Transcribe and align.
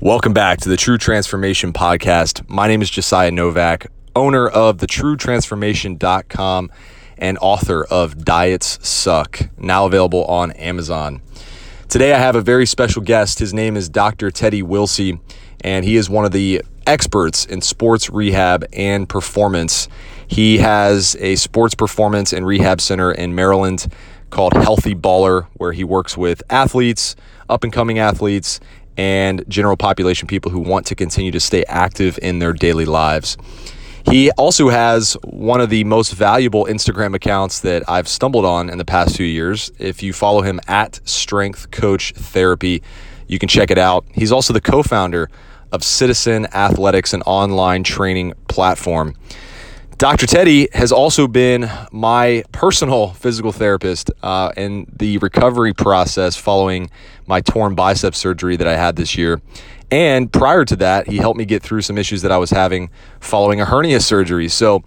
Welcome 0.00 0.34
back 0.34 0.60
to 0.60 0.68
the 0.68 0.76
True 0.76 0.98
Transformation 0.98 1.72
Podcast. 1.72 2.46
My 2.50 2.68
name 2.68 2.82
is 2.82 2.90
Josiah 2.90 3.30
Novak, 3.30 3.86
owner 4.14 4.46
of 4.46 4.76
the 4.76 4.86
TrueTransformation.com 4.86 6.70
and 7.16 7.38
author 7.40 7.82
of 7.82 8.22
Diets 8.22 8.86
Suck, 8.86 9.48
now 9.56 9.86
available 9.86 10.26
on 10.26 10.50
Amazon. 10.52 11.22
Today 11.88 12.12
I 12.12 12.18
have 12.18 12.36
a 12.36 12.42
very 12.42 12.66
special 12.66 13.00
guest. 13.00 13.38
His 13.38 13.54
name 13.54 13.74
is 13.74 13.88
Dr. 13.88 14.30
Teddy 14.30 14.62
Willsey, 14.62 15.18
and 15.62 15.82
he 15.82 15.96
is 15.96 16.10
one 16.10 16.26
of 16.26 16.32
the 16.32 16.60
experts 16.86 17.46
in 17.46 17.62
sports 17.62 18.10
rehab 18.10 18.66
and 18.74 19.08
performance. 19.08 19.88
He 20.28 20.58
has 20.58 21.16
a 21.20 21.36
sports 21.36 21.74
performance 21.74 22.34
and 22.34 22.46
rehab 22.46 22.82
center 22.82 23.12
in 23.12 23.34
Maryland 23.34 23.90
called 24.28 24.52
Healthy 24.52 24.94
Baller, 24.94 25.46
where 25.54 25.72
he 25.72 25.84
works 25.84 26.18
with 26.18 26.42
athletes, 26.50 27.16
up 27.48 27.64
and 27.64 27.72
coming 27.72 27.98
athletes, 27.98 28.60
and 28.96 29.44
general 29.48 29.76
population 29.76 30.26
people 30.26 30.50
who 30.50 30.60
want 30.60 30.86
to 30.86 30.94
continue 30.94 31.30
to 31.32 31.40
stay 31.40 31.64
active 31.68 32.18
in 32.22 32.38
their 32.38 32.52
daily 32.52 32.84
lives. 32.84 33.36
He 34.10 34.30
also 34.32 34.68
has 34.68 35.14
one 35.24 35.60
of 35.60 35.68
the 35.68 35.82
most 35.82 36.12
valuable 36.12 36.66
Instagram 36.66 37.14
accounts 37.14 37.60
that 37.60 37.88
I've 37.88 38.06
stumbled 38.06 38.44
on 38.44 38.70
in 38.70 38.78
the 38.78 38.84
past 38.84 39.16
few 39.16 39.26
years. 39.26 39.72
If 39.78 40.00
you 40.00 40.12
follow 40.12 40.42
him 40.42 40.60
at 40.68 41.00
Strength 41.04 41.72
Coach 41.72 42.12
Therapy, 42.12 42.82
you 43.26 43.40
can 43.40 43.48
check 43.48 43.72
it 43.72 43.78
out. 43.78 44.04
He's 44.12 44.30
also 44.30 44.52
the 44.52 44.60
co 44.60 44.84
founder 44.84 45.28
of 45.72 45.82
Citizen 45.82 46.46
Athletics, 46.54 47.12
an 47.14 47.22
online 47.22 47.82
training 47.82 48.34
platform. 48.48 49.16
Dr. 49.98 50.26
Teddy 50.26 50.68
has 50.74 50.92
also 50.92 51.26
been 51.26 51.70
my 51.90 52.44
personal 52.52 53.14
physical 53.14 53.50
therapist 53.50 54.10
uh, 54.22 54.52
in 54.54 54.86
the 54.94 55.16
recovery 55.18 55.72
process 55.72 56.36
following 56.36 56.90
my 57.26 57.40
torn 57.40 57.74
bicep 57.74 58.14
surgery 58.14 58.56
that 58.56 58.68
I 58.68 58.76
had 58.76 58.96
this 58.96 59.16
year. 59.16 59.40
And 59.90 60.30
prior 60.30 60.66
to 60.66 60.76
that, 60.76 61.08
he 61.08 61.16
helped 61.16 61.38
me 61.38 61.46
get 61.46 61.62
through 61.62 61.80
some 61.80 61.96
issues 61.96 62.20
that 62.22 62.30
I 62.30 62.36
was 62.36 62.50
having 62.50 62.90
following 63.20 63.62
a 63.62 63.64
hernia 63.64 64.00
surgery. 64.00 64.48
So, 64.48 64.84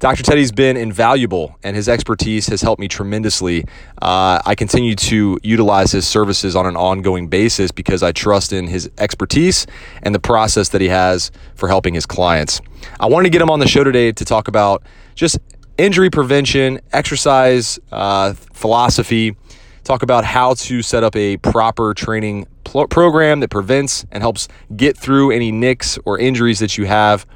Dr. 0.00 0.22
Teddy's 0.22 0.50
been 0.50 0.78
invaluable, 0.78 1.58
and 1.62 1.76
his 1.76 1.86
expertise 1.86 2.46
has 2.46 2.62
helped 2.62 2.80
me 2.80 2.88
tremendously. 2.88 3.66
Uh, 4.00 4.40
I 4.46 4.54
continue 4.54 4.94
to 4.94 5.38
utilize 5.42 5.92
his 5.92 6.08
services 6.08 6.56
on 6.56 6.64
an 6.64 6.74
ongoing 6.74 7.28
basis 7.28 7.70
because 7.70 8.02
I 8.02 8.12
trust 8.12 8.50
in 8.54 8.66
his 8.66 8.90
expertise 8.96 9.66
and 10.02 10.14
the 10.14 10.18
process 10.18 10.70
that 10.70 10.80
he 10.80 10.88
has 10.88 11.30
for 11.54 11.68
helping 11.68 11.92
his 11.92 12.06
clients. 12.06 12.62
I 12.98 13.06
wanted 13.10 13.24
to 13.24 13.30
get 13.30 13.42
him 13.42 13.50
on 13.50 13.58
the 13.58 13.68
show 13.68 13.84
today 13.84 14.10
to 14.10 14.24
talk 14.24 14.48
about 14.48 14.82
just 15.14 15.38
injury 15.76 16.08
prevention, 16.08 16.80
exercise 16.94 17.78
uh, 17.92 18.32
philosophy, 18.32 19.36
talk 19.84 20.02
about 20.02 20.24
how 20.24 20.54
to 20.54 20.80
set 20.80 21.04
up 21.04 21.14
a 21.14 21.36
proper 21.36 21.92
training 21.92 22.46
pl- 22.64 22.86
program 22.86 23.40
that 23.40 23.50
prevents 23.50 24.06
and 24.10 24.22
helps 24.22 24.48
get 24.74 24.96
through 24.96 25.30
any 25.30 25.52
nicks 25.52 25.98
or 26.06 26.18
injuries 26.18 26.58
that 26.60 26.78
you 26.78 26.86
have. 26.86 27.26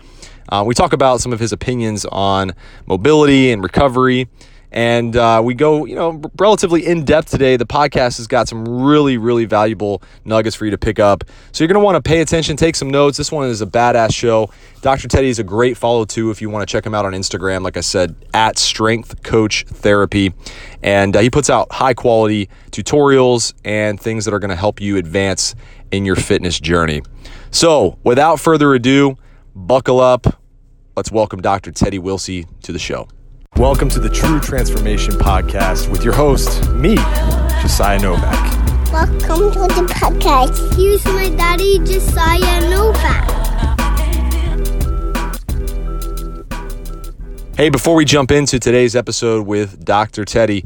Uh, 0.48 0.64
we 0.66 0.74
talk 0.74 0.92
about 0.92 1.20
some 1.20 1.32
of 1.32 1.40
his 1.40 1.52
opinions 1.52 2.04
on 2.06 2.52
mobility 2.86 3.52
and 3.52 3.62
recovery. 3.62 4.28
And 4.74 5.14
uh, 5.14 5.40
we 5.42 5.54
go, 5.54 5.84
you 5.84 5.94
know, 5.94 6.20
relatively 6.36 6.84
in 6.84 7.04
depth 7.04 7.30
today. 7.30 7.56
The 7.56 7.64
podcast 7.64 8.16
has 8.16 8.26
got 8.26 8.48
some 8.48 8.64
really, 8.66 9.16
really 9.18 9.44
valuable 9.44 10.02
nuggets 10.24 10.56
for 10.56 10.64
you 10.64 10.72
to 10.72 10.78
pick 10.78 10.98
up. 10.98 11.22
So 11.52 11.62
you're 11.62 11.68
going 11.68 11.80
to 11.80 11.84
want 11.84 11.94
to 11.94 12.06
pay 12.06 12.20
attention, 12.20 12.56
take 12.56 12.74
some 12.74 12.90
notes. 12.90 13.16
This 13.16 13.30
one 13.30 13.48
is 13.48 13.62
a 13.62 13.66
badass 13.66 14.12
show. 14.12 14.50
Dr. 14.82 15.06
Teddy 15.06 15.28
is 15.28 15.38
a 15.38 15.44
great 15.44 15.76
follow 15.76 16.04
too 16.04 16.32
if 16.32 16.42
you 16.42 16.50
want 16.50 16.68
to 16.68 16.72
check 16.72 16.84
him 16.84 16.92
out 16.92 17.04
on 17.04 17.12
Instagram. 17.12 17.62
Like 17.62 17.76
I 17.76 17.82
said, 17.82 18.16
at 18.34 18.58
Strength 18.58 19.22
Coach 19.22 19.64
Therapy, 19.68 20.34
and 20.82 21.16
uh, 21.16 21.20
he 21.20 21.30
puts 21.30 21.48
out 21.48 21.70
high 21.70 21.94
quality 21.94 22.48
tutorials 22.72 23.54
and 23.64 24.00
things 24.00 24.24
that 24.24 24.34
are 24.34 24.40
going 24.40 24.50
to 24.50 24.56
help 24.56 24.80
you 24.80 24.96
advance 24.96 25.54
in 25.92 26.04
your 26.04 26.16
fitness 26.16 26.58
journey. 26.58 27.00
So 27.52 27.96
without 28.02 28.40
further 28.40 28.74
ado, 28.74 29.18
buckle 29.54 30.00
up. 30.00 30.42
Let's 30.96 31.12
welcome 31.12 31.40
Dr. 31.40 31.70
Teddy 31.70 31.98
Willsey 31.98 32.46
to 32.62 32.72
the 32.72 32.78
show. 32.78 33.08
Welcome 33.56 33.88
to 33.90 34.00
the 34.00 34.08
True 34.08 34.40
Transformation 34.40 35.14
Podcast 35.14 35.88
with 35.88 36.02
your 36.02 36.12
host, 36.12 36.68
me, 36.72 36.96
Josiah 37.62 38.00
Novak. 38.00 38.52
Welcome 38.92 39.52
to 39.52 39.60
the 39.74 39.86
podcast. 39.94 40.76
Here's 40.76 41.04
my 41.04 41.28
daddy, 41.30 41.78
Josiah 41.78 42.68
Novak. 42.68 43.30
Hey, 47.56 47.68
before 47.68 47.94
we 47.94 48.04
jump 48.04 48.32
into 48.32 48.58
today's 48.58 48.96
episode 48.96 49.46
with 49.46 49.84
Dr. 49.84 50.24
Teddy, 50.24 50.64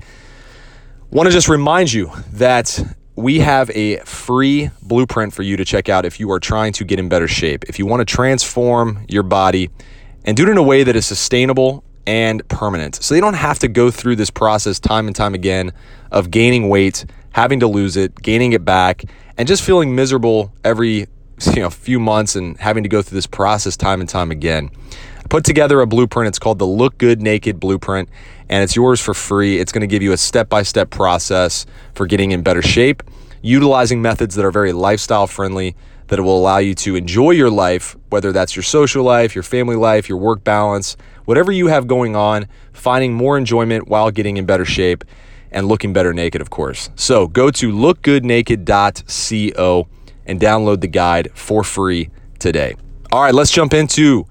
want 1.11 1.27
to 1.27 1.33
just 1.33 1.49
remind 1.49 1.93
you 1.93 2.11
that 2.33 2.83
we 3.19 3.41
have 3.41 3.69
a 3.71 3.97
free 4.05 4.71
blueprint 4.81 5.35
for 5.35 5.43
you 5.43 5.57
to 5.57 5.65
check 5.65 5.89
out 5.89 6.05
if 6.05 6.21
you 6.21 6.31
are 6.31 6.39
trying 6.39 6.73
to 6.73 6.85
get 6.85 7.01
in 7.01 7.09
better 7.09 7.27
shape. 7.27 7.65
If 7.69 7.77
you 7.77 7.85
want 7.85 8.01
to 8.01 8.05
transform 8.05 9.05
your 9.09 9.25
body 9.25 9.71
and 10.25 10.37
do 10.37 10.45
it 10.45 10.49
in 10.49 10.57
a 10.57 10.63
way 10.63 10.85
that 10.85 10.95
is 10.95 11.05
sustainable 11.05 11.83
and 12.07 12.47
permanent. 12.47 12.95
So 13.03 13.15
they 13.15 13.21
don't 13.21 13.35
have 13.35 13.59
to 13.59 13.69
go 13.69 13.91
through 13.91 14.17
this 14.17 14.31
process 14.31 14.79
time 14.79 15.09
and 15.09 15.17
time 15.17 15.35
again 15.35 15.73
of 16.13 16.31
gaining 16.31 16.69
weight, 16.69 17.07
having 17.33 17.59
to 17.59 17.67
lose 17.67 17.97
it, 17.97 18.15
gaining 18.23 18.53
it 18.53 18.65
back, 18.65 19.03
and 19.37 19.49
just 19.49 19.65
feeling 19.65 19.97
miserable 19.97 20.53
every 20.63 21.09
you 21.55 21.63
know 21.63 21.71
few 21.71 21.99
months 21.99 22.37
and 22.37 22.57
having 22.59 22.85
to 22.85 22.89
go 22.89 23.03
through 23.03 23.17
this 23.17 23.27
process 23.27 23.77
time 23.77 24.01
and 24.01 24.09
time 24.09 24.31
again. 24.31 24.71
Put 25.29 25.45
together 25.45 25.81
a 25.83 25.87
blueprint. 25.87 26.29
It's 26.29 26.39
called 26.39 26.59
the 26.59 26.67
Look 26.67 26.97
Good 26.97 27.21
Naked 27.21 27.61
Blueprint, 27.61 28.09
and 28.49 28.65
it's 28.65 28.75
yours 28.75 28.99
for 28.99 29.13
free. 29.13 29.59
It's 29.59 29.73
going 29.73 29.83
to 29.83 29.87
give 29.87 30.03
you 30.03 30.13
a 30.13 30.17
step-by-step 30.17 30.89
process 30.89 31.67
for 31.95 32.07
getting 32.07 32.33
in 32.33 32.43
better 32.43 32.63
shape, 32.63 33.03
utilizing 33.43 34.01
methods 34.01 34.37
that 34.37 34.47
are 34.47 34.51
very 34.51 34.73
lifestyle 34.73 35.27
friendly 35.27 35.77
that 36.07 36.19
will 36.23 36.39
allow 36.39 36.57
you 36.57 36.75
to 36.75 36.97
enjoy 36.97 37.33
your 37.33 37.51
life, 37.51 37.95
whether 38.09 38.33
that's 38.33 38.57
your 38.57 38.63
social 38.63 39.05
life, 39.05 39.35
your 39.35 39.43
family 39.43 39.77
life, 39.77 40.09
your 40.09 40.17
work 40.17 40.43
balance, 40.45 40.97
whatever 41.27 41.53
you 41.53 41.67
have 41.67 41.87
going 41.87 42.17
on, 42.17 42.49
finding 42.73 43.13
more 43.13 43.37
enjoyment 43.37 43.87
while 43.87 44.11
getting 44.11 44.39
in 44.39 44.47
better 44.47 44.65
shape 44.65 45.05
and 45.51 45.69
looking 45.69 45.93
better 45.93 46.15
naked, 46.15 46.41
of 46.41 46.49
course. 46.49 46.89
So 46.97 47.27
go 47.27 47.51
to 47.51 47.71
lookgoodnaked.co 47.71 49.89
and 50.25 50.41
download 50.41 50.81
the 50.81 50.89
guide 50.89 51.29
for 51.35 51.63
free 51.63 52.09
today. 52.39 52.77
All 53.13 53.23
right, 53.23 53.35
let's 53.35 53.51
jump 53.51 53.75
into 53.75 54.27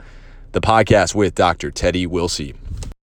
the 0.58 0.68
podcast 0.68 1.14
with 1.14 1.36
Dr. 1.36 1.70
Teddy 1.70 2.08
Willsey. 2.08 2.56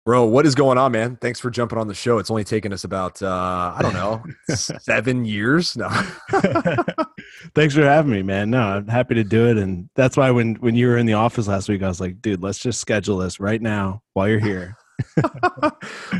Bro, 0.05 0.25
what 0.25 0.45
is 0.45 0.53
going 0.53 0.77
on, 0.77 0.91
man? 0.91 1.15
Thanks 1.15 1.39
for 1.39 1.49
jumping 1.49 1.79
on 1.79 1.87
the 1.87 1.95
show. 1.95 2.19
It's 2.19 2.29
only 2.29 2.43
taken 2.43 2.71
us 2.71 2.83
about 2.83 3.23
uh, 3.23 3.73
I 3.75 3.81
don't 3.81 3.95
know 3.95 4.23
seven 4.55 5.25
years. 5.25 5.75
No, 5.75 5.87
thanks 7.55 7.73
for 7.73 7.81
having 7.81 8.11
me, 8.11 8.21
man. 8.21 8.51
No, 8.51 8.61
I'm 8.61 8.87
happy 8.87 9.15
to 9.15 9.23
do 9.23 9.47
it, 9.47 9.57
and 9.57 9.89
that's 9.95 10.15
why 10.15 10.29
when 10.29 10.55
when 10.55 10.75
you 10.75 10.89
were 10.89 10.97
in 10.97 11.07
the 11.07 11.13
office 11.13 11.47
last 11.47 11.69
week, 11.69 11.81
I 11.81 11.87
was 11.87 11.99
like, 11.99 12.21
dude, 12.21 12.43
let's 12.43 12.59
just 12.59 12.79
schedule 12.79 13.17
this 13.17 13.39
right 13.39 13.61
now 13.61 14.03
while 14.13 14.27
you're 14.27 14.39
here. 14.39 14.77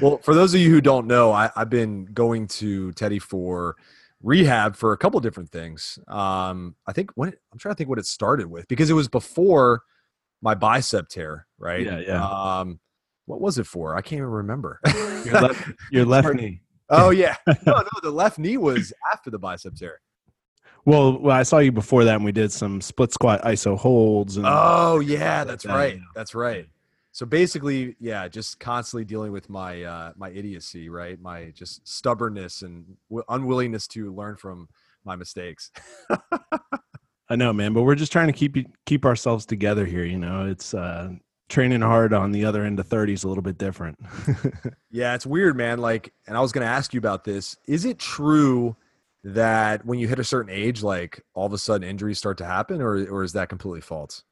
well, 0.02 0.18
for 0.24 0.34
those 0.34 0.56
of 0.56 0.60
you 0.62 0.72
who 0.72 0.82
don't 0.82 1.06
know, 1.06 1.32
I, 1.32 1.52
have 1.56 1.70
been 1.70 2.06
going 2.06 2.48
to 2.48 2.92
Teddy 2.94 3.20
for 3.20 3.76
rehab 4.24 4.76
for 4.76 4.94
a 4.94 4.98
couple 4.98 5.20
different 5.20 5.52
things. 5.52 6.00
Um, 6.08 6.76
I 6.88 6.92
think 6.94 7.12
what 7.14 7.36
I'm 7.52 7.60
trying 7.60 7.76
to 7.76 7.78
think 7.78 7.88
what 7.88 8.00
it 8.00 8.08
started 8.08 8.48
with 8.48 8.68
because 8.68 8.90
it 8.90 8.94
was 8.94 9.08
before 9.08 9.84
my 10.42 10.56
bicep 10.56 11.10
tear, 11.10 11.48
right? 11.58 11.86
Yeah, 11.86 12.00
yeah. 12.00 12.26
Um, 12.26 12.80
what 13.26 13.42
was 13.42 13.58
it 13.58 13.68
for? 13.68 13.96
I 13.96 14.02
can't 14.02 14.20
even 14.20 14.30
remember. 14.30 14.80
your 15.26 15.42
left, 15.42 15.70
your 15.92 16.06
left 16.06 16.34
knee. 16.34 16.62
Oh 16.90 17.10
yeah, 17.12 17.36
no, 17.48 17.74
no, 17.74 17.90
the 18.02 18.12
left 18.12 18.40
knee 18.40 18.58
was 18.58 18.94
after 19.12 19.30
the 19.30 19.40
bicep 19.40 19.76
tear. 19.76 20.02
Well, 20.86 21.20
well, 21.20 21.36
I 21.36 21.44
saw 21.44 21.60
you 21.60 21.72
before 21.72 22.06
that, 22.06 22.16
and 22.16 22.26
we 22.26 22.32
did 22.32 22.52
some 22.52 22.82
split 22.82 23.14
squat 23.14 23.44
iso 23.44 23.78
holds. 23.78 24.38
And 24.38 24.46
oh 24.48 25.00
yeah, 25.00 25.44
that's 25.44 25.66
right. 25.66 26.00
That's 26.16 26.34
right. 26.34 26.68
So 27.12 27.26
basically, 27.26 27.96
yeah, 28.00 28.28
just 28.28 28.60
constantly 28.60 29.04
dealing 29.04 29.32
with 29.32 29.50
my 29.50 29.84
uh, 29.84 30.14
my 30.16 30.30
idiocy, 30.30 30.90
right? 30.90 31.20
My 31.20 31.52
just 31.52 31.88
stubbornness 31.88 32.62
and 32.62 32.98
w- 33.10 33.26
unwillingness 33.28 33.88
to 33.90 34.14
learn 34.14 34.38
from 34.38 34.70
my 35.04 35.16
mistakes. 35.16 35.72
I 37.30 37.36
know, 37.36 37.54
man, 37.54 37.74
but 37.74 37.84
we're 37.84 37.96
just 37.96 38.12
trying 38.12 38.28
to 38.28 38.34
keep 38.34 38.58
keep 38.86 39.06
ourselves 39.06 39.46
together 39.46 39.86
here. 39.86 40.04
You 40.04 40.18
know, 40.18 40.48
it's 40.48 40.74
uh, 40.74 41.12
training 41.48 41.82
hard 41.82 42.14
on 42.14 42.32
the 42.32 42.46
other 42.46 42.64
end 42.64 42.80
of 42.80 42.88
30 42.88 43.14
is 43.14 43.24
a 43.24 43.28
little 43.28 43.44
bit 43.44 43.58
different. 43.58 44.00
yeah, 44.92 45.14
it's 45.14 45.26
weird, 45.26 45.56
man. 45.56 45.80
Like, 45.80 46.14
and 46.28 46.38
I 46.38 46.42
was 46.42 46.52
going 46.52 46.66
to 46.66 46.72
ask 46.72 46.94
you 46.94 46.98
about 46.98 47.24
this. 47.26 47.56
Is 47.68 47.86
it 47.86 48.00
true 48.00 48.76
that 49.24 49.86
when 49.86 50.00
you 50.00 50.08
hit 50.08 50.20
a 50.20 50.24
certain 50.24 50.52
age, 50.52 50.82
like 50.82 51.24
all 51.34 51.46
of 51.46 51.54
a 51.54 51.58
sudden 51.58 51.88
injuries 51.88 52.18
start 52.18 52.38
to 52.40 52.46
happen, 52.46 52.82
or 52.82 53.06
or 53.08 53.24
is 53.24 53.34
that 53.34 53.50
completely 53.50 53.82
false? 53.82 54.24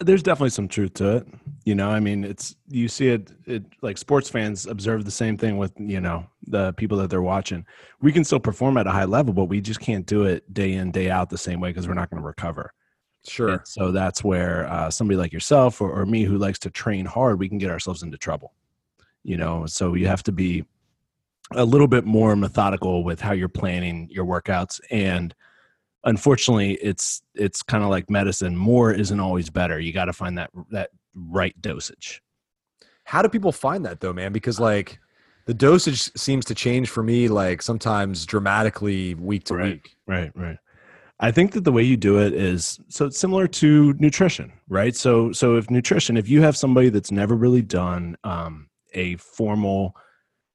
There's 0.00 0.22
definitely 0.22 0.50
some 0.50 0.68
truth 0.68 0.94
to 0.94 1.16
it. 1.16 1.26
You 1.64 1.74
know, 1.74 1.88
I 1.90 2.00
mean, 2.00 2.24
it's 2.24 2.56
you 2.68 2.88
see 2.88 3.08
it. 3.08 3.30
It 3.46 3.64
like 3.80 3.96
sports 3.96 4.28
fans 4.28 4.66
observe 4.66 5.04
the 5.04 5.10
same 5.10 5.36
thing 5.36 5.56
with 5.56 5.72
you 5.78 6.00
know 6.00 6.26
the 6.46 6.72
people 6.74 6.98
that 6.98 7.10
they're 7.10 7.22
watching. 7.22 7.64
We 8.02 8.12
can 8.12 8.24
still 8.24 8.40
perform 8.40 8.76
at 8.76 8.86
a 8.86 8.90
high 8.90 9.04
level, 9.06 9.32
but 9.32 9.44
we 9.44 9.60
just 9.60 9.80
can't 9.80 10.04
do 10.04 10.24
it 10.24 10.52
day 10.52 10.74
in 10.74 10.90
day 10.90 11.10
out 11.10 11.30
the 11.30 11.38
same 11.38 11.60
way 11.60 11.70
because 11.70 11.88
we're 11.88 11.94
not 11.94 12.10
going 12.10 12.22
to 12.22 12.26
recover. 12.26 12.72
Sure. 13.26 13.48
And 13.48 13.60
so 13.64 13.90
that's 13.90 14.22
where 14.22 14.66
uh, 14.70 14.90
somebody 14.90 15.16
like 15.16 15.32
yourself 15.32 15.80
or, 15.80 15.90
or 15.90 16.04
me 16.04 16.24
who 16.24 16.36
likes 16.36 16.58
to 16.60 16.70
train 16.70 17.06
hard, 17.06 17.38
we 17.38 17.48
can 17.48 17.58
get 17.58 17.70
ourselves 17.70 18.02
into 18.02 18.18
trouble. 18.18 18.52
You 19.22 19.38
know, 19.38 19.64
so 19.64 19.94
you 19.94 20.06
have 20.06 20.22
to 20.24 20.32
be 20.32 20.64
a 21.52 21.64
little 21.64 21.86
bit 21.88 22.04
more 22.04 22.36
methodical 22.36 23.04
with 23.04 23.20
how 23.20 23.32
you're 23.32 23.48
planning 23.48 24.08
your 24.10 24.26
workouts 24.26 24.80
and 24.90 25.34
unfortunately 26.04 26.74
it's 26.74 27.22
it's 27.34 27.62
kind 27.62 27.82
of 27.82 27.90
like 27.90 28.08
medicine 28.10 28.56
more 28.56 28.92
isn't 28.92 29.20
always 29.20 29.50
better 29.50 29.80
you 29.80 29.92
got 29.92 30.06
to 30.06 30.12
find 30.12 30.38
that 30.38 30.50
that 30.70 30.90
right 31.14 31.60
dosage 31.60 32.20
How 33.04 33.22
do 33.22 33.28
people 33.28 33.52
find 33.52 33.84
that 33.84 34.00
though, 34.00 34.12
man? 34.12 34.32
Because 34.32 34.58
like 34.58 34.98
the 35.46 35.54
dosage 35.54 36.10
seems 36.16 36.44
to 36.46 36.54
change 36.54 36.88
for 36.88 37.02
me 37.02 37.28
like 37.28 37.62
sometimes 37.62 38.24
dramatically 38.26 39.14
week 39.14 39.44
to 39.44 39.54
Right. 39.54 39.72
week. 39.74 39.96
Right, 40.06 40.32
right. 40.34 40.58
I 41.20 41.30
think 41.30 41.52
that 41.52 41.64
the 41.64 41.72
way 41.72 41.82
you 41.82 41.96
do 41.96 42.18
it 42.18 42.32
is 42.32 42.80
so 42.88 43.06
it's 43.06 43.18
similar 43.18 43.46
to 43.46 43.92
nutrition, 43.98 44.52
right? 44.68 44.96
So, 44.96 45.32
so 45.32 45.56
if 45.56 45.70
nutrition, 45.70 46.16
if 46.16 46.28
you 46.28 46.42
have 46.42 46.56
somebody 46.56 46.88
that's 46.88 47.12
never 47.12 47.36
really 47.36 47.62
done 47.62 48.16
um, 48.24 48.68
a 48.94 49.16
formal, 49.16 49.94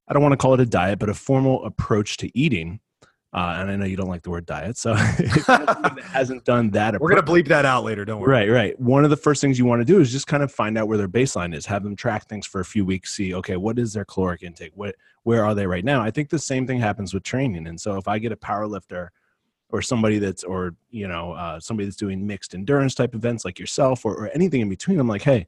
I 0.08 0.12
don't 0.12 0.22
want 0.22 0.32
to 0.32 0.36
call 0.36 0.54
it 0.54 0.60
a 0.60 0.66
diet, 0.66 0.98
but 0.98 1.08
a 1.08 1.14
formal 1.14 1.64
approach 1.64 2.16
to 2.18 2.36
eating, 2.38 2.80
uh, 3.32 3.56
and 3.58 3.70
I 3.70 3.76
know 3.76 3.84
you 3.84 3.96
don't 3.96 4.08
like 4.08 4.22
the 4.22 4.30
word 4.30 4.44
diet, 4.44 4.76
so 4.76 4.92
if 5.18 5.36
you 5.36 5.42
have 5.44 5.64
somebody 5.70 6.02
that 6.02 6.10
hasn't 6.10 6.44
done 6.44 6.70
that, 6.70 7.00
We're 7.00 7.10
gonna 7.10 7.22
bleep 7.22 7.46
that 7.48 7.64
out 7.64 7.84
later, 7.84 8.04
don't 8.04 8.20
worry. 8.20 8.30
Right, 8.30 8.50
right. 8.50 8.80
One 8.80 9.04
of 9.04 9.10
the 9.10 9.16
first 9.16 9.40
things 9.40 9.58
you 9.58 9.64
want 9.64 9.80
to 9.80 9.84
do 9.84 10.00
is 10.00 10.10
just 10.10 10.26
kind 10.26 10.42
of 10.42 10.50
find 10.50 10.76
out 10.76 10.88
where 10.88 10.98
their 10.98 11.08
baseline 11.08 11.54
is. 11.54 11.64
Have 11.66 11.84
them 11.84 11.94
track 11.94 12.26
things 12.26 12.46
for 12.46 12.60
a 12.60 12.64
few 12.64 12.84
weeks. 12.84 13.14
See, 13.14 13.34
okay, 13.34 13.56
what 13.56 13.78
is 13.78 13.92
their 13.92 14.04
caloric 14.04 14.42
intake? 14.42 14.72
What, 14.74 14.96
where 15.22 15.44
are 15.44 15.54
they 15.54 15.66
right 15.66 15.84
now? 15.84 16.00
I 16.00 16.10
think 16.10 16.28
the 16.28 16.38
same 16.38 16.66
thing 16.66 16.80
happens 16.80 17.14
with 17.14 17.22
training. 17.22 17.66
And 17.68 17.80
so, 17.80 17.96
if 17.96 18.08
I 18.08 18.18
get 18.18 18.32
a 18.32 18.36
power 18.36 18.66
lifter 18.66 19.12
or 19.68 19.80
somebody 19.80 20.18
that's, 20.18 20.42
or 20.42 20.74
you 20.90 21.06
know, 21.06 21.32
uh, 21.32 21.60
somebody 21.60 21.86
that's 21.86 21.96
doing 21.96 22.26
mixed 22.26 22.54
endurance 22.54 22.96
type 22.96 23.14
events 23.14 23.44
like 23.44 23.60
yourself, 23.60 24.04
or, 24.04 24.14
or 24.14 24.28
anything 24.30 24.60
in 24.60 24.68
between, 24.68 24.98
I'm 24.98 25.06
like, 25.06 25.22
hey, 25.22 25.46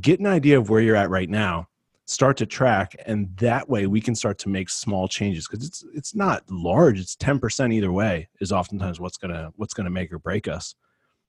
get 0.00 0.20
an 0.20 0.26
idea 0.26 0.58
of 0.58 0.70
where 0.70 0.80
you're 0.80 0.96
at 0.96 1.10
right 1.10 1.28
now. 1.28 1.68
Start 2.10 2.36
to 2.38 2.46
track, 2.46 2.96
and 3.06 3.28
that 3.36 3.68
way 3.68 3.86
we 3.86 4.00
can 4.00 4.16
start 4.16 4.36
to 4.38 4.48
make 4.48 4.68
small 4.68 5.06
changes 5.06 5.46
because 5.46 5.64
it's 5.64 5.84
it's 5.94 6.12
not 6.12 6.42
large. 6.50 6.98
It's 6.98 7.14
ten 7.14 7.38
percent 7.38 7.72
either 7.72 7.92
way 7.92 8.28
is 8.40 8.50
oftentimes 8.50 8.98
what's 8.98 9.16
gonna 9.16 9.52
what's 9.54 9.74
gonna 9.74 9.90
make 9.90 10.12
or 10.12 10.18
break 10.18 10.48
us. 10.48 10.74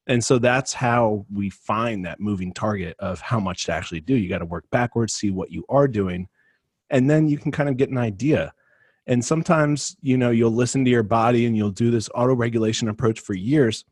And 0.07 0.24
so 0.24 0.39
that's 0.39 0.74
how 0.74 1.28
we 1.31 1.51
find 1.51 2.04
that 2.06 2.19
moving 2.19 2.51
target 2.51 2.95
of 2.98 3.22
how 3.22 3.39
much 3.39 3.66
to 3.66 3.74
actually 3.74 4.00
do. 4.00 4.16
You 4.16 4.28
got 4.28 4.39
to 4.39 4.45
work 4.45 4.66
backwards, 4.72 5.13
see 5.13 5.30
what 5.30 5.51
you 5.51 5.63
are 5.69 5.88
doing, 5.88 6.28
and 6.89 7.07
then 7.07 7.28
you 7.28 7.38
can 7.38 7.51
kind 7.51 7.69
of 7.69 7.78
get 7.78 7.92
an 7.92 8.00
idea. 8.00 8.51
And 9.06 9.24
sometimes, 9.24 9.95
you 10.01 10.18
know, 10.18 10.31
you'll 10.31 10.50
listen 10.50 10.83
to 10.86 10.89
your 10.89 11.04
body 11.04 11.45
and 11.45 11.56
you'll 11.56 11.69
do 11.69 11.92
this 11.92 12.10
auto 12.16 12.33
regulation 12.33 12.89
approach 12.89 13.19
for 13.19 13.36
years 13.36 13.86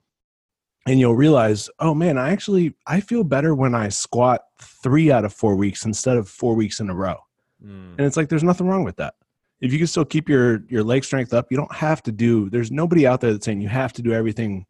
and 0.87 0.99
you'll 0.99 1.15
realize, 1.15 1.69
oh 1.79 1.93
man, 1.93 2.17
I 2.17 2.31
actually 2.31 2.75
I 2.87 2.99
feel 2.99 3.23
better 3.23 3.53
when 3.53 3.75
I 3.75 3.89
squat 3.89 4.41
3 4.61 5.11
out 5.11 5.25
of 5.25 5.33
4 5.33 5.55
weeks 5.55 5.85
instead 5.85 6.17
of 6.17 6.27
4 6.27 6.55
weeks 6.55 6.79
in 6.79 6.89
a 6.89 6.95
row. 6.95 7.17
Mm. 7.63 7.97
And 7.97 8.01
it's 8.01 8.17
like 8.17 8.29
there's 8.29 8.43
nothing 8.43 8.67
wrong 8.67 8.83
with 8.83 8.95
that. 8.97 9.15
If 9.61 9.73
you 9.73 9.77
can 9.77 9.87
still 9.87 10.05
keep 10.05 10.29
your 10.29 10.63
your 10.69 10.83
leg 10.83 11.03
strength 11.03 11.33
up, 11.33 11.47
you 11.51 11.57
don't 11.57 11.73
have 11.73 12.01
to 12.03 12.11
do. 12.11 12.49
There's 12.49 12.71
nobody 12.71 13.05
out 13.05 13.21
there 13.21 13.31
that's 13.31 13.45
saying 13.45 13.61
you 13.61 13.69
have 13.69 13.93
to 13.93 14.01
do 14.01 14.13
everything 14.13 14.65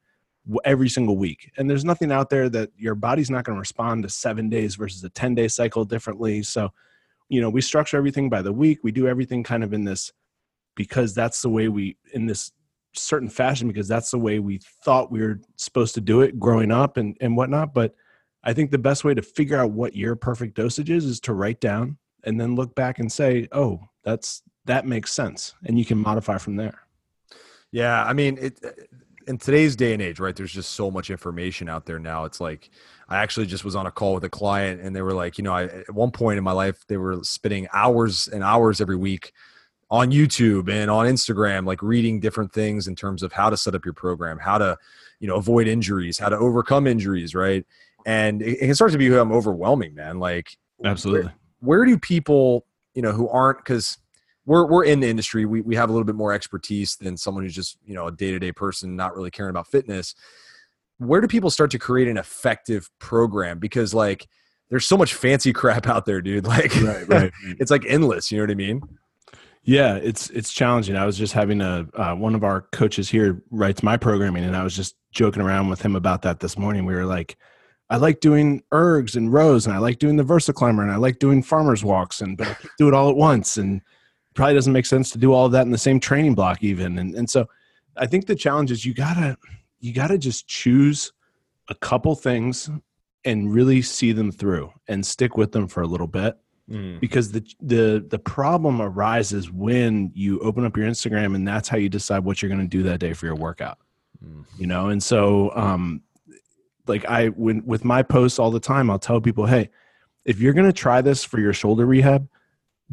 every 0.66 0.90
single 0.90 1.18
week. 1.18 1.52
And 1.58 1.70
there's 1.70 1.86
nothing 1.86 2.12
out 2.12 2.30
there 2.30 2.50
that 2.50 2.72
your 2.76 2.96
body's 2.96 3.30
not 3.30 3.44
going 3.44 3.56
to 3.56 3.60
respond 3.60 4.04
to 4.04 4.10
7 4.10 4.50
days 4.50 4.76
versus 4.76 5.04
a 5.04 5.10
10 5.10 5.36
day 5.36 5.48
cycle 5.48 5.86
differently. 5.86 6.42
So, 6.44 6.70
you 7.28 7.40
know, 7.40 7.50
we 7.50 7.62
structure 7.62 7.98
everything 7.98 8.30
by 8.30 8.42
the 8.42 8.54
week. 8.54 8.80
We 8.84 8.92
do 8.92 9.08
everything 9.08 9.44
kind 9.44 9.64
of 9.64 9.74
in 9.74 9.84
this 9.84 10.12
because 10.76 11.14
that's 11.14 11.42
the 11.42 11.50
way 11.50 11.68
we 11.68 11.98
in 12.14 12.26
this 12.26 12.52
certain 12.94 13.30
fashion 13.30 13.68
because 13.68 13.88
that's 13.88 14.12
the 14.12 14.18
way 14.18 14.40
we 14.40 14.60
thought 14.84 15.12
we 15.12 15.22
were 15.22 15.40
supposed 15.56 15.94
to 15.96 16.02
do 16.02 16.22
it 16.22 16.40
growing 16.40 16.72
up 16.72 16.98
and 16.98 17.18
and 17.22 17.36
whatnot. 17.36 17.74
But 17.74 17.96
I 18.44 18.54
think 18.54 18.72
the 18.72 18.78
best 18.78 19.04
way 19.04 19.14
to 19.14 19.22
figure 19.22 19.58
out 19.58 19.72
what 19.72 19.96
your 19.96 20.16
perfect 20.16 20.56
dosage 20.56 20.90
is 20.90 21.06
is 21.06 21.20
to 21.22 21.34
write 21.34 21.60
down 21.60 21.98
and 22.24 22.40
then 22.40 22.56
look 22.56 22.76
back 22.76 23.00
and 23.00 23.12
say, 23.12 23.48
"Oh, 23.52 23.82
that's 24.04 24.44
that 24.66 24.86
makes 24.86 25.14
sense," 25.14 25.54
and 25.66 25.78
you 25.78 25.86
can 25.86 25.98
modify 25.98 26.38
from 26.38 26.56
there. 26.56 26.82
Yeah, 27.72 28.04
I 28.04 28.14
mean, 28.14 28.38
it 28.40 28.60
in 29.30 29.38
today's 29.38 29.76
day 29.76 29.94
and 29.94 30.02
age, 30.02 30.20
right? 30.20 30.36
There's 30.36 30.52
just 30.52 30.72
so 30.72 30.90
much 30.90 31.12
information 31.12 31.70
out 31.70 31.86
there 31.86 32.00
now. 32.00 32.26
It's 32.26 32.42
like 32.42 32.72
I 33.08 33.18
actually 33.18 33.46
just 33.46 33.64
was 33.64 33.76
on 33.76 33.86
a 33.86 33.92
call 33.92 34.16
with 34.16 34.24
a 34.24 34.30
client, 34.30 34.82
and 34.82 34.96
they 34.96 35.04
were 35.04 35.14
like, 35.14 35.38
you 35.38 35.44
know, 35.44 35.54
I, 35.54 35.66
at 35.66 35.94
one 35.94 36.10
point 36.10 36.40
in 36.40 36.44
my 36.44 36.52
life, 36.52 36.84
they 36.88 36.98
were 36.98 37.20
spending 37.24 37.68
hours 37.72 38.28
and 38.28 38.44
hours 38.44 38.82
every 38.82 38.96
week 38.96 39.32
on 39.92 40.12
YouTube 40.12 40.70
and 40.70 40.92
on 40.92 41.08
Instagram, 41.08 41.66
like 41.66 41.82
reading 41.82 42.20
different 42.20 42.54
things 42.54 42.88
in 42.88 42.96
terms 42.96 43.24
of 43.24 43.34
how 43.34 43.50
to 43.50 43.58
set 43.58 43.74
up 43.74 43.84
your 43.86 43.94
program, 43.94 44.38
how 44.38 44.58
to, 44.58 44.78
you 45.20 45.28
know, 45.28 45.36
avoid 45.36 45.68
injuries, 45.68 46.20
how 46.20 46.30
to 46.30 46.38
overcome 46.38 46.86
injuries, 46.86 47.34
right? 47.34 47.66
And 48.06 48.42
it, 48.42 48.58
it 48.62 48.66
can 48.66 48.76
start 48.76 48.92
to 48.92 48.98
become 48.98 49.32
overwhelming, 49.32 49.96
man. 49.96 50.20
Like, 50.20 50.58
Absolutely. 50.84 51.32
where 51.60 51.86
do 51.86 51.98
people 51.98 52.66
you 53.00 53.02
know 53.02 53.12
who 53.12 53.30
aren't 53.30 53.60
because 53.60 53.98
we're 54.46 54.66
we're 54.66 54.84
in 54.84 55.00
the 55.00 55.08
industry 55.08 55.46
we, 55.46 55.62
we 55.62 55.76
have 55.76 55.90
a 55.90 55.92
little 55.92 56.06
bit 56.06 56.16
more 56.16 56.34
expertise 56.34 56.96
than 56.96 57.16
someone 57.16 57.44
who's 57.44 57.56
just 57.56 57.78
you 57.86 57.94
know 57.94 58.08
a 58.08 58.12
day-to-day 58.12 58.52
person 58.52 58.96
not 58.96 59.16
really 59.16 59.32
caring 59.32 59.50
about 59.50 59.68
fitness 59.68 60.16
where 60.98 61.22
do 61.22 61.28
people 61.28 61.50
start 61.50 61.72
to 61.72 61.80
create 61.80 62.08
an 62.08 62.18
effective 62.18 62.90
program 63.00 63.60
because 63.60 63.94
like 63.94 64.28
there's 64.70 64.86
so 64.86 64.98
much 64.98 65.14
fancy 65.14 65.54
crap 65.62 65.88
out 65.88 66.06
there 66.06 66.22
dude 66.22 66.46
like 66.46 66.76
right, 66.82 67.08
right. 67.08 67.32
it's 67.60 67.72
like 67.72 67.86
endless 67.88 68.32
you 68.32 68.38
know 68.38 68.44
what 68.44 68.52
i 68.52 68.56
mean 68.56 68.82
Yeah, 69.64 69.96
it's 69.96 70.30
it's 70.30 70.54
challenging. 70.54 70.96
I 70.96 71.06
was 71.06 71.18
just 71.18 71.34
having 71.34 71.62
a 71.62 71.86
uh, 71.94 72.16
one 72.16 72.34
of 72.34 72.44
our 72.44 72.62
coaches 72.72 73.10
here 73.10 73.44
writes 73.52 73.84
my 73.84 73.98
programming, 73.98 74.44
and 74.44 74.56
I 74.56 74.64
was 74.64 74.76
just 74.76 74.96
joking 75.12 75.42
around 75.42 75.70
with 75.70 75.82
him 75.82 75.96
about 75.96 76.22
that 76.24 76.40
this 76.40 76.58
morning. 76.58 76.86
We 76.86 76.96
were 76.96 77.06
like, 77.06 77.38
I 77.90 77.98
like 77.98 78.20
doing 78.22 78.64
ergs 78.72 79.16
and 79.16 79.32
rows, 79.32 79.66
and 79.66 79.76
I 79.76 79.80
like 79.80 80.00
doing 80.00 80.16
the 80.16 80.24
Versa 80.24 80.54
climber, 80.54 80.82
and 80.82 80.92
I 80.92 80.96
like 80.96 81.20
doing 81.20 81.44
farmers 81.44 81.84
walks, 81.84 82.22
and 82.22 82.38
but 82.38 82.58
do 82.78 82.88
it 82.88 82.94
all 82.94 83.10
at 83.10 83.16
once, 83.16 83.58
and 83.58 83.82
probably 84.34 84.54
doesn't 84.56 84.74
make 84.74 84.86
sense 84.86 85.12
to 85.12 85.18
do 85.18 85.34
all 85.34 85.46
of 85.46 85.52
that 85.52 85.66
in 85.66 85.72
the 85.72 85.78
same 85.78 86.00
training 86.00 86.36
block 86.36 86.64
even. 86.64 86.98
And 86.98 87.14
and 87.14 87.30
so, 87.30 87.48
I 87.98 88.06
think 88.06 88.28
the 88.28 88.36
challenge 88.36 88.72
is 88.72 88.86
you 88.86 88.94
gotta 88.94 89.38
you 89.82 89.94
gotta 89.94 90.18
just 90.18 90.48
choose 90.48 91.12
a 91.68 91.76
couple 91.76 92.16
things 92.16 92.70
and 93.26 93.54
really 93.54 93.82
see 93.82 94.14
them 94.14 94.32
through 94.32 94.72
and 94.88 95.06
stick 95.06 95.36
with 95.36 95.52
them 95.52 95.68
for 95.68 95.82
a 95.82 95.88
little 95.88 96.08
bit 96.08 96.38
because 97.00 97.32
the 97.32 97.44
the 97.62 98.06
the 98.08 98.20
problem 98.20 98.82
arises 98.82 99.52
when 99.52 100.12
you 100.14 100.40
open 100.40 100.66
up 100.66 100.78
your 100.78 100.88
Instagram 100.88 101.36
and 101.36 101.48
that's 101.48 101.68
how 101.68 101.78
you 101.78 101.90
decide 101.90 102.24
what 102.24 102.42
you're 102.42 102.50
going 102.50 102.62
to 102.62 102.68
do 102.68 102.84
that 102.84 103.00
day 103.00 103.14
for 103.14 103.26
your 103.26 103.36
workout. 103.36 103.80
Mm. 104.24 104.46
You 104.58 104.68
know, 104.68 104.90
and 104.90 105.02
so 105.02 105.52
um 105.56 106.02
like 106.88 107.06
I 107.06 107.30
when 107.30 107.66
with 107.66 107.84
my 107.84 108.04
posts 108.04 108.40
all 108.40 108.52
the 108.52 108.60
time 108.60 108.90
I'll 108.90 109.00
tell 109.00 109.20
people, 109.20 109.46
"Hey, 109.46 109.70
if 110.26 110.40
you're 110.40 110.54
going 110.54 110.68
to 110.68 110.74
try 110.74 111.02
this 111.02 111.24
for 111.24 111.40
your 111.40 111.54
shoulder 111.54 111.86
rehab, 111.86 112.28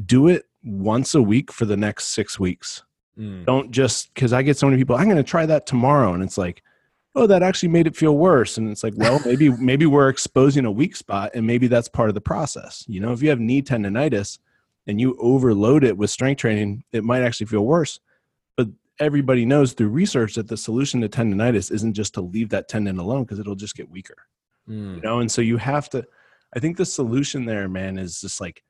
do 0.05 0.29
it 0.29 0.45
once 0.63 1.15
a 1.15 1.23
week 1.23 1.53
for 1.53 1.65
the 1.65 1.77
next 1.77 2.07
6 2.07 2.41
weeks. 2.41 2.83
Mm. 3.19 3.45
Don't 3.45 3.71
just 3.71 4.15
cuz 4.15 4.33
I 4.33 4.43
get 4.43 4.57
so 4.57 4.67
many 4.67 4.79
people, 4.79 4.97
I'm 4.97 5.05
going 5.05 5.17
to 5.17 5.23
try 5.23 5.47
that 5.47 5.67
tomorrow 5.67 6.13
and 6.13 6.23
it's 6.23 6.39
like, 6.39 6.63
"Oh, 7.17 7.27
that 7.27 7.43
actually 7.43 7.71
made 7.71 7.87
it 7.87 7.97
feel 7.97 8.17
worse." 8.17 8.59
And 8.59 8.71
it's 8.71 8.85
like, 8.85 8.95
"Well, 8.97 9.21
maybe 9.25 9.49
maybe 9.59 9.87
we're 9.87 10.09
exposing 10.09 10.65
a 10.65 10.71
weak 10.71 10.95
spot 10.95 11.33
and 11.35 11.47
maybe 11.47 11.67
that's 11.67 11.89
part 11.89 12.09
of 12.09 12.15
the 12.15 12.21
process." 12.21 12.85
You 12.87 13.01
know, 13.01 13.13
if 13.13 13.23
you 13.23 13.31
have 13.31 13.41
knee 13.41 13.63
tendonitis 13.63 14.39
and 14.87 15.01
you 15.01 15.17
overload 15.19 15.83
it 15.83 15.97
with 15.97 16.11
strength 16.11 16.39
training, 16.39 16.85
it 16.93 17.03
might 17.03 17.23
actually 17.23 17.47
feel 17.47 17.67
worse. 17.67 17.99
But 18.57 18.69
everybody 19.01 19.45
knows 19.45 19.73
through 19.73 19.89
research 19.89 20.35
that 20.35 20.47
the 20.47 20.57
solution 20.57 21.01
to 21.01 21.09
tendonitis 21.09 21.73
isn't 21.73 21.95
just 21.95 22.15
to 22.15 22.21
leave 22.21 22.51
that 22.51 22.69
tendon 22.69 22.99
alone 22.99 23.25
because 23.25 23.41
it'll 23.41 23.57
just 23.57 23.75
get 23.75 23.91
weaker. 23.91 24.17
Mm. 24.69 24.97
You 24.97 25.01
know, 25.01 25.19
and 25.21 25.31
so 25.31 25.43
you 25.43 25.57
have 25.57 25.91
to 25.91 26.07
I 26.55 26.61
think 26.61 26.77
the 26.77 26.85
solution 26.87 27.45
there, 27.45 27.69
man, 27.69 27.99
is 27.99 28.21
just 28.21 28.41
like 28.41 28.63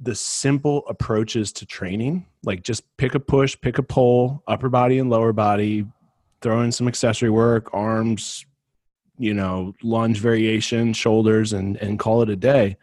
the 0.00 0.14
simple 0.14 0.84
approaches 0.88 1.52
to 1.54 1.66
training. 1.66 2.26
Like 2.44 2.62
just 2.62 2.84
pick 2.96 3.14
a 3.14 3.20
push, 3.20 3.56
pick 3.60 3.78
a 3.78 3.82
pull, 3.82 4.42
upper 4.46 4.68
body 4.68 4.98
and 4.98 5.10
lower 5.10 5.32
body, 5.32 5.86
throw 6.40 6.62
in 6.62 6.72
some 6.72 6.88
accessory 6.88 7.30
work, 7.30 7.72
arms, 7.72 8.46
you 9.18 9.34
know, 9.34 9.74
lunge 9.82 10.18
variation, 10.18 10.92
shoulders, 10.92 11.52
and 11.52 11.76
and 11.78 11.98
call 11.98 12.22
it 12.22 12.30
a 12.30 12.36
day. 12.36 12.76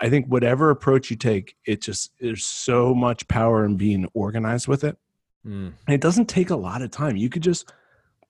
I 0.00 0.10
think 0.10 0.26
whatever 0.26 0.70
approach 0.70 1.10
you 1.10 1.16
take, 1.16 1.56
it 1.64 1.80
just 1.80 2.12
there's 2.20 2.44
so 2.44 2.94
much 2.94 3.26
power 3.28 3.64
in 3.64 3.76
being 3.76 4.08
organized 4.14 4.68
with 4.68 4.84
it. 4.84 4.96
Mm. 5.46 5.72
And 5.86 5.94
it 5.94 6.00
doesn't 6.00 6.28
take 6.28 6.50
a 6.50 6.56
lot 6.56 6.82
of 6.82 6.90
time. 6.90 7.16
You 7.16 7.28
could 7.28 7.42
just 7.42 7.72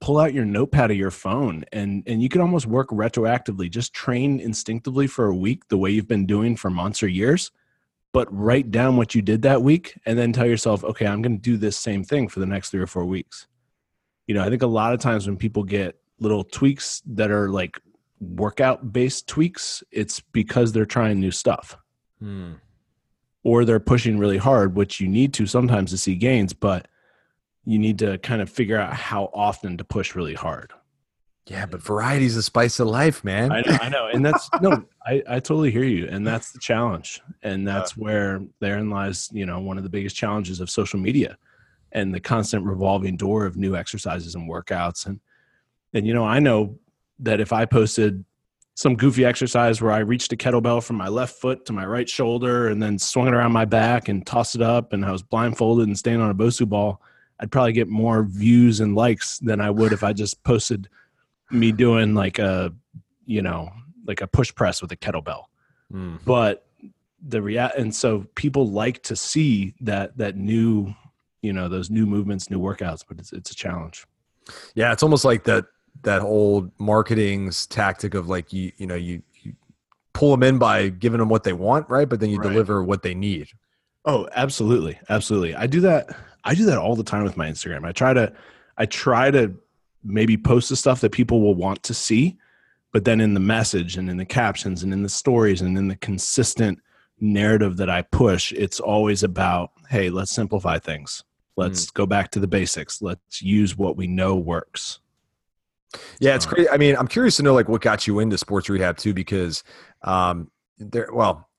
pull 0.00 0.19
out 0.19 0.35
your 0.35 0.45
notepad 0.45 0.91
of 0.91 0.97
your 0.97 1.12
phone 1.12 1.64
and 1.73 2.02
and 2.07 2.23
you 2.23 2.29
could 2.29 2.41
almost 2.41 2.67
work 2.67 2.88
retroactively. 2.88 3.71
Just 3.71 3.95
train 3.95 4.41
instinctively 4.41 5.07
for 5.07 5.26
a 5.26 5.35
week 5.35 5.69
the 5.69 5.79
way 5.79 5.91
you've 5.91 6.09
been 6.09 6.26
doing 6.26 6.57
for 6.57 6.71
months 6.71 7.02
or 7.02 7.09
years, 7.09 7.50
but 8.12 8.29
write 8.31 8.71
down 8.71 8.97
what 8.97 9.14
you 9.14 9.23
did 9.23 9.43
that 9.43 9.62
week 9.62 9.99
and 10.05 10.19
then 10.19 10.33
tell 10.33 10.47
yourself, 10.47 10.85
okay, 10.85 11.07
I'm 11.07 11.23
going 11.23 11.37
to 11.37 11.43
do 11.43 11.57
this 11.57 11.79
same 11.79 12.05
thing 12.05 12.29
for 12.29 12.41
the 12.41 12.47
next 12.47 12.71
3 12.71 12.81
or 12.81 12.87
4 12.87 13.05
weeks. 13.05 13.47
You 14.26 14.35
know, 14.35 14.43
I 14.45 14.49
think 14.50 14.62
a 14.62 14.67
lot 14.67 14.93
of 14.93 15.00
times 15.00 15.26
when 15.26 15.37
people 15.37 15.64
get 15.64 15.99
little 16.21 16.45
tweaks 16.45 17.02
that 17.07 17.31
are 17.31 17.49
like 17.49 17.81
workout 18.21 18.93
based 18.93 19.26
tweaks, 19.26 19.83
it's 19.91 20.21
because 20.21 20.73
they're 20.73 20.87
trying 20.87 21.21
new 21.21 21.31
stuff 21.33 21.76
Mm. 22.23 22.61
or 23.43 23.64
they're 23.64 23.81
pushing 23.81 24.17
really 24.17 24.38
hard, 24.38 24.76
which 24.76 25.00
you 25.00 25.09
need 25.09 25.35
to 25.35 25.47
sometimes 25.47 25.91
to 25.91 25.99
see 25.99 26.14
gains, 26.14 26.52
but 26.52 26.87
you 27.64 27.81
need 27.81 27.99
to 27.99 28.19
kind 28.19 28.41
of 28.41 28.49
figure 28.49 28.79
out 28.79 28.93
how 28.93 29.29
often 29.35 29.76
to 29.79 29.85
push 29.85 30.14
really 30.14 30.35
hard. 30.35 30.73
yeah 31.49 31.67
but 31.67 31.83
variety's 31.83 32.37
the 32.37 32.43
spice 32.43 32.79
of 32.79 32.87
life 32.87 33.25
man 33.25 33.50
I 33.50 33.61
know, 33.62 33.79
I 33.83 33.88
know. 33.88 34.07
And 34.14 34.25
that's 34.25 34.49
no, 34.61 34.85
I, 35.05 35.14
I 35.29 35.41
totally 35.41 35.73
hear 35.73 35.83
you. 35.83 36.07
And 36.09 36.25
that's 36.25 36.52
the 36.52 36.61
challenge. 36.61 37.21
And 37.43 37.67
that's 37.67 37.97
where 37.97 38.41
therein 38.61 38.88
lies, 38.91 39.29
you 39.33 39.45
know, 39.47 39.59
one 39.59 39.76
of 39.79 39.83
the 39.83 39.91
biggest 39.91 40.14
challenges 40.14 40.61
of 40.61 40.71
social 40.71 41.00
media 41.00 41.37
and 41.93 42.15
the 42.15 42.21
constant 42.21 42.65
revolving 42.65 43.17
door 43.17 43.45
of 43.47 43.57
new 43.57 43.77
exercises 43.77 44.35
and 44.35 44.49
workouts 44.51 45.07
and 45.07 45.21
and 45.95 46.07
you 46.07 46.15
know 46.15 46.25
i 46.25 46.39
know 46.39 46.79
that 47.19 47.41
if 47.41 47.53
i 47.53 47.65
posted 47.65 48.25
some 48.75 48.97
goofy 48.97 49.25
exercise 49.25 49.81
where 49.83 49.93
i 49.93 49.99
reached 49.99 50.33
a 50.33 50.37
kettlebell 50.37 50.83
from 50.83 50.97
my 50.97 51.09
left 51.09 51.37
foot 51.41 51.65
to 51.67 51.73
my 51.73 51.85
right 51.85 52.09
shoulder 52.09 52.69
and 52.69 52.83
then 52.83 52.99
swung 52.99 53.29
it 53.29 53.35
around 53.35 53.53
my 53.53 53.65
back 53.67 54.09
and 54.09 54.27
tossed 54.27 54.55
it 54.55 54.63
up 54.63 54.93
and 54.93 55.05
i 55.05 55.11
was 55.13 55.23
blindfolded 55.23 55.87
and 55.87 55.99
standing 55.99 56.23
on 56.23 56.31
a 56.31 56.35
bosu 56.35 56.67
ball 56.69 57.01
i'd 57.41 57.51
probably 57.53 57.73
get 57.73 57.89
more 57.89 58.23
views 58.23 58.81
and 58.81 58.95
likes 58.95 59.39
than 59.41 59.61
i 59.61 59.69
would 59.71 59.93
if 59.93 60.03
i 60.03 60.13
just 60.13 60.43
posted 60.45 60.89
me 61.51 61.71
doing 61.73 62.15
like 62.15 62.39
a 62.39 62.73
you 63.27 63.43
know 63.43 63.69
like 64.07 64.21
a 64.23 64.27
push 64.27 64.53
press 64.55 64.81
with 64.83 64.91
a 64.93 64.97
kettlebell 64.97 65.45
Mm. 65.93 66.21
but 66.25 66.67
the 67.29 67.43
rea- 67.43 67.71
and 67.77 67.95
so 67.95 68.25
people 68.35 68.67
like 68.67 69.03
to 69.03 69.15
see 69.15 69.75
that 69.83 70.17
that 70.17 70.39
new 70.39 70.95
you 71.43 71.53
know 71.53 71.69
those 71.69 71.91
new 71.91 72.07
movements 72.07 72.51
new 72.51 72.59
workouts 72.61 73.05
but 73.07 73.19
it's 73.19 73.33
it's 73.33 73.51
a 73.51 73.55
challenge 73.55 74.07
Yeah, 74.75 74.93
it's 74.93 75.03
almost 75.03 75.25
like 75.25 75.45
that 75.45 75.67
that 76.03 76.23
old 76.23 76.71
marketing's 76.79 77.67
tactic 77.67 78.15
of 78.15 78.29
like 78.29 78.53
you 78.53 78.73
you 78.79 78.87
know 78.87 78.95
you, 78.95 79.23
you 79.43 79.53
pull 80.15 80.31
them 80.31 80.43
in 80.43 80.59
by 80.59 80.89
giving 80.89 81.19
them 81.19 81.29
what 81.29 81.43
they 81.45 81.53
want, 81.53 81.89
right? 81.89 82.09
But 82.09 82.21
then 82.21 82.31
you 82.31 82.39
Right. 82.39 82.51
deliver 82.51 82.83
what 82.83 83.03
they 83.03 83.15
need. 83.15 83.49
oh 84.05 84.29
absolutely 84.35 84.99
absolutely 85.11 85.55
i 85.55 85.67
do 85.67 85.81
that 85.81 86.09
i 86.45 86.55
do 86.57 86.65
that 86.67 86.79
all 86.79 86.97
the 86.97 87.05
time 87.05 87.23
with 87.23 87.37
my 87.37 87.49
instagram 87.49 87.85
i 87.87 87.93
try 87.93 88.13
to 88.13 88.33
i 88.77 88.85
try 88.87 89.31
to 89.31 89.55
maybe 90.03 90.37
post 90.37 90.69
the 90.69 90.75
stuff 90.77 91.01
that 91.03 91.13
people 91.13 91.41
will 91.41 91.55
want 91.55 91.81
to 91.85 91.95
see 91.95 92.37
but 92.93 93.05
then 93.05 93.21
in 93.21 93.33
the 93.35 93.41
message 93.57 93.97
and 93.97 94.11
in 94.11 94.17
the 94.17 94.25
captions 94.25 94.83
and 94.83 94.93
in 94.93 95.03
the 95.05 95.09
stories 95.09 95.61
and 95.63 95.79
in 95.79 95.87
the 95.87 95.95
consistent 95.97 96.81
narrative 97.21 97.77
that 97.77 97.89
i 97.89 98.03
push 98.03 98.51
it's 98.65 98.81
always 98.81 99.23
about 99.23 99.71
hey 99.89 100.11
let's 100.11 100.33
simplify 100.33 100.79
things 100.81 101.23
let's 101.57 101.91
go 101.91 102.07
back 102.07 102.31
to 102.31 102.41
the 102.41 102.47
basics 102.47 103.03
let's 103.03 103.43
use 103.43 103.77
what 103.77 103.97
we 103.97 104.07
know 104.07 104.35
works 104.37 105.01
Yeah, 106.21 106.35
it's 106.35 106.47
great. 106.47 106.69
I 106.73 106.79
mean, 106.79 106.97
I'm 106.97 107.07
curious 107.07 107.37
to 107.37 107.43
know 107.43 107.53
like 107.53 107.69
what 107.69 107.83
got 107.83 108.07
you 108.07 108.19
into 108.19 108.39
sports 108.39 108.71
rehab 108.71 108.97
too, 108.97 109.13
because 109.13 109.63
um, 110.03 110.51
there. 110.79 111.09
Well, 111.13 111.51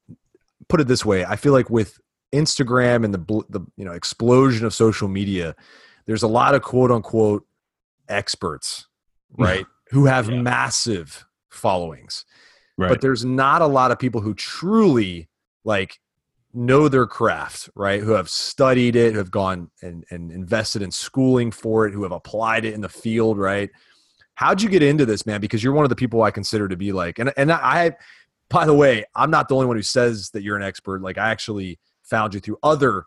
put 0.69 0.81
it 0.81 0.87
this 0.87 1.05
way, 1.05 1.23
I 1.23 1.35
feel 1.35 1.53
like 1.53 1.69
with 1.69 1.99
Instagram 2.33 3.05
and 3.05 3.13
the 3.13 3.19
bl- 3.19 3.47
the 3.49 3.61
you 3.77 3.85
know 3.85 3.91
explosion 3.91 4.65
of 4.65 4.73
social 4.73 5.07
media, 5.07 5.55
there's 6.07 6.23
a 6.23 6.27
lot 6.27 6.55
of 6.55 6.63
quote 6.63 6.89
unquote 6.89 7.45
experts, 8.09 8.87
right, 9.37 9.67
who 9.91 10.05
have 10.07 10.29
Yeah. 10.31 10.41
massive 10.41 11.27
followings, 11.51 12.25
right 12.75 12.89
but 12.89 13.01
there's 13.01 13.23
not 13.23 13.61
a 13.61 13.67
lot 13.67 13.91
of 13.91 13.99
people 13.99 14.21
who 14.21 14.33
truly 14.33 15.29
like 15.63 15.99
know 16.53 16.87
their 16.87 17.05
craft, 17.05 17.69
right? 17.75 18.01
Who 18.01 18.11
have 18.11 18.29
studied 18.29 18.95
it, 18.95 19.13
who 19.13 19.17
have 19.17 19.31
gone 19.31 19.71
and, 19.81 20.05
and 20.09 20.31
invested 20.31 20.81
in 20.81 20.91
schooling 20.91 21.51
for 21.51 21.87
it, 21.87 21.93
who 21.93 22.03
have 22.03 22.11
applied 22.11 22.65
it 22.65 22.73
in 22.73 22.81
the 22.81 22.89
field, 22.89 23.37
right? 23.37 23.69
How'd 24.35 24.61
you 24.61 24.69
get 24.69 24.83
into 24.83 25.05
this, 25.05 25.25
man? 25.25 25.41
Because 25.41 25.63
you're 25.63 25.73
one 25.73 25.85
of 25.85 25.89
the 25.89 25.95
people 25.95 26.23
I 26.23 26.31
consider 26.31 26.67
to 26.67 26.77
be 26.77 26.91
like, 26.91 27.19
and 27.19 27.31
and 27.37 27.51
I, 27.51 27.95
by 28.49 28.65
the 28.65 28.73
way, 28.73 29.05
I'm 29.15 29.31
not 29.31 29.47
the 29.47 29.55
only 29.55 29.67
one 29.67 29.75
who 29.75 29.83
says 29.83 30.29
that 30.31 30.43
you're 30.43 30.57
an 30.57 30.63
expert. 30.63 31.01
Like 31.01 31.17
I 31.17 31.29
actually 31.29 31.79
found 32.03 32.33
you 32.33 32.39
through 32.39 32.57
other 32.63 33.05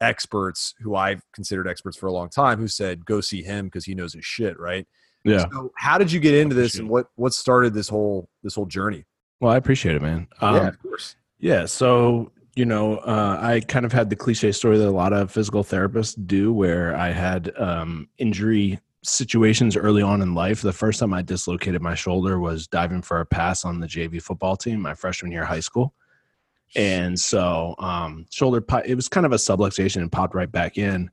experts 0.00 0.74
who 0.80 0.94
I've 0.94 1.22
considered 1.32 1.66
experts 1.66 1.96
for 1.96 2.06
a 2.06 2.12
long 2.12 2.28
time, 2.28 2.58
who 2.58 2.68
said 2.68 3.04
go 3.04 3.20
see 3.20 3.42
him 3.42 3.66
because 3.66 3.84
he 3.84 3.94
knows 3.94 4.12
his 4.14 4.24
shit, 4.24 4.58
right? 4.58 4.86
yeah 5.24 5.46
So 5.50 5.72
how 5.76 5.98
did 5.98 6.12
you 6.12 6.20
get 6.20 6.34
into 6.34 6.54
this, 6.54 6.78
and 6.78 6.88
what 6.88 7.06
what 7.16 7.34
started 7.34 7.74
this 7.74 7.88
whole 7.88 8.28
this 8.42 8.54
whole 8.54 8.66
journey? 8.66 9.04
well 9.40 9.52
i 9.52 9.56
appreciate 9.56 9.94
it 9.94 10.02
man 10.02 10.26
um, 10.40 10.56
yeah, 10.56 10.68
of 10.68 10.82
course. 10.82 11.14
Yeah. 11.38 11.66
So, 11.66 12.32
you 12.58 12.64
know, 12.64 12.96
uh, 12.96 13.38
I 13.40 13.60
kind 13.60 13.86
of 13.86 13.92
had 13.92 14.10
the 14.10 14.16
cliche 14.16 14.50
story 14.50 14.78
that 14.78 14.88
a 14.88 14.90
lot 14.90 15.12
of 15.12 15.30
physical 15.30 15.62
therapists 15.62 16.16
do 16.26 16.52
where 16.52 16.96
I 16.96 17.12
had 17.12 17.52
um, 17.56 18.08
injury 18.18 18.80
situations 19.04 19.76
early 19.76 20.02
on 20.02 20.22
in 20.22 20.34
life. 20.34 20.60
The 20.60 20.72
first 20.72 20.98
time 20.98 21.14
I 21.14 21.22
dislocated 21.22 21.80
my 21.80 21.94
shoulder 21.94 22.40
was 22.40 22.66
diving 22.66 23.02
for 23.02 23.20
a 23.20 23.26
pass 23.26 23.64
on 23.64 23.78
the 23.78 23.86
JV 23.86 24.20
football 24.20 24.56
team 24.56 24.80
my 24.80 24.94
freshman 24.94 25.30
year 25.30 25.42
of 25.42 25.48
high 25.48 25.60
school. 25.60 25.94
And 26.74 27.18
so, 27.18 27.76
um, 27.78 28.26
shoulder, 28.28 28.60
po- 28.60 28.82
it 28.84 28.96
was 28.96 29.08
kind 29.08 29.24
of 29.24 29.30
a 29.30 29.36
subluxation 29.36 29.98
and 29.98 30.10
popped 30.10 30.34
right 30.34 30.50
back 30.50 30.78
in. 30.78 31.12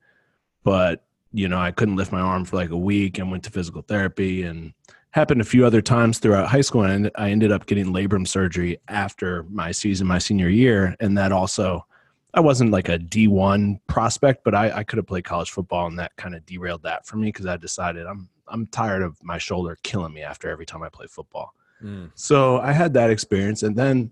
But, 0.64 1.06
you 1.32 1.48
know, 1.48 1.60
I 1.60 1.70
couldn't 1.70 1.96
lift 1.96 2.12
my 2.12 2.22
arm 2.22 2.46
for 2.46 2.56
like 2.56 2.72
a 2.72 2.78
week 2.78 3.20
and 3.20 3.30
went 3.30 3.44
to 3.44 3.52
physical 3.52 3.84
therapy 3.84 4.42
and 4.42 4.74
happened 5.16 5.40
a 5.40 5.46
few 5.46 5.66
other 5.66 5.82
times 5.82 6.20
throughout 6.20 6.50
high 6.50 6.60
school 6.60 6.84
and 6.84 7.10
i 7.16 7.32
ended 7.32 7.50
up 7.50 7.66
getting 7.68 7.86
labrum 7.86 8.28
surgery 8.28 8.78
after 8.90 9.44
my 9.44 9.72
season 9.72 10.06
my 10.06 10.20
senior 10.20 10.50
year 10.50 10.94
and 11.00 11.18
that 11.18 11.32
also 11.32 11.86
i 12.34 12.40
wasn't 12.42 12.70
like 12.70 12.90
a 12.90 13.00
d1 13.00 13.80
prospect 13.88 14.44
but 14.44 14.54
i, 14.54 14.70
I 14.70 14.84
could 14.84 14.98
have 14.98 15.08
played 15.08 15.24
college 15.24 15.52
football 15.52 15.88
and 15.88 15.98
that 16.00 16.14
kind 16.18 16.36
of 16.36 16.46
derailed 16.46 16.84
that 16.84 17.08
for 17.08 17.16
me 17.16 17.30
because 17.30 17.46
i 17.46 17.56
decided 17.56 18.06
i'm 18.06 18.28
i'm 18.50 18.68
tired 18.68 19.02
of 19.02 19.18
my 19.24 19.38
shoulder 19.38 19.78
killing 19.84 20.14
me 20.14 20.22
after 20.22 20.50
every 20.50 20.66
time 20.66 20.84
i 20.84 20.90
play 20.90 21.08
football. 21.08 21.54
Mm. 21.82 22.12
so 22.16 22.60
i 22.60 22.74
had 22.74 22.94
that 22.96 23.10
experience 23.10 23.64
and 23.64 23.74
then 23.74 24.12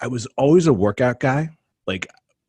i 0.00 0.06
was 0.06 0.26
always 0.36 0.66
a 0.66 0.72
workout 0.72 1.20
guy. 1.20 1.50
Like 1.86 2.06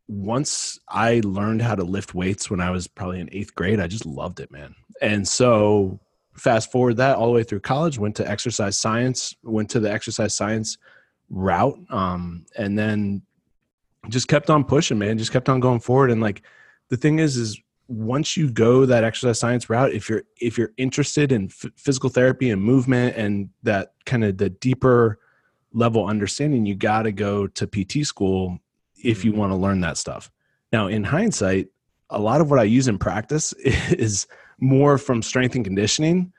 once 0.07 0.79
i 0.87 1.21
learned 1.25 1.61
how 1.61 1.75
to 1.75 1.83
lift 1.83 2.15
weights 2.15 2.49
when 2.49 2.61
i 2.61 2.71
was 2.71 2.87
probably 2.87 3.19
in 3.19 3.29
eighth 3.33 3.55
grade 3.55 3.81
i 3.81 3.87
just 3.87 4.05
loved 4.05 4.39
it 4.39 4.51
man. 4.51 4.73
And 5.01 5.27
so 5.27 5.99
fast 6.35 6.71
forward 6.71 6.97
that 6.97 7.15
all 7.15 7.27
the 7.27 7.33
way 7.33 7.43
through 7.43 7.59
college 7.59 7.99
went 7.99 8.15
to 8.15 8.29
exercise 8.29 8.77
science 8.77 9.35
went 9.43 9.69
to 9.69 9.79
the 9.79 9.91
exercise 9.91 10.33
science 10.33 10.77
route 11.29 11.79
um, 11.89 12.45
and 12.57 12.77
then 12.77 13.21
just 14.09 14.27
kept 14.27 14.49
on 14.49 14.63
pushing 14.63 14.99
man 14.99 15.17
just 15.17 15.31
kept 15.31 15.49
on 15.49 15.59
going 15.59 15.79
forward. 15.79 16.11
And 16.11 16.21
like 16.21 16.43
the 16.89 16.97
thing 16.97 17.19
is 17.19 17.37
is 17.37 17.59
once 17.87 18.37
you 18.37 18.49
go 18.49 18.85
that 18.85 19.03
exercise 19.03 19.39
science 19.39 19.69
route 19.69 19.93
if 19.93 20.09
you're 20.09 20.23
if 20.39 20.57
you're 20.57 20.71
interested 20.77 21.31
in 21.31 21.45
f- 21.45 21.71
physical 21.75 22.09
therapy 22.09 22.49
and 22.49 22.61
movement 22.61 23.15
and 23.17 23.49
that 23.63 23.93
kind 24.05 24.23
of 24.23 24.37
the 24.37 24.49
deeper 24.49 25.19
level 25.73 26.05
understanding 26.05 26.65
you 26.65 26.75
got 26.75 27.03
to 27.03 27.11
go 27.11 27.47
to 27.47 27.67
pt 27.67 28.05
school 28.05 28.59
if 29.03 29.25
you 29.25 29.33
want 29.33 29.51
to 29.51 29.55
learn 29.55 29.81
that 29.81 29.97
stuff. 29.97 30.31
Now 30.71 30.87
in 30.87 31.03
hindsight 31.03 31.67
a 32.09 32.19
lot 32.19 32.41
of 32.41 32.49
what 32.49 32.59
i 32.59 32.63
use 32.63 32.87
in 32.87 32.97
practice 32.97 33.53
is 33.63 34.27
more 34.59 34.97
from 34.97 35.21
strength 35.21 35.55
and 35.55 35.65
conditioning 35.65 36.31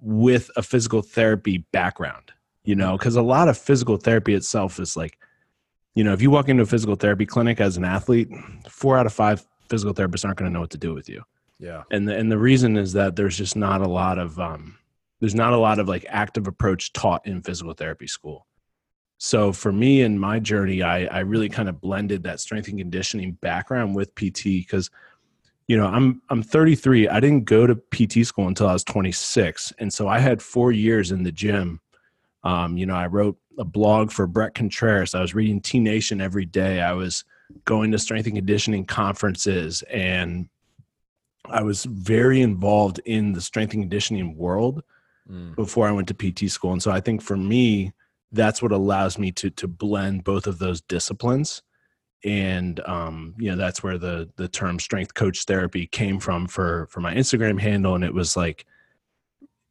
with 0.00 0.50
a 0.56 0.62
physical 0.62 1.02
therapy 1.02 1.58
background 1.72 2.32
you 2.64 2.74
know 2.74 2.96
because 2.96 3.16
a 3.16 3.22
lot 3.22 3.48
of 3.48 3.56
physical 3.56 3.96
therapy 3.96 4.34
itself 4.34 4.78
is 4.78 4.96
like 4.96 5.18
you 5.94 6.04
know 6.04 6.12
if 6.12 6.20
you 6.20 6.30
walk 6.30 6.48
into 6.48 6.62
a 6.62 6.66
physical 6.66 6.94
therapy 6.96 7.24
clinic 7.26 7.60
as 7.60 7.76
an 7.76 7.84
athlete 7.84 8.28
four 8.68 8.98
out 8.98 9.06
of 9.06 9.12
five 9.12 9.46
physical 9.68 9.94
therapists 9.94 10.24
aren't 10.24 10.36
going 10.38 10.48
to 10.50 10.52
know 10.52 10.60
what 10.60 10.70
to 10.70 10.78
do 10.78 10.92
with 10.94 11.08
you 11.08 11.22
Yeah. 11.58 11.82
and 11.90 12.06
the, 12.06 12.14
and 12.16 12.30
the 12.30 12.38
reason 12.38 12.76
is 12.76 12.92
that 12.92 13.16
there's 13.16 13.36
just 13.38 13.56
not 13.56 13.80
a 13.80 13.88
lot 13.88 14.18
of 14.18 14.38
um, 14.38 14.76
there's 15.20 15.34
not 15.34 15.54
a 15.54 15.58
lot 15.58 15.78
of 15.78 15.88
like 15.88 16.04
active 16.08 16.46
approach 16.46 16.92
taught 16.92 17.26
in 17.26 17.42
physical 17.42 17.72
therapy 17.72 18.06
school 18.06 18.46
so 19.18 19.50
for 19.50 19.72
me 19.72 20.02
in 20.02 20.18
my 20.18 20.38
journey 20.38 20.82
i 20.82 21.06
i 21.06 21.20
really 21.20 21.48
kind 21.48 21.70
of 21.70 21.80
blended 21.80 22.22
that 22.24 22.38
strength 22.38 22.68
and 22.68 22.78
conditioning 22.78 23.32
background 23.40 23.96
with 23.96 24.14
pt 24.14 24.44
because 24.44 24.90
you 25.68 25.76
know 25.76 25.86
i'm 25.86 26.20
i'm 26.30 26.42
33 26.42 27.08
i 27.08 27.18
didn't 27.20 27.44
go 27.44 27.66
to 27.66 27.74
pt 27.76 28.24
school 28.26 28.46
until 28.46 28.68
i 28.68 28.72
was 28.72 28.84
26 28.84 29.72
and 29.78 29.92
so 29.92 30.06
i 30.08 30.18
had 30.18 30.40
four 30.40 30.72
years 30.72 31.10
in 31.12 31.22
the 31.22 31.32
gym 31.32 31.80
um, 32.44 32.76
you 32.76 32.86
know 32.86 32.94
i 32.94 33.06
wrote 33.06 33.36
a 33.58 33.64
blog 33.64 34.10
for 34.12 34.26
bret 34.26 34.54
contreras 34.54 35.14
i 35.14 35.20
was 35.20 35.34
reading 35.34 35.60
t 35.60 35.78
nation 35.80 36.20
every 36.20 36.44
day 36.46 36.80
i 36.80 36.92
was 36.92 37.24
going 37.64 37.90
to 37.90 37.98
strength 37.98 38.26
and 38.26 38.36
conditioning 38.36 38.84
conferences 38.84 39.82
and 39.90 40.48
I 41.48 41.62
was 41.62 41.84
very 41.84 42.42
involved 42.42 42.98
in 43.04 43.32
the 43.32 43.40
strength 43.40 43.72
and 43.72 43.82
conditioning 43.84 44.36
world 44.36 44.82
Mm. 45.30 45.54
before 45.54 45.86
I 45.88 45.92
went 45.92 46.08
to 46.08 46.14
PT 46.14 46.50
school. 46.50 46.72
And 46.72 46.82
so 46.82 46.90
I 46.90 47.00
think 47.00 47.22
for 47.22 47.36
me, 47.36 47.92
that's 48.32 48.60
what 48.62 48.72
allows 48.72 49.16
me 49.16 49.30
to 49.32 49.50
to 49.50 49.68
blend 49.68 50.24
both 50.24 50.46
of 50.48 50.58
those 50.58 50.80
disciplines. 50.80 51.62
And 52.26 52.80
um, 52.86 53.34
you 53.38 53.50
know, 53.50 53.56
that's 53.56 53.82
where 53.82 53.96
the 53.96 54.28
the 54.36 54.48
term 54.48 54.78
strength 54.78 55.14
coach 55.14 55.44
therapy 55.44 55.86
came 55.86 56.18
from 56.18 56.46
for 56.46 56.86
for 56.90 57.00
my 57.00 57.14
Instagram 57.14 57.58
handle. 57.58 57.94
And 57.94 58.04
it 58.04 58.12
was 58.12 58.36
like, 58.36 58.66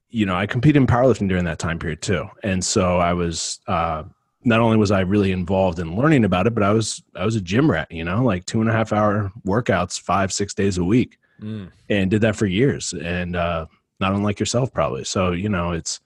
you 0.10 0.26
know, 0.26 0.36
I 0.36 0.46
competed 0.48 0.78
in 0.82 0.88
powerlifting 0.88 1.28
during 1.28 1.44
that 1.46 1.60
time 1.60 1.78
period 1.78 2.02
too. 2.02 2.28
And 2.44 2.64
so 2.64 2.98
I 2.98 3.14
was 3.14 3.60
uh 3.68 4.04
not 4.46 4.62
only 4.62 4.78
was 4.78 4.92
I 4.92 5.02
really 5.02 5.32
involved 5.32 5.80
in 5.80 5.96
learning 5.98 6.24
about 6.24 6.48
it, 6.48 6.54
but 6.56 6.64
I 6.64 6.72
was 6.72 7.04
I 7.16 7.26
was 7.26 7.36
a 7.36 7.42
gym 7.42 7.70
rat, 7.70 7.92
you 7.92 8.04
know, 8.06 8.24
like 8.24 8.46
two 8.46 8.62
and 8.62 8.70
a 8.70 8.74
half 8.74 8.94
hour 8.94 9.32
workouts 9.46 10.00
five, 10.00 10.32
six 10.32 10.54
days 10.54 10.78
a 10.78 10.84
week 10.84 11.18
Mm. 11.42 11.70
and 11.90 12.10
did 12.10 12.22
that 12.22 12.38
for 12.38 12.46
years 12.46 12.94
and 12.94 13.36
uh 13.36 13.66
not 14.00 14.14
unlike 14.14 14.40
yourself 14.40 14.72
probably 14.72 15.04
so 15.04 15.34
you 15.34 15.50
know 15.50 15.74
it's 15.74 16.00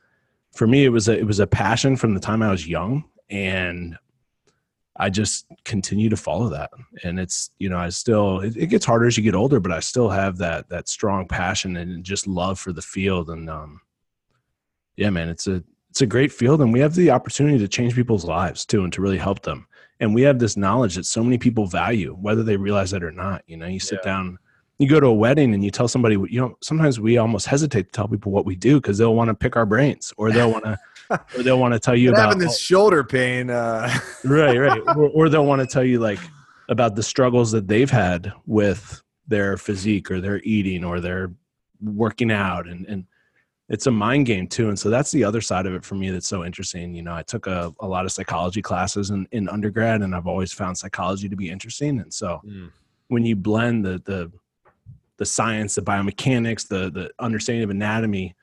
for 0.55 0.65
me 0.65 0.85
it 0.85 0.89
was 0.89 1.07
a 1.07 1.15
it 1.15 1.27
was 1.27 1.39
a 1.39 1.45
passion 1.45 1.95
from 1.95 2.15
the 2.15 2.19
time 2.19 2.41
i 2.41 2.49
was 2.49 2.67
young 2.67 3.03
and 3.29 3.95
i 4.99 5.09
just 5.09 5.45
continue 5.63 6.09
to 6.09 6.17
follow 6.17 6.49
that. 6.49 6.69
And 7.03 7.19
it's 7.19 7.51
you 7.57 7.69
know 7.69 7.77
i 7.79 7.89
still 7.89 8.39
it, 8.41 8.55
it 8.57 8.67
gets 8.67 8.85
harder 8.85 9.07
as 9.07 9.17
you 9.17 9.23
get 9.23 9.35
older 9.35 9.59
but 9.59 9.71
i 9.71 9.79
still 9.79 10.09
have 10.09 10.37
that 10.37 10.69
that 10.69 10.89
strong 10.89 11.27
passion 11.27 11.77
and 11.77 12.03
just 12.03 12.27
love 12.27 12.59
for 12.59 12.73
the 12.73 12.81
field. 12.81 13.29
And 13.29 13.49
um 13.49 13.81
yeah 14.97 15.09
man 15.09 15.29
it's 15.29 15.47
a 15.47 15.63
it's 15.89 16.01
a 16.01 16.05
great 16.05 16.31
field. 16.31 16.61
And 16.61 16.71
we 16.71 16.79
have 16.81 16.93
the 16.93 17.09
opportunity 17.09 17.57
to 17.57 17.67
change 17.67 17.95
people's 17.95 18.23
lives 18.25 18.63
too 18.63 18.83
and 18.83 18.93
to 18.93 19.01
really 19.01 19.17
help 19.17 19.41
them. 19.41 19.65
And 19.99 20.13
we 20.13 20.21
have 20.21 20.37
this 20.37 20.55
knowledge 20.55 20.95
that 20.95 21.05
so 21.05 21.23
many 21.23 21.37
people 21.39 21.65
value 21.65 22.13
whether 22.21 22.43
they 22.43 22.57
realize 22.57 22.93
it 22.93 23.03
or 23.03 23.11
not. 23.11 23.41
You 23.47 23.57
know 23.57 23.65
you 23.67 23.79
sit 23.79 23.99
Yeah. 24.03 24.11
down 24.11 24.37
you 24.79 24.87
go 24.87 24.99
to 24.99 25.07
a 25.07 25.13
wedding 25.13 25.53
and 25.53 25.63
you 25.63 25.69
tell 25.71 25.87
somebody, 25.87 26.15
you 26.29 26.39
know, 26.39 26.57
sometimes 26.61 26.99
we 26.99 27.17
almost 27.17 27.45
hesitate 27.45 27.83
to 27.83 27.91
tell 27.91 28.07
people 28.07 28.31
what 28.31 28.45
we 28.45 28.55
do 28.55 28.79
because 28.79 28.97
they'll 28.97 29.15
want 29.15 29.27
to 29.27 29.35
pick 29.35 29.55
our 29.55 29.65
brains 29.65 30.13
or 30.17 30.31
they'll 30.31 30.51
want 30.51 30.63
to, 30.63 30.79
or 31.37 31.43
they'll 31.43 31.59
want 31.59 31.73
to 31.73 31.79
tell 31.79 31.95
you 31.95 32.09
about 32.09 32.29
having 32.29 32.39
this 32.39 32.59
shoulder 32.59 33.03
pain. 33.03 33.49
Uh, 33.49 33.93
right, 34.23 34.57
right, 34.57 34.81
or, 34.95 35.09
or 35.09 35.29
they'll 35.29 35.45
want 35.45 35.59
to 35.61 35.67
tell 35.67 35.83
you 35.83 35.99
like 35.99 36.19
about 36.69 36.95
the 36.95 37.03
struggles 37.03 37.51
that 37.51 37.67
they've 37.67 37.91
had 37.91 38.31
with 38.45 39.01
their 39.27 39.57
physique 39.57 40.09
or 40.09 40.21
their 40.21 40.39
eating 40.43 40.83
or 40.83 40.99
their 40.99 41.31
working 41.81 42.31
out 42.31 42.67
and 42.67 42.85
and 42.87 43.05
it's 43.69 43.85
a 43.87 43.91
mind 43.91 44.25
game 44.25 44.47
too 44.47 44.67
and 44.67 44.77
so 44.77 44.89
that's 44.89 45.11
the 45.11 45.23
other 45.23 45.39
side 45.39 45.65
of 45.65 45.73
it 45.73 45.85
for 45.85 45.95
me 45.95 46.09
that's 46.09 46.27
so 46.27 46.43
interesting 46.43 46.93
you 46.93 47.01
know 47.01 47.13
i 47.13 47.21
took 47.21 47.47
a, 47.47 47.73
a 47.79 47.87
lot 47.87 48.03
of 48.03 48.11
psychology 48.11 48.61
classes 48.61 49.11
in, 49.11 49.25
in 49.31 49.47
undergrad 49.47 50.01
and 50.01 50.13
i've 50.13 50.27
always 50.27 50.51
found 50.51 50.77
psychology 50.77 51.29
to 51.29 51.37
be 51.37 51.49
interesting 51.49 51.99
and 51.99 52.13
so 52.13 52.41
Mm. 52.45 52.69
when 53.07 53.23
you 53.23 53.35
blend 53.35 53.85
the 53.85 54.01
the 54.03 54.29
the 55.19 55.25
science 55.25 55.75
the 55.75 55.81
biomechanics 55.81 56.67
the 56.67 56.89
the 56.91 57.11
understanding 57.19 57.63
of 57.63 57.69
anatomy 57.69 58.35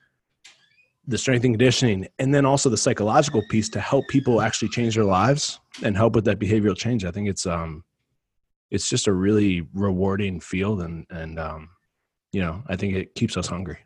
the 1.07 1.17
strength 1.17 1.43
and 1.45 1.53
conditioning 1.53 2.07
and 2.19 2.33
then 2.33 2.45
also 2.45 2.69
the 2.69 2.77
psychological 2.77 3.41
piece 3.49 3.69
to 3.69 3.79
help 3.79 4.07
people 4.07 4.41
actually 4.41 4.69
change 4.69 4.95
their 4.95 5.05
lives 5.05 5.59
and 5.83 5.95
help 5.97 6.15
with 6.15 6.25
that 6.25 6.39
behavioral 6.39 6.75
change 6.77 7.03
i 7.05 7.11
think 7.11 7.27
it's 7.27 7.45
um 7.45 7.83
it's 8.71 8.89
just 8.89 9.07
a 9.07 9.13
really 9.13 9.67
rewarding 9.73 10.39
field 10.39 10.81
and 10.81 11.05
and 11.09 11.39
um 11.39 11.69
you 12.31 12.41
know 12.41 12.61
i 12.67 12.75
think 12.75 12.95
it 12.95 13.13
keeps 13.15 13.35
us 13.37 13.47
hungry 13.47 13.77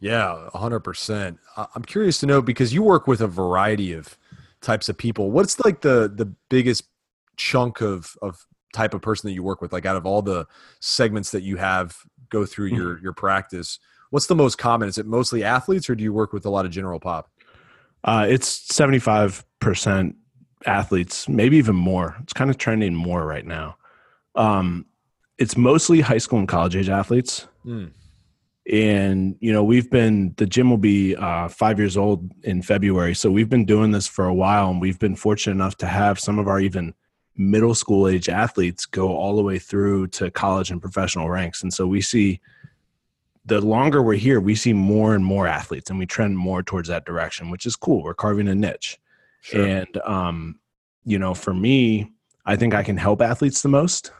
Yeah, 0.00 0.48
100%. 0.54 1.38
I- 1.56 1.66
I'm 1.74 1.82
curious 1.84 2.18
to 2.20 2.26
know 2.26 2.42
because 2.42 2.74
you 2.74 2.82
work 2.82 3.06
with 3.06 3.20
a 3.22 3.26
variety 3.26 3.92
of 3.94 4.18
types 4.60 4.88
of 4.88 4.98
people. 4.98 5.30
What's 5.30 5.58
like 5.64 5.80
the 5.80 6.12
the 6.14 6.26
biggest 6.50 6.82
chunk 7.36 7.80
of 7.80 8.14
of 8.20 8.44
type 8.74 8.92
of 8.92 9.00
person 9.00 9.28
that 9.28 9.34
you 9.34 9.42
work 9.42 9.62
with 9.62 9.72
like 9.72 9.86
out 9.86 9.96
of 9.96 10.04
all 10.04 10.20
the 10.20 10.46
segments 10.80 11.30
that 11.30 11.42
you 11.42 11.56
have 11.56 11.96
go 12.38 12.44
through 12.52 12.70
your 12.78 12.92
your 13.04 13.12
practice? 13.24 13.78
What's 14.10 14.26
the 14.26 14.34
most 14.44 14.56
common? 14.58 14.88
Is 14.88 14.98
it 14.98 15.06
mostly 15.06 15.40
athletes 15.56 15.86
or 15.90 15.94
do 15.98 16.02
you 16.04 16.12
work 16.20 16.32
with 16.34 16.44
a 16.46 16.50
lot 16.56 16.64
of 16.66 16.70
general 16.78 17.00
pop? 17.00 17.24
uh 18.06 18.26
it's 18.34 18.48
75% 18.68 20.14
athletes 20.66 21.26
maybe 21.40 21.56
even 21.56 21.74
more 21.90 22.08
it's 22.22 22.34
kind 22.34 22.50
of 22.50 22.56
trending 22.58 22.94
more 22.94 23.24
right 23.34 23.46
now 23.46 23.76
um 24.44 24.84
it's 25.42 25.56
mostly 25.56 26.00
high 26.02 26.18
school 26.24 26.38
and 26.38 26.48
college 26.48 26.76
age 26.76 26.90
athletes 27.00 27.48
Mm. 27.66 27.92
and 28.70 29.36
you 29.40 29.52
know 29.54 29.64
we've 29.64 29.90
been 29.90 30.34
the 30.36 30.46
gym 30.54 30.68
will 30.68 30.84
be 30.94 31.16
uh, 31.16 31.48
five 31.48 31.78
years 31.78 31.96
old 31.96 32.30
in 32.42 32.60
february 32.62 33.14
so 33.14 33.30
we've 33.30 33.48
been 33.56 33.64
doing 33.74 33.90
this 33.96 34.06
for 34.06 34.24
a 34.26 34.34
while 34.34 34.66
and 34.70 34.80
we've 34.84 34.98
been 34.98 35.16
fortunate 35.16 35.54
enough 35.60 35.76
to 35.78 35.86
have 35.86 36.18
some 36.20 36.38
of 36.38 36.46
our 36.46 36.60
even 36.60 36.92
middle 37.36 37.74
school 37.74 38.06
age 38.06 38.28
athletes 38.28 38.86
go 38.86 39.08
all 39.08 39.36
the 39.36 39.42
way 39.42 39.58
through 39.58 40.06
to 40.06 40.30
college 40.30 40.70
and 40.70 40.80
professional 40.80 41.28
ranks 41.28 41.62
and 41.62 41.74
so 41.74 41.86
we 41.86 42.00
see 42.00 42.40
the 43.46 43.60
longer 43.60 44.02
we're 44.02 44.14
here 44.14 44.40
we 44.40 44.54
see 44.54 44.72
more 44.72 45.14
and 45.14 45.24
more 45.24 45.46
athletes 45.46 45.90
and 45.90 45.98
we 45.98 46.06
trend 46.06 46.38
more 46.38 46.62
towards 46.62 46.88
that 46.88 47.04
direction 47.04 47.50
which 47.50 47.66
is 47.66 47.76
cool 47.76 48.02
we're 48.02 48.14
carving 48.14 48.48
a 48.48 48.54
niche 48.54 48.98
and 49.52 49.96
um, 50.04 50.58
you 51.04 51.18
know, 51.18 51.34
for 51.34 51.52
me, 51.52 52.12
I 52.46 52.56
think 52.56 52.74
I 52.74 52.82
can 52.82 52.96
help 52.96 53.20
athletes 53.20 53.62
the 53.62 53.68
most. 53.68 54.10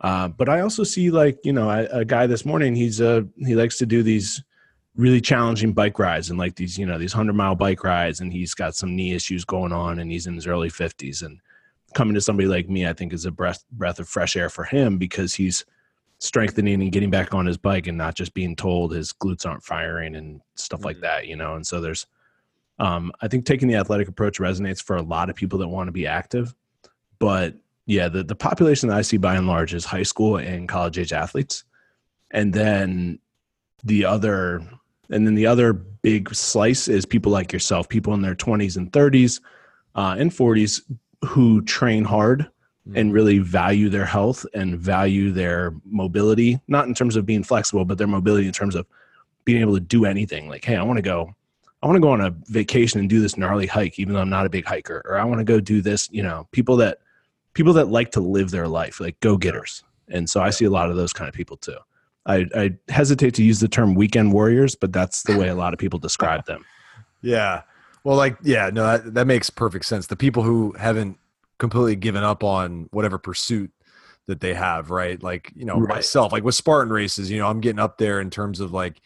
Uh, 0.00 0.28
but 0.28 0.48
I 0.48 0.60
also 0.60 0.82
see 0.84 1.10
like 1.10 1.38
you 1.44 1.52
know 1.52 1.70
a, 1.70 1.84
a 2.00 2.04
guy 2.04 2.26
this 2.26 2.44
morning. 2.44 2.74
He's 2.74 3.00
uh 3.00 3.22
he 3.36 3.54
likes 3.54 3.78
to 3.78 3.86
do 3.86 4.02
these 4.02 4.42
really 4.96 5.20
challenging 5.20 5.72
bike 5.72 5.98
rides 5.98 6.28
and 6.28 6.38
like 6.38 6.56
these 6.56 6.76
you 6.76 6.86
know 6.86 6.98
these 6.98 7.12
hundred 7.12 7.34
mile 7.34 7.54
bike 7.54 7.84
rides, 7.84 8.20
and 8.20 8.32
he's 8.32 8.54
got 8.54 8.74
some 8.74 8.96
knee 8.96 9.14
issues 9.14 9.44
going 9.44 9.72
on, 9.72 10.00
and 10.00 10.10
he's 10.10 10.26
in 10.26 10.34
his 10.34 10.46
early 10.46 10.70
fifties. 10.70 11.22
And 11.22 11.40
coming 11.94 12.14
to 12.14 12.20
somebody 12.20 12.48
like 12.48 12.68
me, 12.68 12.86
I 12.86 12.92
think 12.92 13.12
is 13.12 13.24
a 13.26 13.30
breath 13.30 13.64
breath 13.72 13.98
of 13.98 14.08
fresh 14.08 14.36
air 14.36 14.48
for 14.48 14.64
him 14.64 14.98
because 14.98 15.34
he's 15.34 15.64
strengthening 16.18 16.80
and 16.80 16.92
getting 16.92 17.10
back 17.10 17.34
on 17.34 17.46
his 17.46 17.58
bike 17.58 17.86
and 17.88 17.98
not 17.98 18.14
just 18.14 18.32
being 18.32 18.54
told 18.54 18.92
his 18.92 19.12
glutes 19.12 19.44
aren't 19.44 19.64
firing 19.64 20.14
and 20.14 20.40
stuff 20.54 20.84
like 20.84 20.98
Mhm. 20.98 21.02
that. 21.02 21.26
You 21.26 21.36
know, 21.36 21.54
and 21.56 21.66
so 21.66 21.80
there's 21.80 22.06
um, 22.78 23.12
I 23.20 23.28
think 23.28 23.44
taking 23.44 23.68
the 23.68 23.76
athletic 23.76 24.08
approach 24.08 24.38
resonates 24.38 24.82
for 24.82 24.96
a 24.96 25.02
lot 25.02 25.30
of 25.30 25.36
people 25.36 25.58
that 25.60 25.68
want 25.68 25.88
to 25.88 25.92
be 25.92 26.06
active. 26.06 26.54
But 27.18 27.54
yeah, 27.86 28.08
the, 28.08 28.24
the 28.24 28.34
population 28.34 28.88
that 28.88 28.98
I 28.98 29.02
see 29.02 29.18
by 29.18 29.36
and 29.36 29.46
large 29.46 29.74
is 29.74 29.84
high 29.84 30.02
school 30.04 30.36
and 30.36 30.68
college 30.68 30.98
age 30.98 31.12
athletes. 31.12 31.64
And 32.30 32.52
then 32.52 33.18
the 33.84 34.04
other 34.04 34.66
and 35.10 35.26
then 35.26 35.34
the 35.34 35.46
other 35.46 35.72
big 35.74 36.34
slice 36.34 36.88
is 36.88 37.04
people 37.04 37.30
like 37.30 37.52
yourself, 37.52 37.88
people 37.88 38.14
in 38.14 38.22
their 38.22 38.34
20s 38.34 38.76
and 38.76 38.90
30s 38.92 39.40
uh, 39.94 40.16
and 40.18 40.30
40s 40.30 40.80
who 41.24 41.62
train 41.62 42.04
hard 42.04 42.50
and 42.86 42.96
mm-hmm. 42.96 43.10
really 43.10 43.38
value 43.38 43.88
their 43.88 44.04
health 44.04 44.44
and 44.54 44.78
value 44.78 45.30
their 45.30 45.74
mobility, 45.84 46.60
not 46.68 46.86
in 46.86 46.94
terms 46.94 47.16
of 47.16 47.24
being 47.24 47.44
flexible, 47.44 47.84
but 47.84 47.98
their 47.98 48.06
mobility 48.06 48.46
in 48.46 48.52
terms 48.52 48.74
of 48.74 48.86
being 49.44 49.60
able 49.60 49.74
to 49.74 49.80
do 49.80 50.04
anything. 50.04 50.48
Like, 50.48 50.64
hey, 50.64 50.76
I 50.76 50.82
want 50.82 50.98
to 50.98 51.02
go, 51.02 51.34
I 51.82 51.86
want 51.86 51.96
to 51.96 52.00
go 52.00 52.10
on 52.10 52.20
a 52.20 52.34
vacation 52.46 53.00
and 53.00 53.08
do 53.08 53.20
this 53.20 53.36
gnarly 53.36 53.66
hike, 53.66 53.98
even 53.98 54.14
though 54.14 54.20
I'm 54.20 54.30
not 54.30 54.46
a 54.46 54.50
big 54.50 54.64
hiker, 54.64 55.02
or 55.04 55.16
I 55.16 55.24
want 55.24 55.38
to 55.38 55.44
go 55.44 55.60
do 55.60 55.80
this. 55.80 56.08
You 56.10 56.22
know, 56.22 56.48
people 56.50 56.76
that 56.78 56.98
people 57.54 57.72
that 57.74 57.88
like 57.88 58.10
to 58.12 58.20
live 58.20 58.50
their 58.50 58.68
life, 58.68 59.00
like 59.00 59.18
go 59.20 59.36
getters. 59.36 59.84
And 60.08 60.28
so 60.28 60.40
I 60.40 60.50
see 60.50 60.64
a 60.64 60.70
lot 60.70 60.90
of 60.90 60.96
those 60.96 61.12
kind 61.12 61.28
of 61.28 61.34
people 61.34 61.56
too. 61.56 61.76
I, 62.26 62.46
I 62.54 62.70
hesitate 62.88 63.34
to 63.34 63.42
use 63.42 63.60
the 63.60 63.68
term 63.68 63.94
weekend 63.94 64.32
warriors, 64.32 64.74
but 64.74 64.92
that's 64.92 65.22
the 65.22 65.36
way 65.36 65.48
a 65.48 65.54
lot 65.54 65.72
of 65.72 65.78
people 65.78 65.98
describe 65.98 66.46
them. 66.46 66.64
Yeah. 67.24 67.62
Well, 68.04 68.16
like, 68.16 68.36
yeah, 68.42 68.70
no, 68.72 68.84
that, 68.84 69.14
that 69.14 69.26
makes 69.26 69.50
perfect 69.50 69.84
sense. 69.84 70.06
The 70.06 70.16
people 70.16 70.42
who 70.42 70.72
haven't 70.78 71.18
completely 71.58 71.96
given 71.96 72.24
up 72.24 72.42
on 72.42 72.88
whatever 72.90 73.18
pursuit 73.18 73.70
that 74.26 74.40
they 74.40 74.54
have, 74.54 74.90
right? 74.90 75.22
Like, 75.22 75.52
you 75.54 75.64
know, 75.64 75.78
Right. 75.78 75.96
myself, 75.96 76.32
like 76.32 76.44
with 76.44 76.54
Spartan 76.54 76.92
races, 76.92 77.30
you 77.30 77.38
know, 77.38 77.48
I'm 77.48 77.60
getting 77.60 77.78
up 77.78 77.98
there 77.98 78.20
in 78.20 78.30
terms 78.30 78.60
of 78.60 78.72
like, 78.72 79.00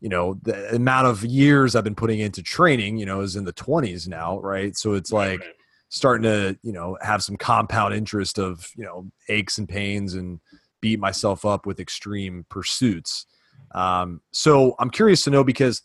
you 0.00 0.08
know, 0.08 0.38
the 0.42 0.74
amount 0.74 1.06
of 1.06 1.24
years 1.24 1.76
I've 1.76 1.84
been 1.84 1.94
putting 1.94 2.20
into 2.20 2.42
training, 2.42 2.96
you 2.96 3.06
know, 3.06 3.20
is 3.20 3.36
in 3.36 3.44
the 3.44 3.52
20s 3.52 4.08
now, 4.08 4.40
right? 4.40 4.76
So 4.76 4.94
it's 4.94 5.12
like 5.12 5.42
starting 5.90 6.24
to, 6.24 6.58
you 6.62 6.72
know, 6.72 6.98
have 7.02 7.22
some 7.22 7.36
compound 7.36 7.94
interest 7.94 8.38
of, 8.38 8.66
you 8.76 8.84
know, 8.84 9.10
aches 9.28 9.58
and 9.58 9.68
pains 9.68 10.14
and 10.14 10.40
beat 10.80 10.98
myself 10.98 11.44
up 11.44 11.66
with 11.66 11.80
extreme 11.80 12.44
pursuits. 12.48 13.26
Um, 13.74 14.20
so 14.32 14.74
I'm 14.78 14.90
curious 14.90 15.22
to 15.24 15.30
know 15.30 15.44
because 15.44 15.82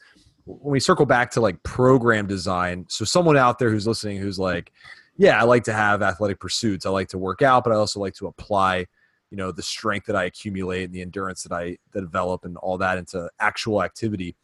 when 0.47 0.71
we 0.71 0.79
circle 0.79 1.05
back 1.05 1.31
to 1.31 1.41
like 1.41 1.61
program 1.63 2.25
design, 2.25 2.85
so 2.89 3.05
someone 3.05 3.37
out 3.37 3.59
there 3.59 3.69
who's 3.69 3.85
listening 3.85 4.17
who's 4.17 4.39
like, 4.39 4.71
yeah, 5.17 5.39
I 5.39 5.43
like 5.43 5.65
to 5.65 5.73
have 5.73 6.01
athletic 6.01 6.39
pursuits. 6.39 6.85
I 6.85 6.89
like 6.89 7.09
to 7.09 7.17
work 7.17 7.41
out, 7.41 7.63
but 7.63 7.73
I 7.73 7.75
also 7.75 7.99
like 7.99 8.13
to 8.15 8.27
apply, 8.27 8.85
you 9.29 9.37
know, 9.37 9.51
the 9.51 9.63
strength 9.63 10.05
that 10.07 10.15
I 10.15 10.23
accumulate 10.23 10.85
and 10.85 10.93
the 10.93 11.01
endurance 11.01 11.43
that 11.43 11.51
I 11.51 11.77
that 11.91 12.01
develop 12.01 12.45
and 12.45 12.55
all 12.57 12.77
that 12.77 12.97
into 12.97 13.29
actual 13.39 13.83
activity. 13.83 14.35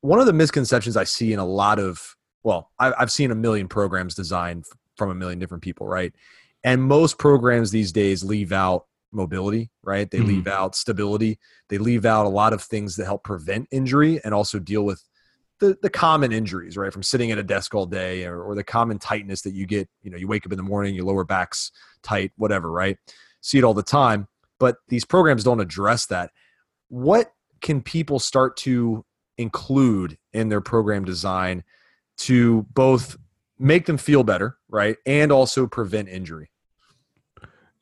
One 0.00 0.18
of 0.18 0.26
the 0.26 0.32
misconceptions 0.32 0.96
I 0.96 1.04
see 1.04 1.32
in 1.32 1.38
a 1.38 1.46
lot 1.46 1.78
of, 1.78 2.16
well, 2.42 2.70
I've 2.78 3.12
seen 3.12 3.30
a 3.30 3.34
million 3.34 3.68
programs 3.68 4.14
designed 4.14 4.64
from 4.96 5.10
a 5.10 5.14
million 5.14 5.38
different 5.38 5.62
people, 5.62 5.86
right? 5.86 6.12
And 6.64 6.82
most 6.82 7.18
programs 7.18 7.70
these 7.70 7.92
days 7.92 8.24
leave 8.24 8.52
out 8.52 8.86
mobility, 9.12 9.70
right? 9.82 10.10
They 10.10 10.18
Mhm. 10.18 10.26
leave 10.26 10.46
out 10.46 10.74
stability. 10.74 11.38
They 11.68 11.78
leave 11.78 12.04
out 12.04 12.26
a 12.26 12.30
lot 12.30 12.52
of 12.52 12.62
things 12.62 12.96
that 12.96 13.04
help 13.04 13.24
prevent 13.24 13.68
injury 13.70 14.20
and 14.24 14.34
also 14.34 14.58
deal 14.58 14.84
with 14.84 15.02
the, 15.58 15.78
the 15.80 15.88
common 15.88 16.32
injuries, 16.32 16.76
right? 16.76 16.92
From 16.92 17.02
sitting 17.02 17.30
at 17.30 17.38
a 17.38 17.42
desk 17.42 17.74
all 17.74 17.86
day 17.86 18.26
or, 18.26 18.42
or 18.42 18.54
the 18.54 18.64
common 18.64 18.98
tightness 18.98 19.40
that 19.42 19.54
you 19.54 19.66
get, 19.66 19.88
you 20.02 20.10
know, 20.10 20.18
you 20.18 20.28
wake 20.28 20.44
up 20.44 20.52
in 20.52 20.58
the 20.58 20.62
morning, 20.62 20.94
your 20.94 21.06
lower 21.06 21.24
back's 21.24 21.72
tight, 22.02 22.32
whatever, 22.36 22.70
right? 22.70 22.98
See 23.40 23.56
it 23.56 23.64
all 23.64 23.72
the 23.74 23.82
time. 23.82 24.28
But 24.58 24.76
these 24.88 25.04
programs 25.04 25.44
don't 25.44 25.60
address 25.60 26.06
that. 26.06 26.30
What 26.88 27.32
can 27.62 27.80
people 27.80 28.18
start 28.18 28.56
to 28.58 29.04
include 29.38 30.18
in 30.32 30.48
their 30.50 30.60
program 30.60 31.04
design 31.04 31.64
to 32.18 32.62
both 32.74 33.16
make 33.58 33.86
them 33.86 33.96
feel 33.96 34.24
better, 34.24 34.58
right? 34.68 34.96
And 35.06 35.32
also 35.32 35.66
prevent 35.66 36.08
injury? 36.08 36.50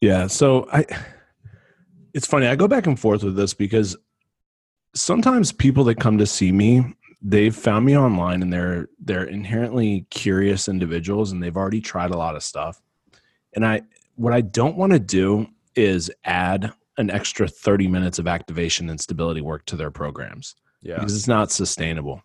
Yeah. 0.00 0.26
So 0.26 0.68
I, 0.72 0.85
it's 2.12 2.26
funny. 2.26 2.46
I 2.46 2.57
go 2.57 2.68
back 2.68 2.87
and 2.87 2.98
forth 2.98 3.22
with 3.22 3.37
this 3.37 3.54
because 3.54 3.96
sometimes 4.94 5.52
people 5.52 5.85
that 5.85 5.96
come 5.96 6.18
to 6.18 6.26
see 6.26 6.52
me, 6.52 6.94
they've 7.22 7.54
found 7.54 7.87
me 7.87 7.96
online 7.96 8.42
and 8.42 8.52
they're 8.52 8.88
they're 8.98 9.24
inherently 9.24 10.07
curious 10.11 10.68
individuals 10.68 11.33
and 11.33 11.42
they've 11.42 11.57
already 11.57 11.80
tried 11.80 12.11
a 12.11 12.16
lot 12.16 12.37
of 12.37 12.42
stuff. 12.42 12.80
And 13.54 13.64
I, 13.64 13.83
what 14.16 14.33
I 14.33 14.40
don't 14.40 14.76
want 14.76 14.92
to 14.92 14.98
do 14.98 15.46
is 15.74 16.11
add 16.24 16.72
an 16.98 17.11
extra 17.11 17.48
30 17.48 17.88
minutes 17.88 18.18
of 18.18 18.28
activation 18.28 18.88
and 18.90 19.00
stability 19.00 19.40
work 19.40 19.64
to 19.66 19.76
their 19.76 19.90
programs 19.90 20.54
Yeah. 20.83 20.94
because 20.96 21.16
it's 21.16 21.28
not 21.28 21.50
sustainable. 21.50 22.22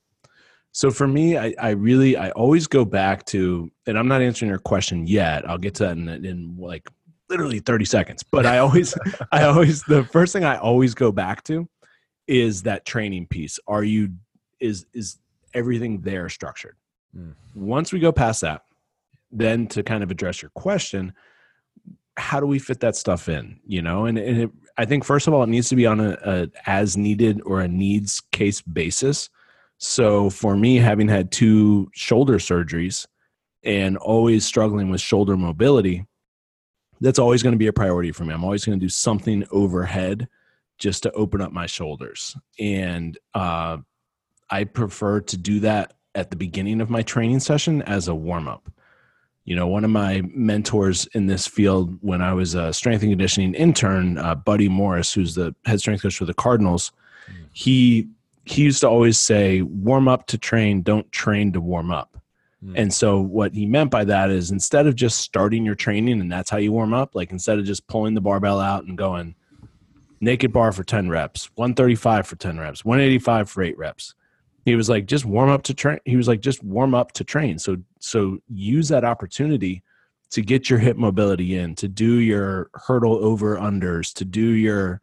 So 0.72 0.92
for 0.92 1.08
me, 1.08 1.36
I, 1.38 1.56
I 1.60 1.70
really, 1.72 2.16
I 2.16 2.30
always 2.32 2.68
go 2.68 2.86
back 2.86 3.26
to, 3.28 3.72
and 3.88 3.98
I'm 3.98 4.08
not 4.08 4.22
answering 4.22 4.50
your 4.50 4.60
question 4.60 5.08
yet. 5.08 5.50
I'll 5.50 5.58
get 5.58 5.74
to 5.76 5.84
that 5.86 5.98
in, 5.98 6.08
in 6.26 6.56
like 6.60 6.88
literally 7.30 7.60
30 7.60 7.86
seconds. 7.86 8.24
But 8.24 8.46
I 8.46 8.60
always, 8.60 8.96
I 9.32 9.44
always, 9.44 9.84
the 9.84 10.04
first 10.06 10.34
thing 10.34 10.44
I 10.44 10.58
always 10.58 10.94
go 10.94 11.12
back 11.12 11.44
to 11.46 11.68
is 12.28 12.64
that 12.64 12.86
training 12.86 13.28
piece. 13.28 13.60
Are 13.68 13.84
you, 13.84 14.10
is, 14.60 14.86
is 14.94 15.18
everything 15.54 16.02
there 16.02 16.30
structured? 16.30 16.76
Mm. 17.16 17.34
Once 17.56 17.92
we 17.92 18.00
go 18.00 18.12
past 18.12 18.42
that, 18.42 18.64
then 19.32 19.68
to 19.68 19.84
kind 19.84 20.04
of 20.04 20.12
address 20.12 20.42
your 20.42 20.52
question, 20.52 21.14
how 22.18 22.40
do 22.40 22.46
we 22.46 22.60
fit 22.60 22.80
that 22.82 22.96
stuff 22.96 23.30
in? 23.30 23.60
You 23.66 23.82
know, 23.82 24.06
and, 24.06 24.18
and 24.18 24.42
it, 24.42 24.52
I 24.78 24.86
think 24.86 25.04
first 25.04 25.28
of 25.28 25.34
all, 25.34 25.44
it 25.44 25.50
needs 25.50 25.70
to 25.70 25.76
be 25.76 25.86
on 25.86 26.00
a, 26.00 26.18
a 26.24 26.48
as 26.66 26.98
needed 26.98 27.42
or 27.46 27.62
a 27.62 27.68
needs 27.68 28.22
case 28.32 28.62
basis. 28.62 29.30
So 29.78 30.30
for 30.30 30.58
me, 30.58 30.78
having 30.78 31.08
had 31.08 31.32
two 31.32 31.90
shoulder 31.94 32.38
surgeries 32.38 33.08
and 33.64 33.98
always 33.98 34.46
struggling 34.46 34.90
with 34.90 35.02
shoulder 35.02 35.38
mobility, 35.38 36.06
that's 37.02 37.20
always 37.20 37.44
going 37.44 37.54
to 37.54 37.60
be 37.60 37.68
a 37.68 37.74
priority 37.74 38.12
for 38.12 38.26
me. 38.26 38.34
I'm 38.34 38.44
always 38.44 38.66
going 38.66 38.80
to 38.80 38.86
do 38.86 38.90
something 38.90 39.46
overhead 39.52 40.28
just 40.78 41.04
to 41.04 41.12
open 41.12 41.42
up 41.42 41.52
my 41.52 41.66
shoulders. 41.66 42.36
And 42.58 43.18
uh, 43.34 43.78
I 44.50 44.64
prefer 44.64 45.22
to 45.22 45.38
do 45.38 45.60
that 45.62 45.94
at 46.16 46.30
the 46.30 46.36
beginning 46.36 46.82
of 46.82 46.90
my 46.90 47.02
training 47.02 47.40
session 47.40 47.82
as 47.84 48.08
a 48.08 48.16
warm 48.16 48.48
up. 48.48 48.72
You 49.46 49.56
know, 49.56 49.68
one 49.68 49.84
of 49.84 49.90
my 49.90 50.22
mentors 50.34 51.08
in 51.08 51.26
this 51.26 51.48
field 51.48 51.98
when 52.02 52.22
I 52.22 52.34
was 52.34 52.54
a 52.54 52.72
strength 52.74 53.02
and 53.02 53.12
conditioning 53.12 53.56
intern, 53.56 54.18
uh, 54.18 54.36
Buddy 54.36 54.70
Morris, 54.70 55.12
who's 55.12 55.36
the 55.36 55.56
head 55.66 55.80
strength 55.80 56.04
coach 56.04 56.18
for 56.18 56.26
the 56.26 56.34
Cardinals, 56.34 56.92
he 57.52 58.10
he 58.46 58.64
used 58.64 58.82
to 58.82 58.90
always 58.90 59.18
say, 59.18 59.62
"Warm 59.62 60.08
up 60.08 60.28
to 60.28 60.38
train, 60.38 60.82
don't 60.82 61.12
train 61.12 61.52
to 61.54 61.62
warm 61.62 61.92
up." 61.92 62.18
Mm. 62.64 62.74
And 62.76 62.94
so 62.94 63.20
what 63.20 63.54
he 63.54 63.66
meant 63.66 63.92
by 63.92 64.04
that 64.06 64.30
is 64.30 64.52
instead 64.52 64.88
of 64.88 64.96
just 64.96 65.20
starting 65.20 65.66
your 65.66 65.76
training 65.76 66.20
and 66.20 66.32
that's 66.32 66.50
how 66.50 66.58
you 66.58 66.72
warm 66.72 66.94
up, 66.94 67.16
like 67.16 67.32
instead 67.32 67.60
of 67.60 67.66
just 67.66 67.88
pulling 67.88 68.14
the 68.14 68.22
barbell 68.22 68.60
out 68.60 68.86
and 68.86 68.98
going 68.98 69.36
naked 70.22 70.52
bar 70.52 70.72
for 70.72 70.84
10 70.84 71.10
reps, 71.10 71.50
135 71.56 72.28
for 72.28 72.36
10 72.36 72.60
reps, 72.60 72.84
185 72.84 73.50
for 73.50 73.64
8 73.64 73.78
reps. 73.78 74.16
He 74.66 74.76
was 74.76 74.90
like 74.90 75.06
just 75.06 75.26
warm 75.26 75.50
up 75.50 75.64
to 75.64 75.74
train. 75.74 76.00
He 76.06 76.18
was 76.18 76.28
like 76.28 76.42
just 76.42 76.64
warm 76.64 76.94
up 76.94 77.14
to 77.14 77.24
train. 77.24 77.58
So 77.58 77.78
so 78.00 78.40
use 78.50 78.90
that 78.90 79.06
opportunity 79.06 79.84
to 80.32 80.42
get 80.42 80.70
your 80.70 80.78
hip 80.80 80.96
mobility 80.96 81.58
in, 81.58 81.74
to 81.76 81.88
do 81.88 82.16
your 82.20 82.70
hurdle 82.74 83.16
over 83.24 83.58
unders, 83.58 84.14
to 84.16 84.26
do 84.26 84.42
your 84.42 85.02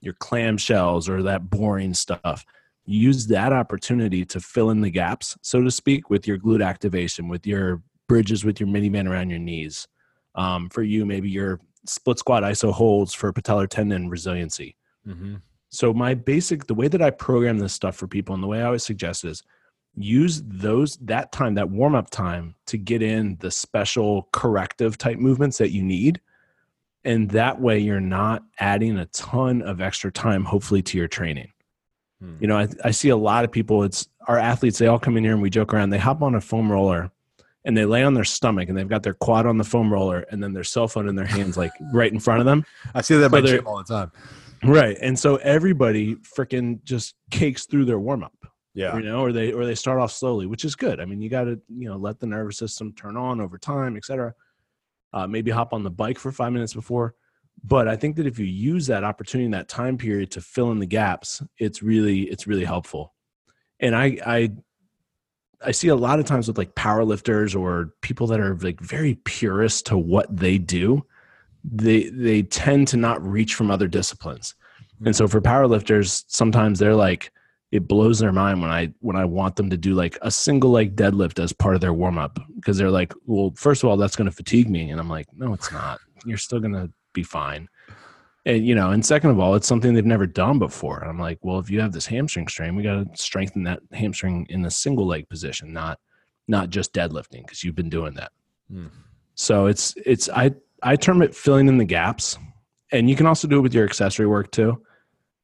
your 0.00 0.14
clamshells 0.14 1.08
or 1.08 1.22
that 1.24 1.50
boring 1.50 1.94
stuff 1.94 2.44
use 2.88 3.26
that 3.26 3.52
opportunity 3.52 4.24
to 4.24 4.40
fill 4.40 4.70
in 4.70 4.80
the 4.80 4.90
gaps, 4.90 5.36
so 5.42 5.60
to 5.62 5.70
speak, 5.70 6.08
with 6.08 6.26
your 6.26 6.38
glute 6.38 6.64
activation, 6.64 7.28
with 7.28 7.46
your 7.46 7.82
bridges, 8.08 8.44
with 8.44 8.58
your 8.58 8.68
mini 8.68 8.88
band 8.88 9.06
around 9.06 9.28
your 9.28 9.38
knees. 9.38 9.86
Um, 10.34 10.70
for 10.70 10.82
you, 10.82 11.04
maybe 11.04 11.28
your 11.28 11.60
split 11.84 12.18
squat 12.18 12.42
iso 12.42 12.72
holds 12.72 13.12
for 13.12 13.32
patellar 13.32 13.68
tendon 13.68 14.08
resiliency. 14.08 14.74
Mm-hmm. 15.06 15.36
So 15.68 15.92
my 15.92 16.14
basic, 16.14 16.66
the 16.66 16.74
way 16.74 16.88
that 16.88 17.02
I 17.02 17.10
program 17.10 17.58
this 17.58 17.74
stuff 17.74 17.94
for 17.94 18.06
people, 18.06 18.34
and 18.34 18.42
the 18.42 18.46
way 18.46 18.62
I 18.62 18.66
always 18.66 18.84
suggest 18.84 19.24
is 19.24 19.42
use 19.94 20.42
those 20.46 20.96
that 21.02 21.30
time, 21.30 21.54
that 21.54 21.68
warm 21.68 21.94
up 21.94 22.08
time, 22.08 22.54
to 22.66 22.78
get 22.78 23.02
in 23.02 23.36
the 23.40 23.50
special 23.50 24.28
corrective 24.32 24.96
type 24.96 25.18
movements 25.18 25.58
that 25.58 25.72
you 25.72 25.82
need. 25.82 26.20
And 27.04 27.30
that 27.30 27.60
way, 27.60 27.78
you're 27.78 28.00
not 28.00 28.44
adding 28.58 28.98
a 28.98 29.06
ton 29.06 29.60
of 29.60 29.80
extra 29.82 30.10
time, 30.10 30.44
hopefully, 30.44 30.82
to 30.82 30.96
your 30.96 31.08
training. 31.08 31.52
Hmm. 32.20 32.34
You 32.40 32.48
know, 32.48 32.58
I, 32.58 32.68
I 32.84 32.90
see 32.90 33.10
a 33.10 33.16
lot 33.16 33.44
of 33.44 33.52
people, 33.52 33.82
it's 33.84 34.08
our 34.26 34.38
athletes, 34.38 34.78
they 34.78 34.86
all 34.86 34.98
come 34.98 35.16
in 35.16 35.24
here 35.24 35.32
and 35.34 35.42
we 35.42 35.50
joke 35.50 35.72
around. 35.72 35.90
They 35.90 35.98
hop 35.98 36.22
on 36.22 36.34
a 36.34 36.40
foam 36.40 36.70
roller 36.70 37.10
and 37.64 37.76
they 37.76 37.84
lay 37.84 38.02
on 38.02 38.14
their 38.14 38.24
stomach 38.24 38.68
and 38.68 38.76
they've 38.76 38.88
got 38.88 39.02
their 39.02 39.14
quad 39.14 39.46
on 39.46 39.56
the 39.58 39.64
foam 39.64 39.92
roller 39.92 40.20
and 40.30 40.42
then 40.42 40.52
their 40.52 40.64
cell 40.64 40.88
phone 40.88 41.08
in 41.08 41.14
their 41.14 41.26
hands, 41.26 41.56
like 41.56 41.72
right 41.92 42.12
in 42.12 42.18
front 42.20 42.40
of 42.40 42.46
them. 42.46 42.64
I 42.94 43.00
see 43.02 43.14
that 43.16 43.24
at 43.26 43.30
So 43.30 43.40
they're- 43.40 43.56
gym 43.58 43.66
all 43.66 43.78
the 43.78 43.84
time. 43.84 44.12
Right. 44.64 44.98
And 45.00 45.16
so 45.16 45.36
everybody 45.36 46.16
freaking 46.16 46.82
just 46.82 47.14
cakes 47.30 47.66
through 47.66 47.84
their 47.84 48.00
warm 48.00 48.24
up, 48.24 48.32
Yeah. 48.74 48.96
you 48.96 49.04
know, 49.04 49.20
or 49.20 49.30
they, 49.30 49.52
or 49.52 49.64
they 49.64 49.76
start 49.76 50.00
off 50.00 50.10
slowly, 50.10 50.46
which 50.46 50.64
is 50.64 50.74
good. 50.74 50.98
I 50.98 51.04
mean, 51.04 51.22
you 51.22 51.28
got 51.30 51.44
to, 51.44 51.60
you 51.68 51.88
know, 51.88 51.96
let 51.96 52.18
the 52.18 52.26
nervous 52.26 52.58
system 52.58 52.92
turn 52.94 53.16
on 53.16 53.40
over 53.40 53.56
time, 53.56 53.96
et 53.96 54.04
cetera. 54.04 54.34
Uh, 55.12 55.28
maybe 55.28 55.52
hop 55.52 55.72
on 55.72 55.84
the 55.84 55.90
bike 55.90 56.18
for 56.18 56.32
five 56.32 56.52
minutes 56.52 56.74
before. 56.74 57.14
But 57.64 57.88
I 57.88 57.96
think 57.96 58.16
that 58.16 58.26
if 58.26 58.38
you 58.38 58.46
use 58.46 58.86
that 58.86 59.04
opportunity 59.04 59.46
in 59.46 59.50
that 59.52 59.68
time 59.68 59.98
period 59.98 60.30
to 60.32 60.40
fill 60.40 60.70
in 60.70 60.78
the 60.78 60.86
gaps, 60.86 61.42
it's 61.58 61.82
really, 61.82 62.22
it's 62.22 62.46
really 62.46 62.64
helpful. 62.64 63.14
And 63.80 63.94
I, 63.94 64.18
I, 64.24 64.50
I 65.64 65.72
see 65.72 65.88
a 65.88 65.96
lot 65.96 66.20
of 66.20 66.24
times 66.24 66.46
with 66.48 66.58
like 66.58 66.74
power 66.74 67.04
lifters 67.04 67.54
or 67.54 67.94
people 68.00 68.26
that 68.28 68.40
are 68.40 68.56
like 68.56 68.80
very 68.80 69.16
purist 69.24 69.86
to 69.86 69.98
what 69.98 70.34
they 70.34 70.58
do, 70.58 71.04
they 71.64 72.08
they 72.10 72.42
tend 72.42 72.88
to 72.88 72.96
not 72.96 73.24
reach 73.26 73.54
from 73.54 73.70
other 73.70 73.88
disciplines. 73.88 74.54
And 75.04 75.14
so 75.14 75.24
mm-hmm. 75.24 75.32
for 75.32 75.40
powerlifters, 75.40 76.24
sometimes 76.28 76.78
they're 76.78 76.94
like, 76.94 77.32
it 77.70 77.86
blows 77.86 78.18
their 78.18 78.32
mind 78.32 78.62
when 78.62 78.70
I 78.70 78.92
when 79.00 79.16
I 79.16 79.24
want 79.24 79.56
them 79.56 79.68
to 79.70 79.76
do 79.76 79.94
like 79.94 80.18
a 80.22 80.30
single 80.30 80.70
leg 80.70 80.96
deadlift 80.96 81.42
as 81.42 81.52
part 81.52 81.74
of 81.74 81.80
their 81.80 81.92
warm 81.92 82.18
up 82.18 82.38
because 82.56 82.78
they're 82.78 82.90
like, 82.90 83.12
well, 83.26 83.52
first 83.56 83.82
of 83.82 83.90
all, 83.90 83.96
that's 83.96 84.16
going 84.16 84.30
to 84.30 84.34
fatigue 84.34 84.70
me, 84.70 84.90
and 84.90 85.00
I'm 85.00 85.10
like, 85.10 85.26
no, 85.34 85.52
it's 85.52 85.70
not. 85.72 86.00
You're 86.24 86.38
still 86.38 86.60
going 86.60 86.72
to 86.72 86.90
be 87.18 87.22
fine. 87.22 87.68
And 88.46 88.66
you 88.66 88.74
know, 88.74 88.90
and 88.90 89.04
second 89.04 89.30
of 89.30 89.38
all, 89.38 89.54
it's 89.54 89.66
something 89.66 89.92
they've 89.92 90.04
never 90.04 90.26
done 90.26 90.58
before. 90.58 91.00
And 91.00 91.10
I'm 91.10 91.18
like, 91.18 91.38
well, 91.42 91.58
if 91.58 91.70
you 91.70 91.80
have 91.80 91.92
this 91.92 92.06
hamstring 92.06 92.48
strain, 92.48 92.76
we 92.76 92.82
got 92.82 92.94
to 92.94 93.22
strengthen 93.22 93.64
that 93.64 93.80
hamstring 93.92 94.46
in 94.48 94.62
the 94.62 94.70
single 94.70 95.06
leg 95.06 95.28
position, 95.28 95.72
not 95.72 95.98
not 96.46 96.70
just 96.70 96.94
deadlifting 96.94 97.42
because 97.44 97.62
you've 97.62 97.74
been 97.74 97.90
doing 97.90 98.14
that. 98.14 98.32
Hmm. 98.72 98.86
So 99.34 99.66
it's 99.66 99.94
it's 100.04 100.28
I 100.30 100.52
I 100.82 100.96
term 100.96 101.20
it 101.22 101.34
filling 101.34 101.68
in 101.68 101.78
the 101.78 101.84
gaps, 101.84 102.38
and 102.90 103.10
you 103.10 103.16
can 103.16 103.26
also 103.26 103.48
do 103.48 103.58
it 103.58 103.62
with 103.62 103.74
your 103.74 103.84
accessory 103.84 104.26
work 104.26 104.50
too. 104.50 104.82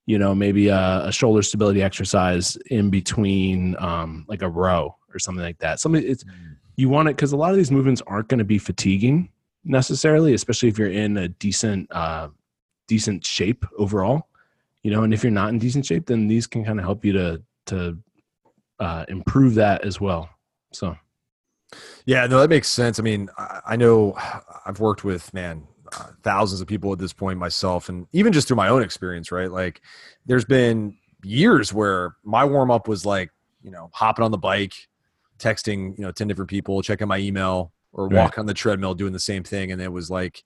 You 0.06 0.18
know, 0.18 0.34
maybe 0.34 0.68
a, 0.68 1.06
a 1.06 1.12
shoulder 1.12 1.42
stability 1.42 1.82
exercise 1.82 2.56
in 2.70 2.90
between, 2.90 3.74
um, 3.78 4.24
like 4.28 4.42
a 4.42 4.48
row 4.48 4.96
or 5.12 5.18
something 5.18 5.44
like 5.44 5.58
that. 5.58 5.80
Something 5.80 6.02
it's 6.06 6.24
you 6.76 6.88
want 6.88 7.08
it 7.08 7.16
because 7.16 7.32
a 7.32 7.36
lot 7.36 7.50
of 7.50 7.56
these 7.56 7.70
movements 7.70 8.02
aren't 8.06 8.28
going 8.28 8.38
to 8.38 8.44
be 8.44 8.58
fatiguing 8.58 9.30
necessarily, 9.64 10.34
especially 10.34 10.68
if 10.68 10.78
you're 10.78 10.90
in 10.90 11.16
a 11.16 11.28
decent 11.28 11.90
uh, 11.92 12.28
decent 12.86 13.24
shape 13.24 13.64
overall. 13.78 14.28
You 14.82 14.90
know, 14.90 15.02
and 15.02 15.14
if 15.14 15.22
you're 15.24 15.32
not 15.32 15.48
in 15.48 15.58
decent 15.58 15.86
shape, 15.86 16.06
then 16.06 16.26
these 16.26 16.46
can 16.46 16.64
kind 16.64 16.78
of 16.78 16.84
help 16.84 17.04
you 17.04 17.12
to 17.14 17.42
to 17.66 17.98
uh, 18.78 19.04
improve 19.08 19.54
that 19.54 19.84
as 19.84 20.00
well. 20.00 20.28
So 20.72 20.96
Yeah, 22.06 22.26
no, 22.26 22.40
that 22.40 22.50
makes 22.50 22.68
sense. 22.68 22.98
I 22.98 23.02
mean, 23.02 23.28
I, 23.38 23.60
I 23.68 23.76
know 23.76 24.16
I've 24.66 24.80
worked 24.80 25.04
with 25.04 25.32
man 25.34 25.66
uh, 25.92 26.08
thousands 26.22 26.60
of 26.60 26.66
people 26.66 26.92
at 26.92 26.98
this 26.98 27.12
point 27.12 27.38
myself, 27.38 27.88
and 27.88 28.06
even 28.12 28.32
just 28.32 28.48
through 28.48 28.56
my 28.56 28.68
own 28.68 28.82
experience, 28.82 29.30
right? 29.32 29.50
Like, 29.50 29.80
there's 30.26 30.44
been 30.44 30.96
years 31.22 31.72
where 31.72 32.16
my 32.24 32.44
warm 32.44 32.70
up 32.70 32.88
was 32.88 33.06
like, 33.06 33.30
you 33.62 33.70
know, 33.70 33.90
hopping 33.92 34.24
on 34.24 34.30
the 34.30 34.38
bike, 34.38 34.74
texting, 35.38 35.96
you 35.96 36.04
know, 36.04 36.12
ten 36.12 36.28
different 36.28 36.50
people, 36.50 36.82
checking 36.82 37.08
my 37.08 37.18
email, 37.18 37.72
or 37.94 38.08
Right. 38.08 38.22
walking 38.22 38.40
on 38.40 38.46
the 38.46 38.54
treadmill, 38.54 38.94
doing 38.94 39.12
the 39.14 39.18
same 39.18 39.42
thing, 39.42 39.72
and 39.72 39.80
it 39.80 39.92
was 39.92 40.10
like, 40.10 40.42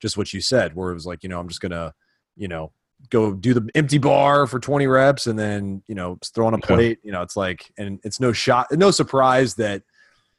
just 0.00 0.16
what 0.16 0.32
you 0.32 0.40
said, 0.40 0.74
where 0.74 0.90
it 0.90 0.94
was 0.94 1.06
like, 1.06 1.22
you 1.22 1.28
know, 1.28 1.40
I'm 1.40 1.48
just 1.48 1.60
gonna, 1.60 1.94
you 2.36 2.46
know, 2.48 2.72
go 3.10 3.32
do 3.32 3.54
the 3.54 3.68
empty 3.74 3.98
bar 3.98 4.46
for 4.46 4.60
20 4.60 4.86
reps, 4.86 5.26
and 5.26 5.38
then 5.38 5.82
you 5.86 5.94
know, 5.94 6.18
throw 6.34 6.46
on 6.46 6.54
a 6.54 6.58
Yeah. 6.58 6.66
plate, 6.66 6.98
you 7.02 7.12
know, 7.12 7.22
it's 7.22 7.36
like, 7.36 7.72
and 7.78 7.98
it's 8.04 8.20
no 8.20 8.32
shot, 8.32 8.66
no 8.72 8.90
surprise 8.90 9.54
that 9.54 9.82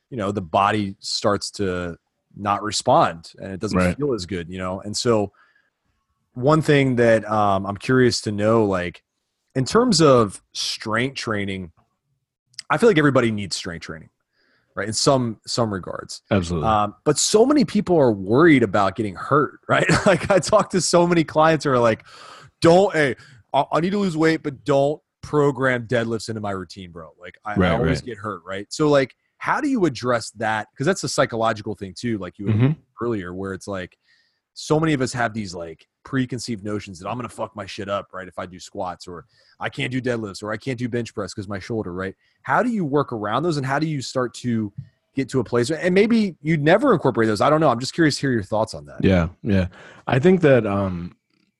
you 0.10 0.18
know 0.18 0.32
the 0.32 0.42
body 0.42 0.96
starts 1.00 1.52
to 1.52 1.98
not 2.36 2.64
respond 2.64 3.32
and 3.40 3.52
it 3.54 3.60
doesn't 3.60 3.78
Right. 3.78 3.96
feel 3.98 4.14
as 4.14 4.26
good 4.26 4.50
you 4.50 4.58
know 4.58 4.80
and 4.82 4.96
so 4.96 5.32
one 6.34 6.62
thing 6.62 6.96
that 6.96 7.30
um, 7.30 7.66
i'm 7.66 7.78
curious 7.78 8.22
to 8.22 8.32
know 8.32 8.66
like 8.66 9.04
in 9.56 9.66
terms 9.66 10.02
of 10.02 10.42
strength 10.54 11.16
training 11.16 11.72
i 12.70 12.78
feel 12.78 12.90
like 12.90 12.98
everybody 12.98 13.30
needs 13.32 13.56
strength 13.56 13.84
training 13.84 14.10
right? 14.76 14.88
In 14.88 14.94
some 14.94 15.40
some 15.46 15.74
regards. 15.74 16.22
Absolutely, 16.32 16.68
um, 16.68 16.96
but 17.04 17.18
so 17.18 17.46
many 17.46 17.66
people 17.66 17.98
are 17.98 18.12
worried 18.12 18.64
about 18.64 18.96
getting 18.96 19.16
hurt 19.16 19.60
right? 19.70 19.90
Like 20.06 20.30
i 20.32 20.40
talk 20.40 20.70
to 20.72 20.82
so 20.82 21.06
many 21.08 21.24
clients 21.24 21.66
who 21.66 21.72
are 21.72 21.80
like 21.80 22.06
don't 22.62 22.94
hey 22.94 23.16
I, 23.54 23.66
I 23.74 23.80
need 23.80 23.92
to 23.92 24.00
lose 24.00 24.16
weight 24.18 24.44
but 24.44 24.64
don't 24.64 25.02
program 25.22 25.88
deadlifts 25.88 26.30
into 26.30 26.42
my 26.42 26.52
routine 26.52 26.92
bro. 26.92 27.12
Like 27.20 27.36
i, 27.46 27.54
I 27.62 27.72
always 27.72 27.98
right. 28.00 28.06
get 28.06 28.18
hurt 28.18 28.42
right? 28.46 28.66
So 28.70 28.90
like 28.90 29.14
how 29.38 29.62
do 29.62 29.70
you 29.70 29.86
address 29.86 30.32
that? 30.32 30.68
Because 30.74 30.86
that's 30.86 31.04
a 31.04 31.10
psychological 31.10 31.74
thing 31.76 31.94
too 31.98 32.18
like 32.18 32.38
you 32.38 32.46
Mhm. 32.48 32.78
earlier 33.02 33.34
where 33.34 33.54
it's 33.54 33.68
like 33.68 33.98
so 34.54 34.80
many 34.80 34.94
of 34.94 35.02
us 35.02 35.14
have 35.14 35.34
these 35.34 35.56
like 35.56 35.88
preconceived 36.10 36.64
notions 36.64 36.98
that 36.98 37.08
i'm 37.08 37.18
gonna 37.18 37.30
fuck 37.30 37.56
my 37.56 37.68
shit 37.68 37.88
up 37.88 38.08
right 38.14 38.28
if 38.28 38.40
i 38.40 38.46
do 38.48 38.60
squats 38.60 39.08
or 39.08 39.26
i 39.60 39.70
can't 39.70 39.92
do 39.92 40.02
deadlifts 40.02 40.42
or 40.42 40.52
i 40.52 40.58
can't 40.58 40.80
do 40.80 40.90
bench 40.90 41.14
press 41.14 41.36
because 41.36 41.48
my 41.48 41.60
shoulder 41.60 41.94
right 41.94 42.16
how 42.42 42.64
do 42.64 42.70
you 42.70 42.84
work 42.84 43.14
around 43.14 43.44
those 43.44 43.58
and 43.58 43.66
how 43.66 43.78
do 43.78 43.86
you 43.86 44.02
start 44.02 44.34
to 44.34 44.74
get 45.16 45.30
to 45.30 45.40
a 45.40 45.44
place 45.44 45.70
and 45.70 45.94
maybe 45.94 46.36
you'd 46.42 46.64
never 46.64 46.94
incorporate 46.94 47.28
those 47.28 47.42
i 47.42 47.50
don't 47.50 47.60
know 47.60 47.70
i'm 47.70 47.80
just 47.80 47.94
curious 47.94 48.16
to 48.16 48.22
hear 48.22 48.32
your 48.32 48.42
thoughts 48.42 48.74
on 48.74 48.86
that 48.88 48.98
Yeah, 49.04 49.30
yeah. 49.44 49.68
I 50.08 50.18
think 50.18 50.42
that 50.42 50.66
um, 50.66 51.16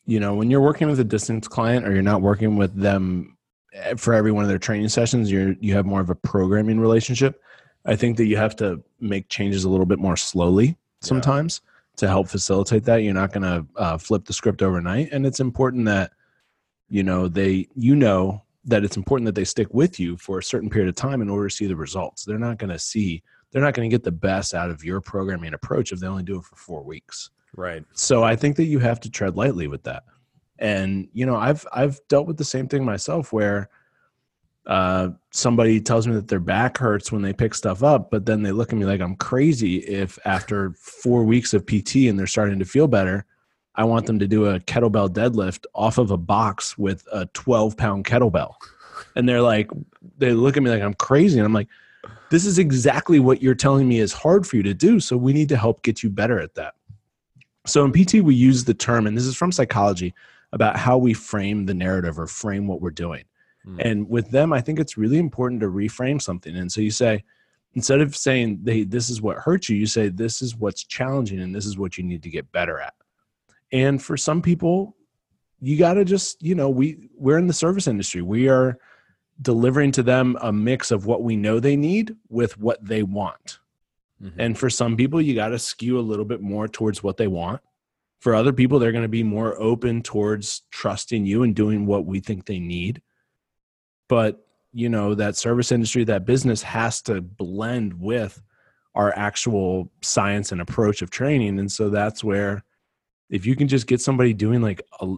you 0.10 0.20
know, 0.20 0.34
when 0.34 0.50
you're 0.50 0.60
working 0.60 0.90
with 0.90 1.00
a 1.00 1.04
distance 1.04 1.48
client 1.48 1.86
or 1.86 1.94
you're 1.94 2.02
not 2.02 2.24
working 2.24 2.58
with 2.58 2.76
them 2.76 3.38
eh, 3.74 3.94
for 3.96 4.16
every 4.16 4.32
one 4.32 4.44
of 4.44 4.50
their 4.50 4.58
training 4.58 4.90
sessions, 4.90 5.32
you're 5.32 5.54
you 5.60 5.76
have 5.76 5.86
more 5.86 6.02
of 6.02 6.10
a 6.10 6.16
programming 6.16 6.80
relationship. 6.80 7.40
I 7.86 7.96
think 7.96 8.18
that 8.18 8.26
you 8.26 8.36
have 8.36 8.56
to 8.56 8.84
make 9.00 9.30
changes 9.30 9.66
a 9.66 9.70
little 9.70 9.86
bit 9.86 10.00
more 10.00 10.18
slowly 10.18 10.78
sometimes 11.02 11.62
to 12.00 12.08
help 12.08 12.28
facilitate 12.28 12.84
that. 12.86 13.04
You're 13.04 13.14
not 13.14 13.34
going 13.34 13.44
to 13.44 13.66
uh, 13.76 13.98
flip 13.98 14.26
the 14.26 14.34
script 14.34 14.62
overnight, 14.62 15.10
and 15.12 15.26
it's 15.26 15.40
important 15.40 15.86
that 15.86 16.12
you 16.90 17.04
know 17.04 17.28
they 17.28 17.68
you 17.76 17.96
know 17.96 18.44
that 18.66 18.84
it's 18.84 18.98
important 18.98 19.26
that 19.26 19.36
they 19.36 19.46
stick 19.46 19.68
with 19.72 20.00
you 20.00 20.18
for 20.18 20.40
a 20.40 20.44
certain 20.44 20.70
period 20.70 20.90
of 20.90 20.96
time 20.96 21.22
in 21.22 21.30
order 21.30 21.48
to 21.48 21.56
see 21.56 21.66
the 21.66 21.76
results. 21.76 22.26
They're 22.26 22.38
not 22.38 22.58
going 22.58 22.72
to 22.72 22.80
see 22.80 23.24
they're 23.52 23.64
not 23.64 23.74
going 23.74 23.90
to 23.90 23.94
get 23.94 24.04
the 24.04 24.12
best 24.12 24.54
out 24.54 24.70
of 24.70 24.84
your 24.84 25.02
programming 25.02 25.54
approach 25.54 25.92
if 25.92 26.00
they 26.00 26.08
only 26.08 26.24
do 26.24 26.38
it 26.38 26.44
for 26.44 26.56
four 26.56 26.84
weeks 26.84 27.32
Right. 27.56 27.84
So 27.94 28.24
I 28.24 28.36
think 28.36 28.56
that 28.58 28.66
you 28.66 28.80
have 28.80 29.00
to 29.02 29.10
tread 29.10 29.36
lightly 29.36 29.68
with 29.68 29.84
that. 29.84 30.04
And 30.60 31.08
you 31.14 31.26
know, 31.26 31.36
I've 31.36 31.66
I've 31.74 32.00
dealt 32.10 32.28
with 32.28 32.38
the 32.38 32.44
same 32.44 32.68
thing 32.68 32.84
myself 32.84 33.32
where 33.32 33.70
uh, 34.70 35.10
somebody 35.32 35.82
tells 35.82 36.08
me 36.08 36.14
that 36.14 36.28
their 36.28 36.40
back 36.40 36.78
hurts 36.78 37.12
when 37.12 37.24
they 37.24 37.34
pick 37.34 37.56
stuff 37.56 37.82
up, 37.82 38.12
but 38.12 38.28
then 38.28 38.44
they 38.44 38.52
look 38.52 38.72
at 38.72 38.78
me 38.78 38.86
like 38.86 39.02
I'm 39.02 39.16
crazy 39.16 39.78
if 39.78 40.20
after 40.26 40.74
four 40.74 41.24
weeks 41.24 41.56
of 41.56 41.66
PT 41.66 42.08
and 42.08 42.20
they're 42.20 42.28
starting 42.28 42.60
to 42.60 42.66
feel 42.66 42.88
better, 42.88 43.26
I 43.74 43.84
want 43.84 44.06
them 44.06 44.20
to 44.20 44.28
do 44.28 44.46
a 44.46 44.60
kettlebell 44.60 45.10
deadlift 45.10 45.66
off 45.74 45.98
of 45.98 46.12
a 46.12 46.18
box 46.18 46.78
with 46.78 47.04
a 47.12 47.26
12 47.28 47.78
pound 47.78 48.06
kettlebell. 48.06 48.54
And 49.16 49.28
they're 49.28 49.42
like, 49.42 49.72
they 50.20 50.34
look 50.34 50.56
at 50.56 50.62
me 50.62 50.70
like 50.70 50.84
I'm 50.84 50.94
crazy. 50.94 51.40
And 51.40 51.48
I'm 51.48 51.54
like, 51.54 51.70
this 52.30 52.46
is 52.46 52.60
exactly 52.60 53.20
what 53.20 53.42
you're 53.42 53.56
telling 53.56 53.88
me 53.88 54.00
is 54.00 54.14
hard 54.14 54.46
for 54.46 54.56
you 54.56 54.64
to 54.64 54.76
do. 54.76 55.00
So 55.00 55.18
we 55.18 55.34
need 55.34 55.50
to 55.50 55.58
help 55.58 55.82
get 55.82 56.04
you 56.04 56.12
better 56.12 56.40
at 56.40 56.54
that. 56.56 56.76
So 57.66 57.84
in 57.86 57.92
PT, 57.92 58.16
we 58.16 58.36
use 58.36 58.66
the 58.66 58.76
term, 58.76 59.08
and 59.08 59.18
this 59.18 59.26
is 59.26 59.36
from 59.36 59.52
psychology, 59.52 60.14
about 60.54 60.78
how 60.78 60.98
we 61.00 61.14
frame 61.16 61.66
the 61.66 61.74
narrative 61.74 62.20
or 62.20 62.28
frame 62.28 62.68
what 62.68 62.82
we're 62.82 62.92
doing. 62.92 63.24
Mm. 63.70 63.86
And 63.86 64.10
with 64.10 64.32
them, 64.32 64.54
I 64.54 64.62
think 64.62 64.80
it's 64.80 64.98
really 64.98 65.18
important 65.18 65.62
to 65.62 65.68
reframe 65.68 66.22
something. 66.22 66.56
And 66.56 66.72
so 66.72 66.82
you 66.82 66.92
say, 66.92 67.24
instead 67.74 68.02
of 68.02 68.16
saying 68.16 68.60
they 68.64 68.84
this 68.84 69.10
is 69.10 69.22
what 69.22 69.38
hurts 69.38 69.70
you, 69.70 69.78
you 69.78 69.86
say 69.86 70.10
this 70.10 70.42
is 70.42 70.56
what's 70.56 70.84
challenging 70.84 71.40
and 71.40 71.54
this 71.54 71.66
is 71.66 71.78
what 71.78 71.98
you 71.98 72.04
need 72.04 72.24
to 72.24 72.30
get 72.30 72.52
better 72.52 72.80
at. 72.80 72.94
And 73.72 74.02
for 74.02 74.18
some 74.18 74.42
people, 74.42 74.96
you 75.62 75.78
got 75.78 75.94
to 75.96 76.06
just, 76.06 76.42
you 76.42 76.56
know, 76.56 76.70
we 76.70 77.10
we're 77.16 77.38
in 77.38 77.48
the 77.48 77.54
service 77.54 77.88
industry. 77.88 78.22
We 78.22 78.50
are 78.50 78.78
delivering 79.42 79.92
to 79.94 80.04
them 80.04 80.38
a 80.42 80.52
mix 80.52 80.92
of 80.92 81.06
what 81.06 81.24
we 81.24 81.36
know 81.36 81.60
they 81.60 81.76
need 81.76 82.16
with 82.30 82.58
what 82.58 82.84
they 82.84 83.04
want. 83.04 83.60
Mm-hmm. 84.22 84.40
And 84.40 84.58
for 84.58 84.70
some 84.70 84.98
people, 84.98 85.22
you 85.22 85.36
got 85.36 85.50
to 85.50 85.60
skew 85.60 86.00
a 86.00 86.02
little 86.02 86.26
bit 86.26 86.42
more 86.42 86.68
towards 86.68 87.04
what 87.04 87.18
they 87.18 87.28
want. 87.28 87.62
For 88.20 88.36
other 88.36 88.52
people, 88.52 88.80
they're 88.80 88.92
going 88.92 89.04
to 89.04 89.08
be 89.08 89.24
more 89.24 89.60
open 89.62 90.02
towards 90.02 90.64
trusting 90.72 91.26
you 91.26 91.44
and 91.44 91.56
doing 91.56 91.86
what 91.86 92.06
we 92.06 92.20
think 92.20 92.46
they 92.46 92.60
need. 92.60 93.02
But, 94.10 94.46
you 94.74 94.90
know, 94.90 95.16
that 95.16 95.38
service 95.38 95.72
industry, 95.72 96.04
that 96.04 96.26
business 96.26 96.62
has 96.64 97.02
to 97.04 97.22
blend 97.22 97.94
with 97.94 98.42
our 98.96 99.14
actual 99.16 99.90
science 100.02 100.52
and 100.52 100.60
approach 100.60 101.02
of 101.02 101.10
training. 101.10 101.60
And 101.60 101.72
so 101.72 101.90
that's 101.90 102.22
where 102.24 102.64
if 103.30 103.46
you 103.46 103.56
can 103.56 103.68
just 103.68 103.88
get 103.88 104.02
somebody 104.02 104.34
doing 104.34 104.62
like 104.62 104.82
a, 105.00 105.16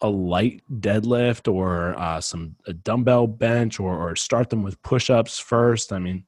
a 0.00 0.08
light 0.08 0.62
deadlift 0.80 1.52
or 1.52 1.98
uh, 1.98 2.20
some 2.20 2.56
a 2.66 2.72
dumbbell 2.72 3.26
bench 3.26 3.78
or, 3.78 3.96
or 3.96 4.16
start 4.16 4.50
them 4.50 4.62
with 4.62 4.80
push-ups 4.82 5.38
first 5.38 5.92
i 5.92 5.98
mean 5.98 6.24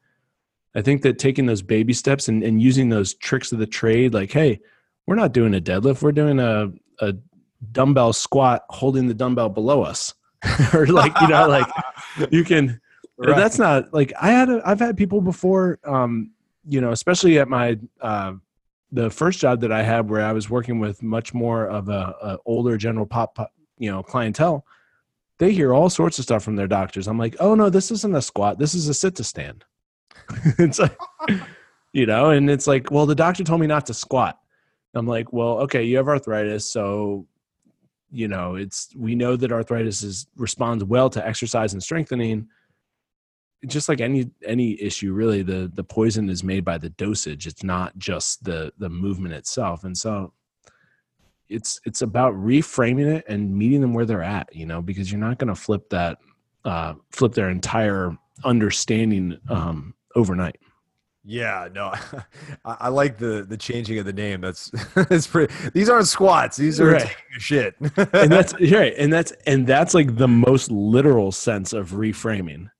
i 0.74 0.82
think 0.82 1.02
that 1.02 1.18
taking 1.18 1.46
those 1.46 1.62
baby 1.62 1.92
steps 1.92 2.28
and, 2.28 2.42
and 2.42 2.62
using 2.62 2.88
those 2.88 3.14
tricks 3.14 3.52
of 3.52 3.58
the 3.58 3.66
trade 3.66 4.14
like 4.14 4.32
hey 4.32 4.58
we're 5.06 5.14
not 5.14 5.32
doing 5.32 5.54
a 5.54 5.60
deadlift 5.60 6.02
we're 6.02 6.12
doing 6.12 6.38
a, 6.40 6.70
a 7.00 7.14
dumbbell 7.72 8.12
squat 8.12 8.64
holding 8.70 9.08
the 9.08 9.14
dumbbell 9.14 9.48
below 9.48 9.82
us 9.82 10.14
or 10.74 10.86
like 10.86 11.12
you 11.20 11.28
know 11.28 11.48
like 11.48 11.66
you 12.30 12.44
can 12.44 12.80
right. 13.18 13.36
that's 13.36 13.58
not 13.58 13.92
like 13.92 14.12
i 14.20 14.30
had 14.30 14.48
a, 14.48 14.60
i've 14.64 14.80
had 14.80 14.96
people 14.96 15.20
before 15.20 15.78
um 15.84 16.30
you 16.68 16.80
know 16.80 16.92
especially 16.92 17.38
at 17.38 17.48
my 17.48 17.78
uh 18.00 18.32
the 18.92 19.10
first 19.10 19.40
job 19.40 19.60
that 19.60 19.72
i 19.72 19.82
had 19.82 20.08
where 20.08 20.24
i 20.24 20.32
was 20.32 20.50
working 20.50 20.78
with 20.78 21.02
much 21.02 21.32
more 21.32 21.66
of 21.66 21.88
a, 21.88 22.14
a 22.22 22.38
older 22.44 22.76
general 22.76 23.06
pop, 23.06 23.34
pop 23.34 23.52
you 23.78 23.90
know 23.90 24.02
clientele 24.02 24.64
they 25.38 25.52
hear 25.52 25.74
all 25.74 25.90
sorts 25.90 26.18
of 26.18 26.24
stuff 26.24 26.42
from 26.42 26.56
their 26.56 26.66
doctors. 26.66 27.08
I'm 27.08 27.18
like 27.18 27.36
oh 27.40 27.54
no 27.54 27.70
this 27.70 27.90
isn't 27.90 28.14
a 28.14 28.22
squat. 28.22 28.58
This 28.58 28.74
is 28.74 28.88
a 28.88 28.94
sit 28.94 29.14
to 29.16 29.24
stand. 29.24 29.64
It's 30.58 30.78
like 30.78 30.96
you 31.92 32.06
know 32.06 32.30
and 32.30 32.50
it's 32.50 32.66
like 32.66 32.90
well 32.90 33.06
the 33.06 33.14
doctor 33.14 33.44
told 33.44 33.60
me 33.60 33.66
not 33.66 33.86
to 33.86 33.94
squat. 33.94 34.38
I'm 34.94 35.06
like 35.06 35.32
well 35.32 35.58
okay 35.60 35.84
you 35.84 35.98
have 35.98 36.08
arthritis 36.08 36.70
so 36.70 37.26
you 38.10 38.28
know 38.28 38.54
it's 38.54 38.88
we 38.96 39.14
know 39.14 39.36
that 39.36 39.52
arthritis 39.52 40.02
is 40.02 40.26
responds 40.36 40.84
well 40.84 41.10
to 41.10 41.26
exercise 41.26 41.72
and 41.72 41.82
strengthening. 41.82 42.48
Just 43.66 43.88
like 43.88 44.00
any 44.00 44.30
any 44.44 44.80
issue 44.80 45.12
really 45.12 45.42
the 45.42 45.70
the 45.74 45.84
poison 45.84 46.28
is 46.28 46.44
made 46.44 46.64
by 46.64 46.78
the 46.78 46.90
dosage. 46.90 47.46
It's 47.46 47.64
not 47.64 47.96
just 47.98 48.44
the 48.44 48.72
the 48.78 48.88
movement 48.88 49.34
itself. 49.34 49.84
And 49.84 49.96
so 49.96 50.32
it's 51.48 51.80
it's 51.84 52.02
about 52.02 52.34
reframing 52.34 53.06
it 53.06 53.24
and 53.28 53.56
meeting 53.56 53.80
them 53.80 53.94
where 53.94 54.04
they're 54.04 54.22
at 54.22 54.54
you 54.54 54.66
know 54.66 54.82
because 54.82 55.10
you're 55.10 55.20
not 55.20 55.38
going 55.38 55.48
to 55.48 55.54
flip 55.54 55.88
that 55.90 56.18
uh 56.64 56.94
flip 57.12 57.32
their 57.32 57.50
entire 57.50 58.16
understanding 58.44 59.38
um 59.48 59.94
overnight 60.16 60.56
yeah, 61.28 61.68
no, 61.74 61.92
I, 62.64 62.76
I, 62.80 62.88
like 62.88 63.18
the 63.18 63.44
the 63.46 63.56
changing 63.56 63.98
of 63.98 64.04
the 64.04 64.12
name. 64.12 64.40
That's 64.40 64.70
that's 64.94 65.26
pretty. 65.26 65.52
These 65.74 65.90
aren't 65.90 66.06
squats. 66.06 66.56
These 66.56 66.80
are 66.80 66.86
right. 66.86 67.16
shit. 67.38 67.74
and 67.80 68.30
that's 68.30 68.54
right. 68.60 68.94
And 68.96 69.12
that's 69.12 69.32
and 69.44 69.66
that's 69.66 69.92
like 69.92 70.16
the 70.16 70.28
most 70.28 70.70
literal 70.70 71.32
sense 71.32 71.72
of 71.72 71.90
reframing. 71.90 72.70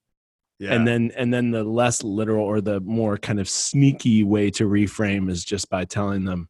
Yeah. 0.60 0.74
And 0.74 0.86
then 0.86 1.10
and 1.16 1.34
then 1.34 1.50
the 1.50 1.64
less 1.64 2.04
literal 2.04 2.44
or 2.44 2.60
the 2.60 2.78
more 2.80 3.18
kind 3.18 3.40
of 3.40 3.48
sneaky 3.48 4.22
way 4.22 4.50
to 4.52 4.68
reframe 4.68 5.28
is 5.28 5.44
just 5.44 5.68
by 5.68 5.84
telling 5.84 6.24
them, 6.24 6.48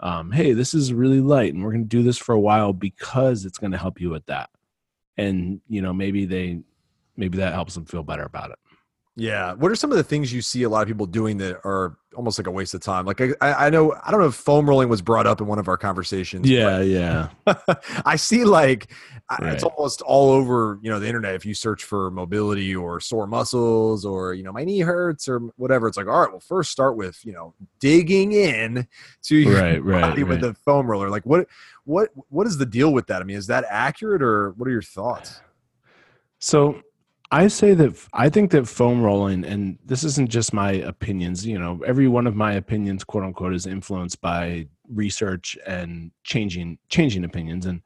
um, 0.00 0.32
hey, 0.32 0.52
this 0.52 0.74
is 0.74 0.92
really 0.92 1.20
light 1.20 1.54
and 1.54 1.62
we're 1.62 1.70
going 1.70 1.84
to 1.84 1.88
do 1.88 2.02
this 2.02 2.18
for 2.18 2.34
a 2.34 2.40
while 2.40 2.72
because 2.72 3.44
it's 3.44 3.58
going 3.58 3.72
to 3.72 3.78
help 3.78 4.00
you 4.00 4.10
with 4.10 4.26
that. 4.26 4.50
And, 5.16 5.60
you 5.68 5.82
know, 5.82 5.92
maybe 5.92 6.24
they, 6.24 6.60
maybe 7.16 7.38
that 7.38 7.54
helps 7.54 7.74
them 7.74 7.84
feel 7.84 8.02
better 8.02 8.24
about 8.24 8.50
it. 8.50 8.58
Yeah. 9.14 9.52
What 9.52 9.70
are 9.70 9.76
some 9.76 9.90
of 9.90 9.98
the 9.98 10.04
things 10.04 10.32
you 10.32 10.40
see 10.40 10.62
a 10.62 10.70
lot 10.70 10.80
of 10.82 10.88
people 10.88 11.04
doing 11.04 11.36
that 11.38 11.60
are 11.64 11.98
almost 12.16 12.38
like 12.38 12.46
a 12.46 12.50
waste 12.50 12.72
of 12.72 12.80
time? 12.80 13.04
Like 13.04 13.20
I, 13.20 13.66
I 13.66 13.70
know 13.70 13.94
I 14.02 14.10
don't 14.10 14.20
know 14.20 14.28
if 14.28 14.34
foam 14.34 14.66
rolling 14.66 14.88
was 14.88 15.02
brought 15.02 15.26
up 15.26 15.40
in 15.42 15.46
one 15.46 15.58
of 15.58 15.68
our 15.68 15.76
conversations. 15.76 16.48
Yeah, 16.48 16.80
yeah. 16.80 17.28
I 18.06 18.16
see 18.16 18.44
like 18.44 18.90
right. 19.30 19.52
it's 19.52 19.64
almost 19.64 20.00
all 20.00 20.30
over 20.30 20.78
you 20.82 20.90
know 20.90 20.98
the 20.98 21.06
internet. 21.06 21.34
If 21.34 21.44
you 21.44 21.52
search 21.52 21.84
for 21.84 22.10
mobility 22.10 22.74
or 22.74 23.00
sore 23.00 23.26
muscles 23.26 24.06
or 24.06 24.32
you 24.32 24.42
know 24.42 24.52
my 24.52 24.64
knee 24.64 24.80
hurts 24.80 25.28
or 25.28 25.40
whatever, 25.56 25.88
it's 25.88 25.98
like 25.98 26.06
all 26.06 26.20
right. 26.20 26.30
Well, 26.30 26.40
first 26.40 26.72
start 26.72 26.96
with 26.96 27.18
you 27.22 27.32
know 27.32 27.54
digging 27.80 28.32
in 28.32 28.88
to 29.24 29.36
your 29.36 29.60
right, 29.60 29.84
right, 29.84 30.00
body 30.00 30.24
with 30.24 30.40
the 30.40 30.54
foam 30.54 30.90
roller. 30.90 31.10
Like 31.10 31.26
what 31.26 31.48
what 31.84 32.08
what 32.30 32.46
is 32.46 32.56
the 32.56 32.66
deal 32.66 32.94
with 32.94 33.08
that? 33.08 33.20
I 33.20 33.26
mean, 33.26 33.36
is 33.36 33.48
that 33.48 33.66
accurate 33.68 34.22
or 34.22 34.52
what 34.52 34.66
are 34.66 34.72
your 34.72 34.80
thoughts? 34.80 35.42
So 36.38 36.82
I 37.32 37.48
say 37.48 37.72
that 37.72 37.96
I 38.12 38.28
think 38.28 38.50
that 38.50 38.68
foam 38.68 39.02
rolling, 39.02 39.42
and 39.46 39.78
this 39.86 40.04
isn't 40.04 40.28
just 40.28 40.52
my 40.52 40.72
opinions, 40.72 41.46
you 41.46 41.58
know, 41.58 41.80
every 41.86 42.06
one 42.06 42.26
of 42.26 42.36
my 42.36 42.52
opinions, 42.52 43.04
quote 43.04 43.24
unquote, 43.24 43.54
is 43.54 43.66
influenced 43.66 44.20
by 44.20 44.66
research 44.90 45.56
and 45.66 46.10
changing 46.24 46.78
changing 46.90 47.24
opinions. 47.24 47.64
And, 47.64 47.80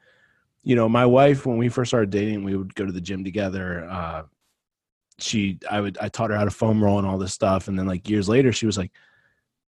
you 0.64 0.74
know, 0.74 0.88
my 0.88 1.06
wife, 1.06 1.46
when 1.46 1.58
we 1.58 1.68
first 1.68 1.90
started 1.90 2.10
dating, 2.10 2.42
we 2.42 2.56
would 2.56 2.74
go 2.74 2.86
to 2.86 2.90
the 2.92 3.00
gym 3.00 3.22
together. 3.22 3.88
Uh, 3.88 4.22
she 5.18 5.60
I 5.70 5.80
would 5.80 5.96
I 5.98 6.08
taught 6.08 6.30
her 6.30 6.36
how 6.36 6.44
to 6.44 6.50
foam 6.50 6.82
roll 6.82 6.98
and 6.98 7.06
all 7.06 7.16
this 7.16 7.32
stuff. 7.32 7.68
And 7.68 7.78
then 7.78 7.86
like 7.86 8.08
years 8.08 8.28
later, 8.28 8.50
she 8.50 8.66
was 8.66 8.76
like, 8.76 8.90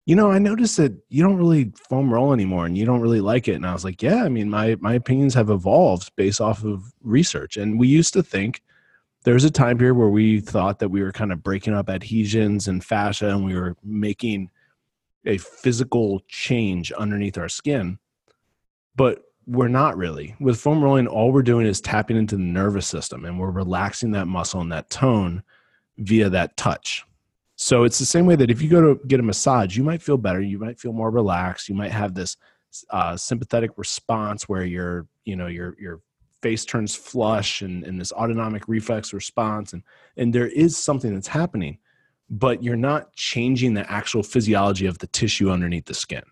you 0.07 0.17
know, 0.17 0.33
I 0.33 0.41
noticed 0.41 0.77
that 0.79 0.93
you 1.09 1.23
don't 1.23 1.37
really 1.37 1.73
foam 1.89 2.13
roll 2.13 2.33
anymore 2.33 2.67
and 2.67 2.77
you 2.77 2.85
don't 2.85 3.01
really 3.01 3.21
like 3.21 3.47
it. 3.47 3.55
And 3.55 3.67
I 3.67 3.75
was 3.75 3.85
like, 3.85 4.03
yeah, 4.03 4.25
I 4.25 4.29
mean, 4.29 4.51
my 4.51 4.77
my 4.81 4.95
opinions 4.95 5.35
have 5.35 5.51
evolved 5.51 6.11
based 6.17 6.41
off 6.41 6.65
of 6.65 6.93
research. 7.01 7.57
And 7.57 7.79
we 7.79 7.87
used 7.87 8.13
to 8.15 8.25
think 8.25 8.61
there 9.29 9.35
was 9.35 9.45
a 9.45 9.51
time 9.51 9.77
period 9.77 9.93
where 9.93 10.09
we 10.09 10.41
thought 10.41 10.79
that 10.79 10.89
we 10.89 11.03
were 11.03 11.13
kind 11.13 11.33
of 11.33 11.43
breaking 11.43 11.75
up 11.75 11.91
adhesions 11.91 12.67
and 12.67 12.83
fascia 12.83 13.29
and 13.29 13.45
we 13.45 13.55
were 13.55 13.77
making 13.85 14.49
a 15.27 15.37
physical 15.37 16.23
change 16.29 16.93
underneath 16.93 17.37
our 17.37 17.51
skin. 17.51 17.99
But 18.97 19.23
we're 19.47 19.69
not 19.69 19.99
really. 19.99 20.35
With 20.41 20.59
foam 20.59 20.83
rolling 20.83 21.07
all 21.07 21.31
we're 21.31 21.43
doing 21.43 21.67
is 21.67 21.83
tapping 21.83 22.17
into 22.17 22.37
the 22.37 22.43
nervous 22.43 22.87
system 22.87 23.27
and 23.27 23.39
we're 23.39 23.51
relaxing 23.51 24.13
that 24.13 24.29
muscle 24.29 24.63
and 24.63 24.73
that 24.73 24.89
tone 24.89 25.43
via 25.99 26.31
that 26.31 26.57
touch. 26.57 27.05
So 27.57 27.85
it's 27.85 27.99
the 27.99 28.07
same 28.07 28.25
way 28.25 28.37
that 28.37 28.51
if 28.51 28.63
you 28.63 28.71
go 28.71 28.81
to 28.81 29.07
get 29.09 29.21
a 29.21 29.23
massage 29.23 29.77
you 29.77 29.85
might 29.85 30.01
feel 30.01 30.17
better 30.17 30.41
you 30.41 30.59
might 30.59 30.81
feel 30.81 30.95
more 30.95 31.11
relaxed 31.11 31.69
you 31.69 31.75
might 31.75 31.93
have 31.93 32.15
this 32.15 32.39
uh, 32.89 33.15
sympathetic 33.15 33.73
response 33.77 34.49
where 34.49 34.65
you're 34.65 35.07
you 35.27 35.37
know 35.37 35.49
you're 35.49 35.77
you're 35.79 36.01
face 36.43 36.65
turns 36.65 36.95
flush 36.95 37.63
and, 37.63 37.85
and 37.85 38.01
this 38.01 38.13
autonomic 38.13 38.69
reflex 38.69 39.13
response 39.13 39.73
and 39.73 39.83
and 40.17 40.33
there 40.33 40.47
is 40.47 40.77
something 40.77 41.15
that's 41.15 41.29
happening 41.29 41.79
but 42.31 42.63
you're 42.63 42.77
not 42.77 43.13
changing 43.15 43.75
the 43.75 43.91
actual 43.91 44.23
physiology 44.23 44.87
of 44.87 44.99
the 44.99 45.07
tissue 45.07 45.51
underneath 45.51 45.87
the 45.87 45.95
skin. 45.95 46.23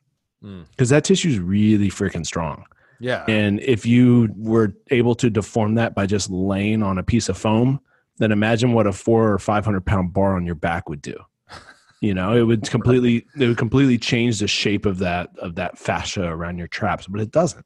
Because 0.42 0.88
mm. 0.88 0.90
that 0.90 1.05
tissue 1.05 1.31
is 1.31 1.38
really 1.38 1.88
freaking 1.88 2.27
strong. 2.27 2.64
Yeah. 3.01 3.25
And 3.29 3.61
if 3.61 3.87
you 3.87 4.29
were 4.37 4.75
able 4.90 5.14
to 5.16 5.31
deform 5.31 5.75
that 5.75 5.95
by 5.95 6.07
just 6.07 6.31
laying 6.31 6.83
on 6.83 6.99
a 6.99 7.03
piece 7.03 7.29
of 7.29 7.37
foam 7.37 7.81
then 8.19 8.33
imagine 8.33 8.73
what 8.73 8.87
a 8.87 8.92
four 8.92 9.31
or 9.31 9.38
five 9.38 9.66
hundred 9.66 9.85
pound 9.85 10.14
bar 10.14 10.37
on 10.37 10.47
your 10.47 10.55
back 10.55 10.88
would 10.88 11.03
do. 11.03 11.16
You 12.03 12.12
know 12.12 12.37
it 12.37 12.42
would 12.42 12.69
completely 12.69 13.27
it 13.40 13.49
would 13.49 13.57
completely 13.57 13.97
change 13.97 14.38
the 14.38 14.47
shape 14.47 14.85
of 14.85 14.99
that 14.99 15.31
of 15.38 15.55
that 15.55 15.79
fascia 15.79 16.25
around 16.25 16.59
your 16.59 16.66
traps 16.69 17.07
but 17.07 17.23
it 17.23 17.31
doesn't. 17.31 17.64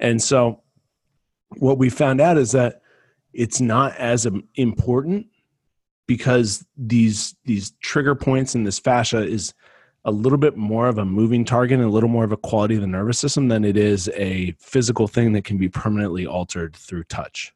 And 0.00 0.20
so 0.20 0.61
what 1.58 1.78
we 1.78 1.90
found 1.90 2.20
out 2.20 2.38
is 2.38 2.52
that 2.52 2.82
it's 3.32 3.60
not 3.60 3.96
as 3.96 4.26
important 4.54 5.26
because 6.06 6.66
these 6.76 7.34
these 7.44 7.72
trigger 7.80 8.14
points 8.14 8.54
in 8.54 8.64
this 8.64 8.78
fascia 8.78 9.22
is 9.24 9.54
a 10.04 10.10
little 10.10 10.38
bit 10.38 10.56
more 10.56 10.88
of 10.88 10.98
a 10.98 11.04
moving 11.04 11.44
target 11.44 11.78
and 11.78 11.88
a 11.88 11.92
little 11.92 12.08
more 12.08 12.24
of 12.24 12.32
a 12.32 12.36
quality 12.36 12.74
of 12.74 12.80
the 12.80 12.86
nervous 12.86 13.18
system 13.18 13.48
than 13.48 13.64
it 13.64 13.76
is 13.76 14.10
a 14.14 14.52
physical 14.58 15.06
thing 15.06 15.32
that 15.32 15.44
can 15.44 15.58
be 15.58 15.68
permanently 15.68 16.26
altered 16.26 16.74
through 16.74 17.04
touch. 17.04 17.52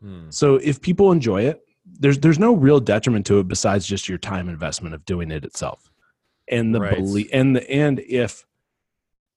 Hmm. 0.00 0.30
So 0.30 0.56
if 0.56 0.80
people 0.80 1.12
enjoy 1.12 1.42
it, 1.42 1.60
there's 1.84 2.18
there's 2.18 2.38
no 2.38 2.54
real 2.54 2.80
detriment 2.80 3.26
to 3.26 3.38
it 3.38 3.48
besides 3.48 3.86
just 3.86 4.08
your 4.08 4.18
time 4.18 4.48
investment 4.48 4.94
of 4.94 5.04
doing 5.04 5.30
it 5.30 5.44
itself. 5.44 5.90
And 6.48 6.74
the 6.74 6.80
Right. 6.80 6.96
belief 6.96 7.28
and 7.32 7.56
the 7.56 7.70
and 7.70 8.00
if 8.00 8.46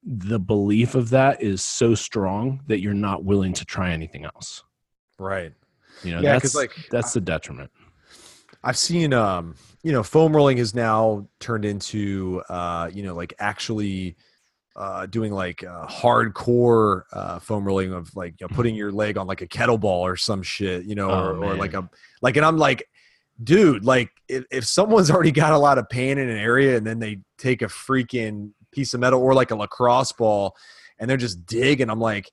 the 0.09 0.39
belief 0.39 0.95
of 0.95 1.09
that 1.09 1.43
is 1.43 1.63
so 1.63 1.93
strong 1.93 2.61
that 2.67 2.79
you're 2.79 2.93
not 2.93 3.25
willing 3.25 3.51
to 3.53 3.65
try 3.65 3.91
anything 3.91 4.23
else. 4.23 4.63
Right. 5.19 5.53
You 6.01 6.15
know, 6.15 6.21
Yeah, 6.21 6.33
that's 6.33 6.55
like, 6.55 6.71
that's 6.89 7.11
the 7.11 7.19
detriment. 7.19 7.69
I've 8.63 8.77
seen 8.77 9.13
um 9.13 9.55
you 9.83 9.91
know 9.91 10.03
foam 10.03 10.35
rolling 10.35 10.57
is 10.57 10.73
now 10.73 11.27
turned 11.39 11.63
into 11.63 12.41
uh 12.49 12.89
you 12.91 13.03
know 13.03 13.13
like 13.15 13.33
actually 13.39 14.15
uh 14.75 15.05
doing 15.05 15.31
like 15.31 15.63
uh, 15.63 15.85
hardcore 15.87 17.03
uh 17.13 17.39
foam 17.39 17.63
rolling 17.63 17.93
of 17.93 18.13
like 18.15 18.35
you 18.39 18.47
know 18.47 18.55
putting 18.55 18.75
your 18.75 18.91
leg 18.91 19.17
on 19.17 19.27
like 19.27 19.41
a 19.41 19.47
kettlebell 19.47 19.83
or 19.83 20.15
some 20.15 20.41
shit 20.41 20.85
you 20.85 20.95
know 20.95 21.09
Oh, 21.09 21.23
or, 21.23 21.43
or 21.43 21.55
like 21.55 21.73
a 21.73 21.87
like 22.21 22.35
and 22.35 22.45
I'm 22.45 22.57
like 22.57 22.87
dude 23.43 23.85
like 23.85 24.09
if, 24.27 24.43
if 24.51 24.65
someone's 24.65 25.11
already 25.11 25.31
got 25.31 25.53
a 25.53 25.57
lot 25.57 25.77
of 25.77 25.87
pain 25.89 26.17
in 26.17 26.27
an 26.29 26.37
area 26.37 26.77
and 26.77 26.85
then 26.85 26.99
they 26.99 27.19
take 27.37 27.61
a 27.61 27.67
freaking 27.67 28.51
piece 28.77 28.93
of 28.93 28.99
metal 28.99 29.19
or 29.21 29.33
like 29.33 29.49
a 29.49 29.55
lacrosse 29.55 30.11
ball 30.11 30.55
and 30.99 31.09
they're 31.09 31.17
just 31.17 31.45
digging 31.45 31.89
I'm 31.89 31.99
like 31.99 32.31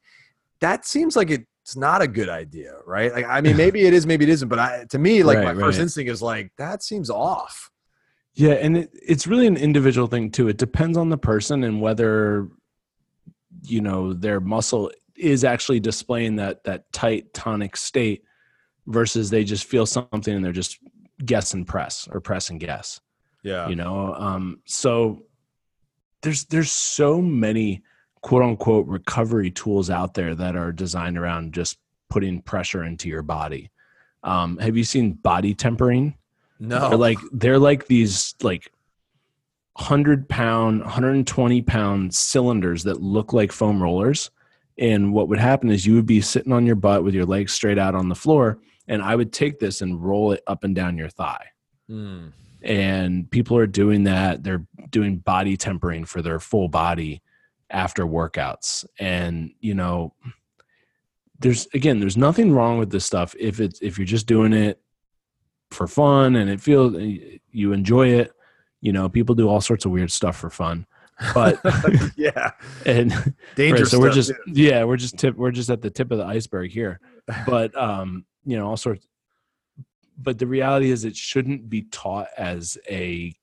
that 0.60 0.86
seems 0.86 1.16
like 1.16 1.30
it's 1.30 1.76
not 1.76 2.02
a 2.02 2.06
good 2.06 2.28
idea, 2.28 2.74
right? 2.86 3.12
Like, 3.12 3.26
I 3.26 3.40
mean, 3.40 3.56
maybe 3.64 3.86
it 3.86 3.92
is, 3.92 4.06
maybe 4.06 4.24
it 4.24 4.30
isn't, 4.30 4.48
but 4.48 4.58
I, 4.58 4.84
to 4.90 4.98
me, 4.98 5.22
like, 5.22 5.38
Right, 5.38 5.54
my 5.54 5.60
first 5.60 5.78
instinct 5.78 6.10
is 6.10 6.22
like, 6.22 6.52
that 6.56 6.82
seems 6.82 7.10
off. 7.10 7.70
Yeah, 8.34 8.52
and 8.52 8.76
it, 8.76 8.90
it's 8.92 9.26
really 9.26 9.46
an 9.46 9.56
individual 9.56 10.06
thing 10.06 10.30
too. 10.30 10.48
It 10.48 10.58
depends 10.58 10.98
on 10.98 11.08
the 11.08 11.18
person 11.18 11.64
and 11.64 11.80
whether 11.80 12.48
you 13.62 13.80
know 13.80 14.12
their 14.12 14.40
muscle 14.40 14.90
is 15.16 15.44
actually 15.44 15.80
displaying 15.80 16.36
that 16.36 16.64
that 16.64 16.92
tight 16.92 17.32
tonic 17.32 17.76
state 17.76 18.24
versus 18.86 19.30
they 19.30 19.44
just 19.44 19.64
feel 19.64 19.86
something 19.86 20.34
and 20.34 20.44
they're 20.44 20.52
just 20.52 20.78
guess 21.24 21.54
and 21.54 21.66
press 21.66 22.08
or 22.10 22.20
press 22.20 22.50
and 22.50 22.58
guess. 22.60 23.00
Yeah. 23.42 23.68
You 23.68 23.76
know, 23.76 24.14
um, 24.14 24.60
so 24.64 25.22
there's 26.24 26.44
there's 26.46 26.72
so 26.72 27.22
many 27.22 27.82
quote 28.22 28.42
unquote 28.42 28.86
recovery 28.86 29.50
tools 29.50 29.90
out 29.90 30.14
there 30.14 30.34
that 30.34 30.56
are 30.56 30.72
designed 30.72 31.16
around 31.18 31.54
just 31.54 31.78
putting 32.10 32.42
pressure 32.42 32.82
into 32.82 33.08
your 33.08 33.22
body. 33.22 33.70
Um, 34.22 34.56
have 34.58 34.76
you 34.76 34.84
seen 34.84 35.12
body 35.12 35.54
tempering? 35.54 36.16
no. 36.58 36.88
They're 36.88 36.98
like 36.98 37.18
they're 37.32 37.58
like 37.58 37.86
these 37.86 38.34
like 38.42 38.70
hundred 39.76 40.28
pound, 40.28 40.80
120 40.80 41.62
pound 41.62 42.14
cylinders 42.14 42.84
that 42.84 43.00
look 43.00 43.32
like 43.32 43.52
foam 43.52 43.82
rollers. 43.82 44.30
And 44.78 45.12
what 45.12 45.28
would 45.28 45.38
happen 45.38 45.70
is 45.70 45.86
you 45.86 45.94
would 45.94 46.06
be 46.06 46.20
sitting 46.20 46.52
on 46.52 46.66
your 46.66 46.76
butt 46.76 47.04
with 47.04 47.14
your 47.14 47.26
legs 47.26 47.52
straight 47.52 47.78
out 47.78 47.94
on 47.94 48.08
the 48.08 48.14
floor, 48.14 48.58
and 48.88 49.02
I 49.02 49.14
would 49.14 49.32
take 49.32 49.60
this 49.60 49.82
and 49.82 50.02
roll 50.02 50.32
it 50.32 50.42
up 50.46 50.64
and 50.64 50.74
down 50.74 50.98
your 50.98 51.08
thigh. 51.08 51.46
Mm. 51.88 52.32
And 52.64 53.30
people 53.30 53.56
are 53.58 53.66
doing 53.66 54.04
that. 54.04 54.42
They're 54.42 54.66
doing 54.90 55.18
body 55.18 55.56
tempering 55.56 56.06
for 56.06 56.22
their 56.22 56.40
full 56.40 56.68
body 56.68 57.22
after 57.68 58.06
workouts. 58.06 58.86
And 58.98 59.52
you 59.60 59.74
know, 59.74 60.14
there's 61.40 61.68
again, 61.74 62.00
there's 62.00 62.16
nothing 62.16 62.52
wrong 62.52 62.78
with 62.78 62.90
this 62.90 63.04
stuff 63.04 63.34
if 63.38 63.60
it's 63.60 63.80
if 63.82 63.98
you're 63.98 64.06
just 64.06 64.26
doing 64.26 64.52
it 64.52 64.80
for 65.70 65.86
fun 65.86 66.36
and 66.36 66.48
it 66.48 66.60
feels 66.60 66.94
you 67.50 67.72
enjoy 67.72 68.08
it. 68.08 68.32
You 68.80 68.92
know, 68.92 69.08
people 69.08 69.34
do 69.34 69.48
all 69.48 69.60
sorts 69.60 69.84
of 69.84 69.90
weird 69.90 70.10
stuff 70.10 70.36
for 70.36 70.50
fun. 70.50 70.86
But 71.34 71.60
yeah. 72.16 72.52
and 72.86 73.34
Dangerous. 73.56 73.82
right, 73.82 73.88
so 73.90 74.00
we're 74.00 74.12
stuff, 74.12 74.14
just 74.14 74.30
too. 74.30 74.52
yeah, 74.52 74.84
we're 74.84 74.96
just 74.96 75.18
tip 75.18 75.36
we're 75.36 75.50
just 75.50 75.70
at 75.70 75.82
the 75.82 75.90
tip 75.90 76.10
of 76.10 76.18
the 76.18 76.24
iceberg 76.24 76.70
here. 76.70 77.00
But 77.46 77.76
um, 77.76 78.24
you 78.44 78.56
know, 78.56 78.66
all 78.68 78.76
sorts 78.76 79.06
but 80.18 80.38
the 80.38 80.46
reality 80.46 80.90
is 80.90 81.04
it 81.04 81.16
shouldn't 81.16 81.68
be 81.68 81.82
taught 81.82 82.28
as 82.36 82.78
a 82.88 83.34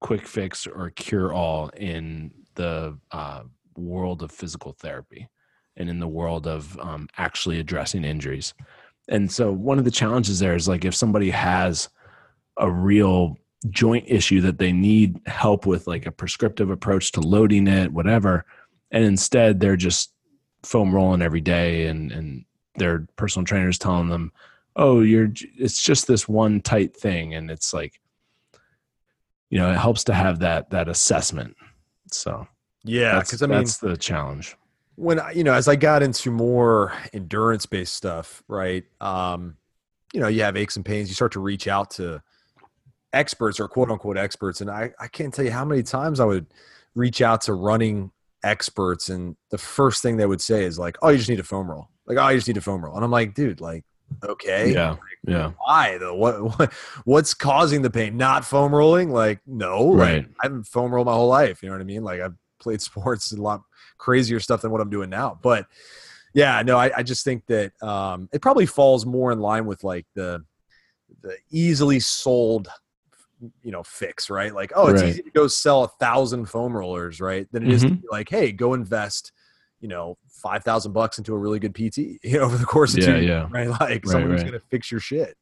quick 0.00 0.26
fix 0.26 0.66
or 0.66 0.90
cure 0.90 1.32
all 1.32 1.68
in 1.76 2.32
the 2.54 2.98
uh, 3.12 3.42
world 3.76 4.22
of 4.22 4.30
physical 4.30 4.72
therapy 4.72 5.28
and 5.76 5.88
in 5.88 5.98
the 5.98 6.08
world 6.08 6.46
of 6.46 6.78
um, 6.80 7.08
actually 7.16 7.58
addressing 7.60 8.04
injuries. 8.04 8.52
And 9.08 9.30
so 9.30 9.52
one 9.52 9.78
of 9.78 9.84
the 9.84 9.90
challenges 9.90 10.38
there 10.38 10.54
is 10.54 10.68
like 10.68 10.84
if 10.84 10.94
somebody 10.94 11.30
has 11.30 11.88
a 12.58 12.70
real 12.70 13.36
joint 13.70 14.04
issue 14.08 14.40
that 14.40 14.58
they 14.58 14.72
need 14.72 15.20
help 15.26 15.66
with 15.66 15.86
like 15.86 16.06
a 16.06 16.12
prescriptive 16.12 16.70
approach 16.70 17.12
to 17.12 17.20
loading 17.20 17.68
it 17.68 17.92
whatever 17.92 18.44
and 18.90 19.04
instead 19.04 19.60
they're 19.60 19.76
just 19.76 20.12
foam 20.64 20.92
rolling 20.92 21.22
every 21.22 21.40
day 21.40 21.86
and 21.86 22.10
and 22.10 22.44
their 22.74 23.06
personal 23.16 23.44
trainers 23.44 23.78
telling 23.78 24.08
them 24.08 24.32
oh 24.76 25.00
you're 25.00 25.30
it's 25.58 25.82
just 25.82 26.06
this 26.06 26.28
one 26.28 26.60
tight 26.60 26.96
thing 26.96 27.34
and 27.34 27.50
it's 27.50 27.74
like 27.74 28.00
you 29.50 29.58
know 29.58 29.70
it 29.70 29.78
helps 29.78 30.04
to 30.04 30.14
have 30.14 30.38
that 30.38 30.70
that 30.70 30.88
assessment 30.88 31.56
so 32.10 32.46
yeah. 32.84 33.14
that's, 33.14 33.30
Cause 33.30 33.42
I 33.42 33.46
mean, 33.46 33.58
that's 33.58 33.78
the 33.78 33.96
challenge 33.96 34.56
when 34.96 35.20
I, 35.20 35.32
you 35.32 35.44
know, 35.44 35.54
as 35.54 35.68
I 35.68 35.76
got 35.76 36.02
into 36.02 36.30
more 36.30 36.92
endurance 37.12 37.66
based 37.66 37.94
stuff, 37.94 38.42
right? 38.48 38.84
Um, 39.00 39.56
you 40.12 40.20
know, 40.20 40.28
you 40.28 40.42
have 40.42 40.56
aches 40.56 40.76
and 40.76 40.84
pains, 40.84 41.08
you 41.08 41.14
start 41.14 41.32
to 41.32 41.40
reach 41.40 41.66
out 41.66 41.90
to 41.92 42.22
experts 43.12 43.58
or 43.58 43.68
quote 43.68 43.90
unquote 43.90 44.18
experts. 44.18 44.60
And 44.60 44.70
I, 44.70 44.92
I 45.00 45.08
can't 45.08 45.32
tell 45.32 45.44
you 45.44 45.50
how 45.50 45.64
many 45.64 45.82
times 45.82 46.20
I 46.20 46.24
would 46.24 46.46
reach 46.94 47.22
out 47.22 47.40
to 47.42 47.54
running 47.54 48.10
experts. 48.44 49.08
And 49.08 49.36
the 49.50 49.58
first 49.58 50.02
thing 50.02 50.16
they 50.16 50.26
would 50.26 50.40
say 50.40 50.64
is 50.64 50.78
like, 50.78 50.96
oh, 51.02 51.08
you 51.08 51.18
just 51.18 51.30
need 51.30 51.40
a 51.40 51.44
foam 51.44 51.70
roll. 51.70 51.88
Like, 52.06 52.18
oh, 52.18 52.28
you 52.28 52.36
just 52.36 52.48
need 52.48 52.58
a 52.58 52.62
foam 52.62 52.84
roll. 52.84 52.94
And 52.96 53.04
I'm 53.04 53.10
like, 53.10 53.34
dude, 53.34 53.60
like, 53.60 53.84
okay. 54.24 54.72
yeah 54.72 54.96
yeah 55.26 55.52
Why 55.64 55.98
though? 55.98 56.14
What, 56.14 56.58
what 56.58 56.72
what's 57.04 57.34
causing 57.34 57.82
the 57.82 57.90
pain? 57.90 58.16
Not 58.16 58.44
foam 58.44 58.74
rolling? 58.74 59.10
Like, 59.10 59.40
no. 59.46 59.84
Like, 59.84 59.98
Right. 59.98 60.26
I 60.40 60.46
haven't 60.46 60.64
foam 60.64 60.92
rolled 60.92 61.06
my 61.06 61.12
whole 61.14 61.28
life. 61.28 61.62
You 61.62 61.68
know 61.68 61.74
what 61.76 61.80
I 61.80 61.84
mean? 61.84 62.02
Like 62.04 62.20
I've 62.20 62.34
played 62.60 62.80
sports 62.90 63.30
and 63.32 63.38
a 63.40 63.42
lot 63.42 63.62
crazier 63.98 64.40
stuff 64.40 64.62
than 64.62 64.70
what 64.72 64.80
I'm 64.80 64.90
doing 64.90 65.10
now. 65.10 65.38
But 65.42 65.66
yeah, 66.34 66.62
no, 66.62 66.76
I, 66.78 66.90
I 66.98 67.02
just 67.02 67.24
think 67.24 67.44
that 67.46 67.72
um, 67.82 68.28
it 68.32 68.40
probably 68.42 68.66
falls 68.66 69.04
more 69.06 69.32
in 69.32 69.38
line 69.40 69.66
with 69.66 69.84
like 69.84 70.06
the 70.14 70.44
the 71.22 71.36
easily 71.50 72.00
sold 72.00 72.68
you 73.62 73.70
know 73.72 73.82
fix 73.82 74.30
right 74.30 74.54
like 74.54 74.72
oh 74.76 74.86
it's 74.88 75.02
Right. 75.02 75.10
easy 75.10 75.22
to 75.22 75.30
go 75.30 75.46
sell 75.48 75.82
a 75.84 75.88
thousand 76.00 76.46
foam 76.46 76.76
rollers 76.76 77.20
right 77.20 77.46
than 77.52 77.64
it 77.64 77.72
is 77.72 77.82
to 77.82 77.88
Mhm. 77.90 78.00
be 78.02 78.08
like 78.10 78.28
hey 78.28 78.52
go 78.52 78.72
invest 78.74 79.32
you 79.82 79.88
know 79.88 80.16
five 80.30 80.64
thousand 80.64 80.92
bucks 80.92 81.18
into 81.18 81.34
a 81.34 81.38
really 81.38 81.58
good 81.58 81.74
pt 81.74 81.98
you 81.98 82.38
know 82.38 82.40
over 82.44 82.56
the 82.56 82.64
course 82.64 82.94
of 82.94 83.00
Yeah, 83.00 83.06
two 83.06 83.12
years, 83.20 83.24
yeah. 83.26 83.48
right 83.50 83.68
like 83.80 83.80
Right, 83.80 84.06
someone 84.06 84.30
who's 84.30 84.40
right. 84.42 84.46
gonna 84.52 84.60
fix 84.70 84.90
your 84.90 85.00
shit 85.00 85.36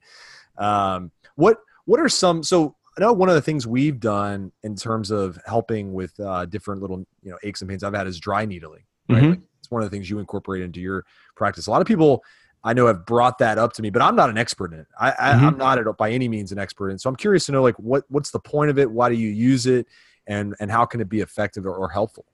um 0.59 1.13
what 1.37 1.59
what 1.85 2.01
are 2.01 2.09
some 2.09 2.43
so 2.43 2.75
I 2.99 3.03
know 3.03 3.13
one 3.13 3.29
of 3.29 3.37
the 3.37 3.41
things 3.41 3.67
we've 3.69 4.01
done 4.01 4.51
in 4.65 4.75
terms 4.75 5.11
of 5.13 5.39
helping 5.47 5.93
with 5.93 6.19
uh, 6.19 6.45
different 6.47 6.81
little 6.83 7.07
you 7.23 7.31
know 7.31 7.39
aches 7.45 7.61
and 7.63 7.71
pains 7.71 7.85
I've 7.85 7.95
had 7.95 8.09
is 8.09 8.19
dry 8.19 8.45
needling. 8.45 8.83
Right, 9.09 9.23
Mhm. 9.23 9.31
like, 9.31 9.41
it's 9.61 9.71
one 9.71 9.81
of 9.83 9.89
the 9.89 9.95
things 9.97 10.11
you 10.11 10.19
incorporate 10.19 10.63
into 10.63 10.81
your 10.81 11.05
practice. 11.37 11.69
A 11.69 11.71
lot 11.71 11.81
of 11.81 11.87
people 11.87 12.23
I 12.65 12.73
know 12.75 12.89
have 12.89 13.07
brought 13.07 13.39
that 13.39 13.59
up 13.59 13.73
to 13.75 13.83
me, 13.83 13.91
but 13.91 14.03
I'm 14.03 14.17
not 14.17 14.29
an 14.29 14.37
expert 14.37 14.73
in 14.75 14.81
it. 14.81 14.87
I, 14.99 15.11
I, 15.13 15.33
Mhm. 15.35 15.43
I'm 15.47 15.57
not 15.57 15.79
at, 15.79 15.97
by 15.97 16.11
any 16.11 16.29
means 16.29 16.51
an 16.53 16.59
expert 16.59 16.91
in. 16.91 16.97
it. 16.97 17.01
So 17.01 17.09
I'm 17.09 17.17
curious 17.17 17.47
to 17.47 17.53
know 17.53 17.63
like 17.63 17.77
what 17.79 18.05
what's 18.09 18.33
the 18.33 18.41
point 18.41 18.71
of 18.71 18.79
it? 18.79 18.91
Why 18.91 19.09
do 19.09 19.15
you 19.15 19.31
use 19.31 19.67
it? 19.67 19.87
And 20.27 20.55
and 20.61 20.71
how 20.71 20.85
can 20.85 21.01
it 21.01 21.09
be 21.09 21.21
effective 21.21 21.65
or, 21.67 21.75
or 21.75 21.89
helpful? 21.89 22.27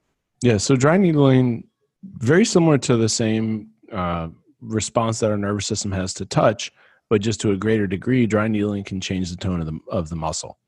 Yeah, 0.42 0.56
so 0.56 0.74
dry 0.74 0.96
needling, 0.96 1.68
very 2.14 2.44
similar 2.44 2.78
to 2.78 2.96
the 2.96 3.08
same 3.08 3.70
uh, 3.92 4.28
response 4.60 5.20
that 5.20 5.30
our 5.30 5.36
nervous 5.36 5.66
system 5.66 5.92
has 5.92 6.14
to 6.14 6.24
touch, 6.24 6.72
but 7.08 7.20
just 7.20 7.40
to 7.40 7.52
a 7.52 7.56
greater 7.56 7.86
degree, 7.86 8.26
dry 8.26 8.48
needling 8.48 8.84
can 8.84 9.00
change 9.00 9.30
the 9.30 9.36
tone 9.36 9.60
of 9.60 9.66
the 9.66 9.78
of 9.90 10.08
the 10.08 10.16
muscle. 10.16 10.58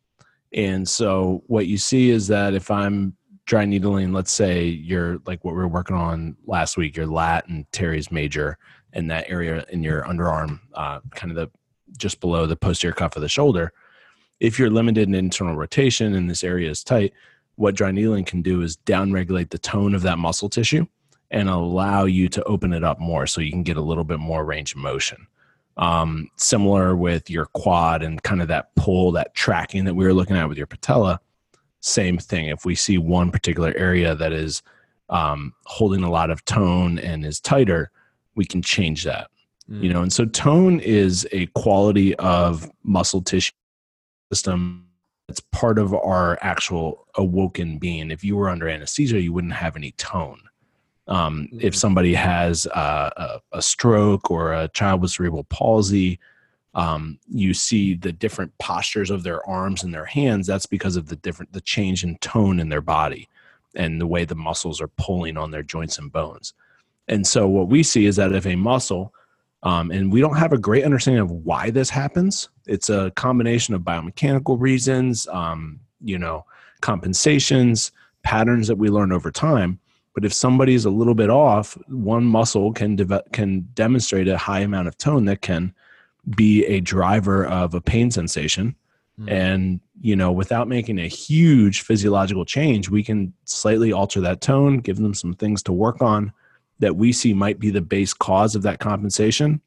And 0.53 0.88
so 0.88 1.42
what 1.46 1.66
you 1.66 1.77
see 1.77 2.11
is 2.11 2.27
that 2.29 2.55
if 2.55 2.70
I'm 2.70 3.16
dry 3.44 3.64
needling, 3.64 4.12
let's 4.12 4.33
say 4.33 4.66
you're 4.66 5.18
like 5.27 5.44
what 5.44 5.55
we 5.55 5.61
were 5.61 5.68
working 5.68 5.96
on 5.96 6.37
last 6.46 6.77
week, 6.77 6.96
your 6.96 7.06
lat 7.06 7.48
and 7.48 7.71
teres 7.73 8.10
major, 8.10 8.58
and 8.92 9.10
that 9.10 9.29
area 9.29 9.65
in 9.71 9.83
your 9.83 10.02
underarm, 10.04 10.60
uh, 10.75 11.00
kind 11.15 11.31
of 11.31 11.37
the 11.37 11.50
just 11.96 12.21
below 12.21 12.46
the 12.46 12.56
posterior 12.56 12.94
cuff 12.94 13.17
of 13.17 13.23
the 13.23 13.29
shoulder. 13.29 13.73
If 14.40 14.58
you're 14.58 14.71
limited 14.71 15.08
in 15.08 15.15
internal 15.15 15.56
rotation 15.56 16.15
and 16.15 16.31
this 16.31 16.44
area 16.44 16.71
is 16.71 16.85
tight, 16.85 17.13
what 17.56 17.75
dry 17.75 17.90
needling 17.90 18.25
can 18.25 18.40
do 18.40 18.63
is 18.63 18.77
downregulate 18.77 19.50
the 19.50 19.58
tone 19.58 19.94
of 19.94 20.02
that 20.02 20.19
muscle 20.19 20.48
tissue 20.48 20.87
and 21.31 21.48
allow 21.48 22.04
you 22.04 22.29
to 22.29 22.42
open 22.44 22.72
it 22.72 22.85
up 22.85 22.98
more 22.98 23.26
so 23.26 23.40
you 23.40 23.50
can 23.50 23.62
get 23.62 23.76
a 23.76 23.83
little 23.83 24.04
bit 24.04 24.18
more 24.18 24.44
range 24.44 24.72
of 24.72 24.79
motion. 24.79 25.26
Um, 25.76 26.29
similar 26.37 26.96
with 26.96 27.31
your 27.31 27.46
quad 27.46 28.02
and 28.02 28.22
kind 28.22 28.42
of 28.42 28.48
that 28.48 28.74
pull, 28.74 29.12
that 29.12 29.35
tracking 29.35 29.85
that 29.85 29.94
we 29.94 30.04
were 30.04 30.14
looking 30.14 30.37
at 30.37 30.48
with 30.48 30.58
your 30.58 30.66
patella. 30.66 31.20
Same 31.81 32.18
thing. 32.18 32.46
If 32.46 32.64
we 32.64 32.74
see 32.74 32.98
one 32.98 33.31
particular 33.31 33.72
area 33.76 34.14
that 34.16 34.33
is 34.33 34.62
um, 35.08 35.54
holding 35.66 36.02
a 36.02 36.10
lot 36.10 36.31
of 36.31 36.44
tone 36.44 36.98
and 36.98 37.24
is 37.24 37.38
tighter, 37.38 37.90
we 38.35 38.44
can 38.44 38.62
change 38.62 39.04
that. 39.04 39.31
You 39.70 39.92
know, 39.92 40.00
and 40.00 40.12
so 40.12 40.24
tone 40.24 40.81
is 40.81 41.29
a 41.31 41.44
quality 41.48 42.14
of 42.16 42.70
muscle 42.83 43.20
tissue 43.20 43.52
system 44.33 44.88
it's 45.29 45.40
part 45.40 45.79
of 45.79 45.94
our 45.94 46.38
actual 46.40 47.06
awoken 47.16 47.79
being. 47.79 48.10
If 48.10 48.24
you 48.24 48.37
were 48.37 48.48
under 48.48 48.68
anesthesia, 48.68 49.20
you 49.20 49.33
wouldn't 49.33 49.52
have 49.52 49.76
any 49.76 49.92
tone. 49.92 50.40
Um, 51.09 51.48
If 51.61 51.75
somebody 51.75 52.15
has 52.15 52.67
uh, 52.67 53.11
a, 53.17 53.59
a 53.59 53.63
stroke 53.63 54.31
or 54.31 54.52
a 54.52 54.69
child 54.69 55.00
with 55.00 55.11
cerebral 55.11 55.44
palsy, 55.44 56.19
um, 56.75 57.19
you 57.29 57.54
see 57.54 57.94
the 57.94 58.13
different 58.13 58.56
postures 58.59 59.11
of 59.11 59.23
their 59.23 59.46
arms 59.48 59.83
and 59.83 59.92
their 59.92 60.04
hands. 60.04 60.46
That's 60.46 60.67
because 60.67 60.96
of 60.96 61.09
the 61.09 61.17
different 61.17 61.52
the 61.52 61.61
change 61.63 62.04
in 62.04 62.19
tone 62.19 62.61
in 62.61 62.69
their 62.69 62.83
body 62.83 63.29
and 63.75 64.00
the 64.00 64.06
way 64.06 64.25
the 64.25 64.35
muscles 64.35 64.81
are 64.81 64.88
pulling 64.88 65.37
on 65.37 65.50
their 65.50 65.63
joints 65.63 65.98
and 65.98 66.13
bones. 66.13 66.54
And 67.09 67.27
so 67.27 67.48
what 67.48 67.69
we 67.69 67.83
see 67.83 68.06
is 68.06 68.17
that 68.17 68.33
if 68.33 68.46
a 68.46 68.54
muscle 68.54 69.13
um, 69.63 69.90
and 69.90 70.13
we 70.13 70.21
don't 70.21 70.37
have 70.37 70.52
a 70.52 70.59
great 70.59 70.85
understanding 70.85 71.23
of 71.23 71.31
why 71.31 71.71
this 71.71 71.90
happens. 71.90 72.48
It's 72.67 72.90
a 72.90 73.11
combination 73.17 73.75
of 73.75 73.83
biomechanical 73.83 74.61
reasons, 74.61 75.27
um, 75.29 75.81
you 76.00 76.19
know, 76.19 76.44
compensations, 76.81 77.90
patterns 78.23 78.69
that 78.69 78.79
we 78.79 78.88
learn 78.88 79.11
over 79.11 79.31
time. 79.33 79.81
But 80.19 80.25
if 80.25 80.33
somebody 80.35 80.75
is 80.75 80.85
a 80.85 80.90
little 80.90 81.14
bit 81.14 81.31
off, 81.31 81.79
one 81.87 82.25
muscle 82.25 82.73
can 82.73 82.96
develop, 82.96 83.31
can 83.31 83.69
demonstrate 83.75 84.27
a 84.27 84.37
high 84.37 84.58
amount 84.58 84.88
of 84.88 84.98
tone 84.98 85.27
that 85.27 85.42
can 85.42 85.73
be 86.35 86.64
a 86.64 86.81
driver 86.81 87.46
of 87.46 87.73
a 87.73 87.81
pain 87.81 88.10
sensation. 88.10 88.75
Mm. 89.21 89.31
And 89.31 89.81
you 90.00 90.16
know, 90.16 90.33
without 90.33 90.66
making 90.66 90.98
a 90.98 91.06
huge 91.06 91.83
physiological 91.83 92.44
change, 92.44 92.88
we 92.88 93.04
can 93.04 93.33
slightly 93.44 93.92
alter 93.92 94.21
that 94.23 94.40
tone, 94.40 94.79
give 94.79 94.96
them 94.96 95.14
some 95.14 95.35
things 95.35 95.62
to 95.62 95.73
work 95.73 96.02
on 96.02 96.33
that 96.81 96.96
we 96.96 97.12
see 97.12 97.33
might 97.33 97.60
be 97.60 97.71
the 97.71 97.81
base 97.81 98.12
cause 98.12 98.56
of 98.56 98.62
that 98.62 98.81
compensation. 98.81 99.60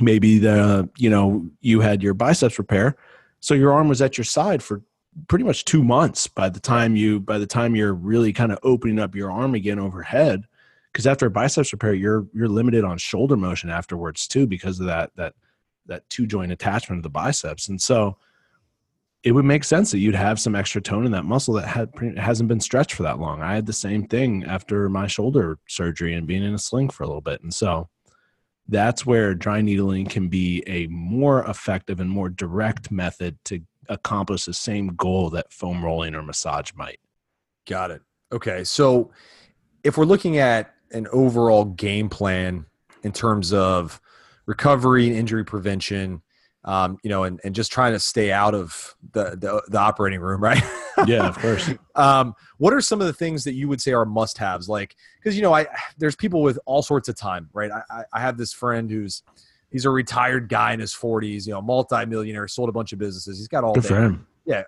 Maybe 0.00 0.38
the 0.38 0.88
you 0.96 1.10
know 1.10 1.46
you 1.60 1.80
had 1.80 2.02
your 2.02 2.14
biceps 2.14 2.58
repair, 2.58 2.96
so 3.40 3.52
your 3.52 3.74
arm 3.74 3.86
was 3.86 4.00
at 4.00 4.16
your 4.16 4.24
side 4.24 4.62
for 4.62 4.80
pretty 5.26 5.44
much 5.44 5.64
two 5.64 5.82
months 5.82 6.26
by 6.26 6.48
the 6.48 6.60
time 6.60 6.94
you 6.94 7.18
by 7.18 7.38
the 7.38 7.46
time 7.46 7.74
you're 7.74 7.94
really 7.94 8.32
kind 8.32 8.52
of 8.52 8.58
opening 8.62 8.98
up 8.98 9.14
your 9.14 9.30
arm 9.30 9.54
again 9.54 9.78
overhead 9.78 10.44
because 10.92 11.06
after 11.06 11.26
a 11.26 11.30
biceps 11.30 11.72
repair 11.72 11.94
you're 11.94 12.26
you're 12.32 12.48
limited 12.48 12.84
on 12.84 12.96
shoulder 12.98 13.36
motion 13.36 13.70
afterwards 13.70 14.28
too 14.28 14.46
because 14.46 14.78
of 14.78 14.86
that 14.86 15.10
that 15.16 15.34
that 15.86 16.08
two 16.08 16.26
joint 16.26 16.52
attachment 16.52 16.98
of 16.98 17.02
the 17.02 17.10
biceps 17.10 17.68
and 17.68 17.80
so 17.80 18.16
it 19.24 19.32
would 19.32 19.44
make 19.44 19.64
sense 19.64 19.90
that 19.90 19.98
you'd 19.98 20.14
have 20.14 20.38
some 20.38 20.54
extra 20.54 20.80
tone 20.80 21.04
in 21.04 21.12
that 21.12 21.24
muscle 21.24 21.54
that 21.54 21.66
had 21.66 21.90
hasn't 22.16 22.48
been 22.48 22.60
stretched 22.60 22.94
for 22.94 23.02
that 23.02 23.18
long. 23.18 23.42
I 23.42 23.54
had 23.54 23.66
the 23.66 23.72
same 23.72 24.06
thing 24.06 24.44
after 24.44 24.88
my 24.88 25.06
shoulder 25.06 25.58
surgery 25.66 26.14
and 26.14 26.26
being 26.26 26.44
in 26.44 26.54
a 26.54 26.58
sling 26.58 26.90
for 26.90 27.02
a 27.02 27.06
little 27.06 27.20
bit, 27.20 27.42
and 27.42 27.52
so 27.52 27.88
that's 28.68 29.04
where 29.04 29.34
dry 29.34 29.60
needling 29.60 30.06
can 30.06 30.28
be 30.28 30.62
a 30.66 30.86
more 30.88 31.44
effective 31.44 32.00
and 32.00 32.10
more 32.10 32.28
direct 32.28 32.90
method 32.90 33.38
to 33.46 33.60
accomplish 33.88 34.44
the 34.44 34.54
same 34.54 34.88
goal 34.96 35.30
that 35.30 35.52
foam 35.52 35.84
rolling 35.84 36.14
or 36.14 36.22
massage 36.22 36.70
might. 36.74 37.00
Got 37.66 37.90
it. 37.90 38.02
Okay. 38.32 38.64
So 38.64 39.10
if 39.84 39.96
we're 39.96 40.04
looking 40.04 40.38
at 40.38 40.74
an 40.92 41.06
overall 41.12 41.64
game 41.64 42.08
plan 42.08 42.66
in 43.02 43.12
terms 43.12 43.52
of 43.52 44.00
recovery 44.46 45.08
and 45.08 45.16
injury 45.16 45.44
prevention, 45.44 46.22
um, 46.64 46.98
you 47.02 47.08
know, 47.08 47.24
and, 47.24 47.40
and 47.44 47.54
just 47.54 47.72
trying 47.72 47.92
to 47.92 48.00
stay 48.00 48.32
out 48.32 48.54
of 48.54 48.94
the, 49.12 49.30
the, 49.30 49.62
the 49.68 49.78
operating 49.78 50.20
room, 50.20 50.40
right? 50.42 50.62
Yeah, 51.06 51.28
of 51.28 51.38
course. 51.38 51.70
um, 51.94 52.34
what 52.58 52.72
are 52.72 52.80
some 52.80 53.00
of 53.00 53.06
the 53.06 53.12
things 53.12 53.44
that 53.44 53.54
you 53.54 53.68
would 53.68 53.80
say 53.80 53.92
are 53.92 54.04
must 54.04 54.36
haves? 54.36 54.68
Like, 54.68 54.96
cause 55.22 55.36
you 55.36 55.42
know, 55.42 55.54
I, 55.54 55.66
there's 55.96 56.16
people 56.16 56.42
with 56.42 56.58
all 56.66 56.82
sorts 56.82 57.08
of 57.08 57.16
time, 57.16 57.48
right? 57.52 57.70
I, 57.70 58.04
I 58.12 58.20
have 58.20 58.36
this 58.36 58.52
friend 58.52 58.90
who's, 58.90 59.22
he's 59.70 59.84
a 59.84 59.90
retired 59.90 60.48
guy 60.48 60.72
in 60.72 60.80
his 60.80 60.92
forties, 60.92 61.46
you 61.46 61.52
know, 61.52 61.62
multi-millionaire, 61.62 62.48
sold 62.48 62.68
a 62.68 62.72
bunch 62.72 62.92
of 62.92 62.98
businesses. 62.98 63.38
He's 63.38 63.48
got 63.48 63.64
all 63.64 63.74
Good 63.74 63.82
day. 63.84 63.88
for 63.88 64.00
him. 64.02 64.26
Yeah. 64.46 64.62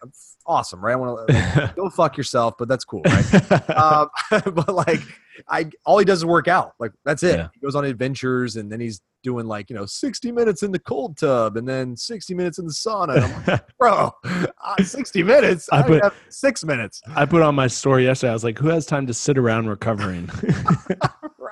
Awesome. 0.46 0.84
Right. 0.84 0.92
I 0.92 0.96
want 0.96 1.28
to 1.28 1.72
go 1.76 1.88
fuck 1.88 2.16
yourself, 2.18 2.54
but 2.58 2.68
that's 2.68 2.84
cool. 2.84 3.00
Right. 3.06 3.70
um, 3.70 4.08
but 4.52 4.74
like 4.74 5.00
I 5.48 5.70
all 5.86 5.98
he 5.98 6.04
does 6.04 6.18
is 6.18 6.26
work 6.26 6.48
out. 6.48 6.74
Like 6.78 6.92
that's 7.04 7.22
it. 7.22 7.38
Yeah. 7.38 7.48
He 7.54 7.60
goes 7.60 7.74
on 7.74 7.86
adventures 7.86 8.56
and 8.56 8.70
then 8.70 8.78
he's 8.78 9.00
doing 9.22 9.46
like, 9.46 9.70
you 9.70 9.76
know, 9.76 9.86
60 9.86 10.32
minutes 10.32 10.62
in 10.62 10.70
the 10.72 10.78
cold 10.78 11.16
tub 11.16 11.56
and 11.56 11.66
then 11.66 11.96
60 11.96 12.34
minutes 12.34 12.58
in 12.58 12.66
the 12.66 12.72
sauna. 12.72 13.22
I'm 13.22 13.46
like, 13.46 13.62
bro, 13.78 14.10
uh, 14.24 14.82
60 14.82 15.22
minutes. 15.22 15.66
I 15.72 15.78
I, 15.78 15.82
put- 15.82 16.02
have 16.02 16.14
six 16.28 16.62
minutes. 16.62 17.00
I 17.16 17.24
put 17.24 17.40
on 17.40 17.54
my 17.54 17.66
story 17.66 18.04
yesterday. 18.04 18.30
I 18.30 18.34
was 18.34 18.44
like, 18.44 18.58
"Who 18.58 18.68
has 18.68 18.84
time 18.84 19.06
to 19.06 19.14
sit 19.14 19.38
around 19.38 19.68
recovering?" 19.68 20.28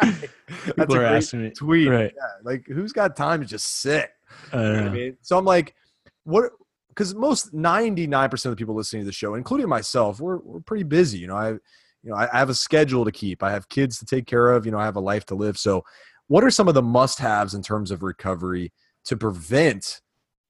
Right. 0.02 0.30
That's 0.48 0.64
People 0.64 0.94
a 0.94 0.98
are 0.98 1.00
great 1.00 1.16
asking 1.16 1.42
me. 1.44 1.50
tweet. 1.50 1.88
Right. 1.88 2.12
Yeah. 2.16 2.28
Like 2.42 2.66
who's 2.66 2.92
got 2.92 3.16
time 3.16 3.40
to 3.40 3.46
just 3.46 3.80
sit? 3.80 4.10
Uh, 4.52 4.58
You 4.58 4.62
know 4.72 4.86
I 4.86 4.88
mean? 4.90 5.16
So 5.22 5.38
I'm 5.38 5.44
like, 5.44 5.74
what? 6.24 6.52
Because 6.88 7.14
most 7.14 7.54
99% 7.54 8.32
of 8.44 8.50
the 8.50 8.56
people 8.56 8.74
listening 8.74 9.02
to 9.02 9.06
the 9.06 9.12
show, 9.12 9.34
including 9.34 9.68
myself, 9.68 10.20
we're, 10.20 10.38
we're 10.38 10.60
pretty 10.60 10.82
busy. 10.82 11.18
You 11.18 11.28
know, 11.28 11.36
I, 11.36 11.50
you 11.50 11.60
know, 12.10 12.16
I, 12.16 12.28
I 12.32 12.38
have 12.38 12.50
a 12.50 12.54
schedule 12.54 13.04
to 13.04 13.12
keep. 13.12 13.42
I 13.42 13.52
have 13.52 13.68
kids 13.68 13.98
to 14.00 14.04
take 14.04 14.26
care 14.26 14.50
of. 14.50 14.66
You 14.66 14.72
know, 14.72 14.78
I 14.78 14.84
have 14.84 14.96
a 14.96 15.00
life 15.00 15.24
to 15.26 15.34
live. 15.36 15.56
So, 15.58 15.84
what 16.26 16.42
are 16.44 16.50
some 16.50 16.66
of 16.68 16.74
the 16.74 16.82
must-haves 16.82 17.54
in 17.54 17.62
terms 17.62 17.90
of 17.90 18.02
recovery 18.02 18.72
to 19.04 19.16
prevent, 19.16 20.00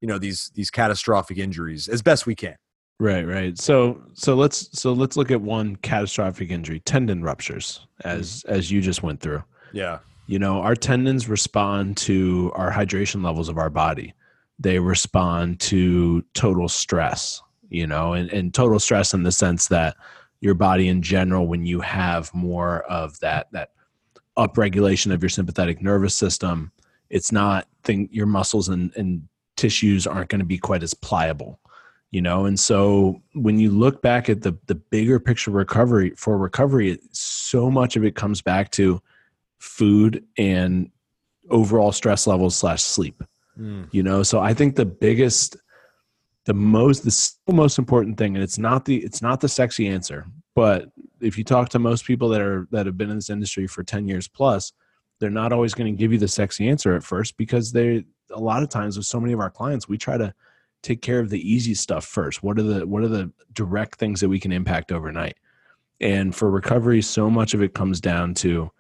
you 0.00 0.08
know, 0.08 0.18
these 0.18 0.50
these 0.54 0.70
catastrophic 0.70 1.36
injuries 1.38 1.86
as 1.86 2.00
best 2.02 2.26
we 2.26 2.34
can? 2.34 2.56
Right, 3.00 3.26
right. 3.26 3.56
So 3.56 4.02
so 4.14 4.34
let's 4.34 4.76
so 4.78 4.92
let's 4.92 5.16
look 5.16 5.30
at 5.30 5.40
one 5.40 5.76
catastrophic 5.76 6.50
injury, 6.50 6.80
tendon 6.80 7.22
ruptures, 7.22 7.86
as 8.04 8.42
mm-hmm. 8.42 8.54
as 8.54 8.70
you 8.72 8.80
just 8.80 9.02
went 9.02 9.20
through. 9.20 9.42
Yeah. 9.72 10.00
You 10.26 10.38
know, 10.38 10.60
our 10.60 10.74
tendons 10.74 11.28
respond 11.28 11.96
to 11.98 12.52
our 12.54 12.72
hydration 12.72 13.24
levels 13.24 13.48
of 13.48 13.56
our 13.56 13.70
body. 13.70 14.14
They 14.58 14.80
respond 14.80 15.60
to 15.60 16.22
total 16.34 16.68
stress, 16.68 17.40
you 17.70 17.86
know, 17.86 18.14
and, 18.14 18.30
and 18.30 18.52
total 18.52 18.80
stress 18.80 19.14
in 19.14 19.22
the 19.22 19.32
sense 19.32 19.68
that 19.68 19.96
your 20.40 20.54
body 20.54 20.88
in 20.88 21.00
general, 21.00 21.46
when 21.46 21.64
you 21.64 21.80
have 21.80 22.34
more 22.34 22.82
of 22.82 23.18
that 23.20 23.46
that 23.52 23.70
upregulation 24.36 25.12
of 25.12 25.22
your 25.22 25.30
sympathetic 25.30 25.80
nervous 25.80 26.16
system, 26.16 26.72
it's 27.10 27.30
not 27.30 27.68
think 27.84 28.10
your 28.12 28.26
muscles 28.26 28.68
and, 28.68 28.92
and 28.96 29.22
tissues 29.56 30.04
aren't 30.04 30.30
going 30.30 30.40
to 30.40 30.44
be 30.44 30.58
quite 30.58 30.82
as 30.82 30.94
pliable 30.94 31.60
you 32.10 32.22
know 32.22 32.46
and 32.46 32.58
so 32.58 33.20
when 33.34 33.58
you 33.58 33.70
look 33.70 34.00
back 34.02 34.28
at 34.28 34.42
the 34.42 34.56
the 34.66 34.74
bigger 34.74 35.20
picture 35.20 35.50
recovery 35.50 36.12
for 36.16 36.38
recovery 36.38 36.98
so 37.12 37.70
much 37.70 37.96
of 37.96 38.04
it 38.04 38.14
comes 38.14 38.40
back 38.42 38.70
to 38.70 39.00
food 39.58 40.24
and 40.36 40.90
overall 41.50 41.92
stress 41.92 42.26
levels 42.26 42.56
slash 42.56 42.82
sleep 42.82 43.22
Mm. 43.58 43.88
you 43.90 44.04
know 44.04 44.22
so 44.22 44.38
i 44.38 44.54
think 44.54 44.76
the 44.76 44.86
biggest 44.86 45.56
the 46.44 46.54
most 46.54 47.02
the 47.46 47.52
most 47.52 47.76
important 47.76 48.16
thing 48.16 48.36
and 48.36 48.42
it's 48.44 48.56
not 48.56 48.84
the 48.84 48.98
it's 48.98 49.20
not 49.20 49.40
the 49.40 49.48
sexy 49.48 49.88
answer 49.88 50.26
but 50.54 50.90
if 51.20 51.36
you 51.36 51.42
talk 51.42 51.68
to 51.70 51.80
most 51.80 52.04
people 52.04 52.28
that 52.28 52.40
are 52.40 52.68
that 52.70 52.86
have 52.86 52.96
been 52.96 53.10
in 53.10 53.16
this 53.16 53.30
industry 53.30 53.66
for 53.66 53.82
10 53.82 54.06
years 54.06 54.28
plus 54.28 54.72
they're 55.18 55.28
not 55.28 55.52
always 55.52 55.74
going 55.74 55.92
to 55.92 55.98
give 55.98 56.12
you 56.12 56.18
the 56.18 56.28
sexy 56.28 56.68
answer 56.68 56.94
at 56.94 57.02
first 57.02 57.36
because 57.36 57.72
they 57.72 58.04
a 58.30 58.38
lot 58.38 58.62
of 58.62 58.68
times 58.68 58.96
with 58.96 59.06
so 59.06 59.18
many 59.18 59.32
of 59.32 59.40
our 59.40 59.50
clients 59.50 59.88
we 59.88 59.98
try 59.98 60.16
to 60.16 60.32
take 60.82 61.02
care 61.02 61.20
of 61.20 61.30
the 61.30 61.40
easy 61.52 61.74
stuff 61.74 62.04
first. 62.04 62.42
What 62.42 62.58
are 62.58 62.62
the 62.62 62.86
what 62.86 63.02
are 63.02 63.08
the 63.08 63.30
direct 63.52 63.98
things 63.98 64.20
that 64.20 64.28
we 64.28 64.40
can 64.40 64.52
impact 64.52 64.92
overnight? 64.92 65.36
And 66.00 66.34
for 66.34 66.50
recovery 66.50 67.02
so 67.02 67.28
much 67.28 67.54
of 67.54 67.62
it 67.62 67.74
comes 67.74 68.00
down 68.00 68.34
to 68.34 68.70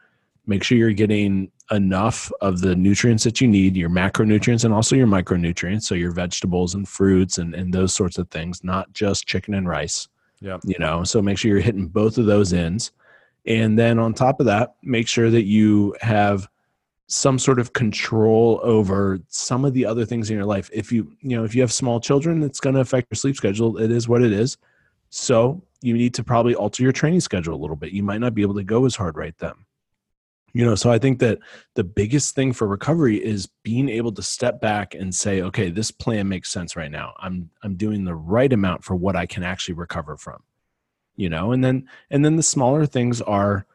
make 0.46 0.62
sure 0.62 0.78
you're 0.78 0.92
getting 0.92 1.50
enough 1.70 2.32
of 2.40 2.60
the 2.60 2.74
nutrients 2.74 3.24
that 3.24 3.40
you 3.40 3.46
need 3.48 3.76
your 3.76 3.90
macronutrients 3.90 4.64
and 4.64 4.72
also 4.72 4.96
your 4.96 5.06
micronutrients 5.06 5.82
so 5.82 5.94
your 5.94 6.12
vegetables 6.12 6.74
and 6.74 6.88
fruits 6.88 7.36
and, 7.36 7.54
and 7.54 7.74
those 7.74 7.92
sorts 7.92 8.16
of 8.16 8.30
things 8.30 8.64
not 8.64 8.90
just 8.94 9.26
chicken 9.26 9.52
and 9.52 9.68
rice 9.68 10.08
Yeah. 10.40 10.56
you 10.64 10.78
know? 10.78 11.04
So 11.04 11.20
make 11.20 11.36
sure 11.36 11.50
you're 11.50 11.60
hitting 11.60 11.88
both 11.88 12.16
of 12.16 12.24
those 12.24 12.54
ends. 12.54 12.92
And 13.44 13.78
then 13.78 13.98
on 13.98 14.14
top 14.14 14.40
of 14.40 14.46
that 14.46 14.76
make 14.82 15.06
sure 15.08 15.28
that 15.28 15.44
you 15.44 15.94
have 16.00 16.48
some 17.08 17.38
sort 17.38 17.58
of 17.58 17.72
control 17.72 18.60
over 18.62 19.18
some 19.28 19.64
of 19.64 19.72
the 19.72 19.84
other 19.84 20.04
things 20.04 20.28
in 20.30 20.36
your 20.36 20.44
life. 20.44 20.70
If 20.72 20.92
you 20.92 21.10
you 21.20 21.36
know 21.36 21.44
if 21.44 21.54
you 21.54 21.62
have 21.62 21.72
small 21.72 22.00
children 22.00 22.42
it's 22.42 22.60
going 22.60 22.74
to 22.74 22.80
affect 22.80 23.08
your 23.10 23.16
sleep 23.16 23.34
schedule. 23.34 23.78
It 23.78 23.90
is 23.90 24.08
what 24.08 24.22
it 24.22 24.32
is. 24.32 24.58
So 25.10 25.62
you 25.80 25.94
need 25.94 26.12
to 26.14 26.24
probably 26.24 26.54
alter 26.54 26.82
your 26.82 26.92
training 26.92 27.20
schedule 27.20 27.54
a 27.54 27.56
little 27.56 27.76
bit. 27.76 27.92
You 27.92 28.02
might 28.02 28.20
not 28.20 28.34
be 28.34 28.42
able 28.42 28.56
to 28.56 28.62
go 28.62 28.84
as 28.84 28.94
hard 28.94 29.16
right 29.16 29.36
then. 29.38 29.54
You 30.52 30.64
know 30.64 30.74
so 30.74 30.90
i 30.90 30.98
think 30.98 31.18
that 31.20 31.38
the 31.74 31.84
biggest 31.84 32.34
thing 32.34 32.52
for 32.52 32.66
recovery 32.66 33.22
is 33.22 33.48
being 33.62 33.88
able 33.88 34.12
to 34.12 34.22
step 34.22 34.60
back 34.60 34.94
and 34.94 35.14
say 35.14 35.42
okay 35.42 35.70
this 35.70 35.90
plan 35.90 36.28
makes 36.28 36.50
sense 36.50 36.76
right 36.76 36.90
now. 36.90 37.14
I'm 37.18 37.50
i'm 37.62 37.76
doing 37.76 38.04
the 38.04 38.14
right 38.14 38.52
amount 38.52 38.84
for 38.84 38.96
what 38.96 39.16
i 39.16 39.24
can 39.24 39.42
actually 39.42 39.74
recover 39.74 40.18
from. 40.18 40.42
You 41.16 41.30
know 41.30 41.52
and 41.52 41.64
then 41.64 41.88
and 42.10 42.22
then 42.22 42.36
the 42.36 42.42
smaller 42.42 42.84
things 42.84 43.22
are 43.22 43.66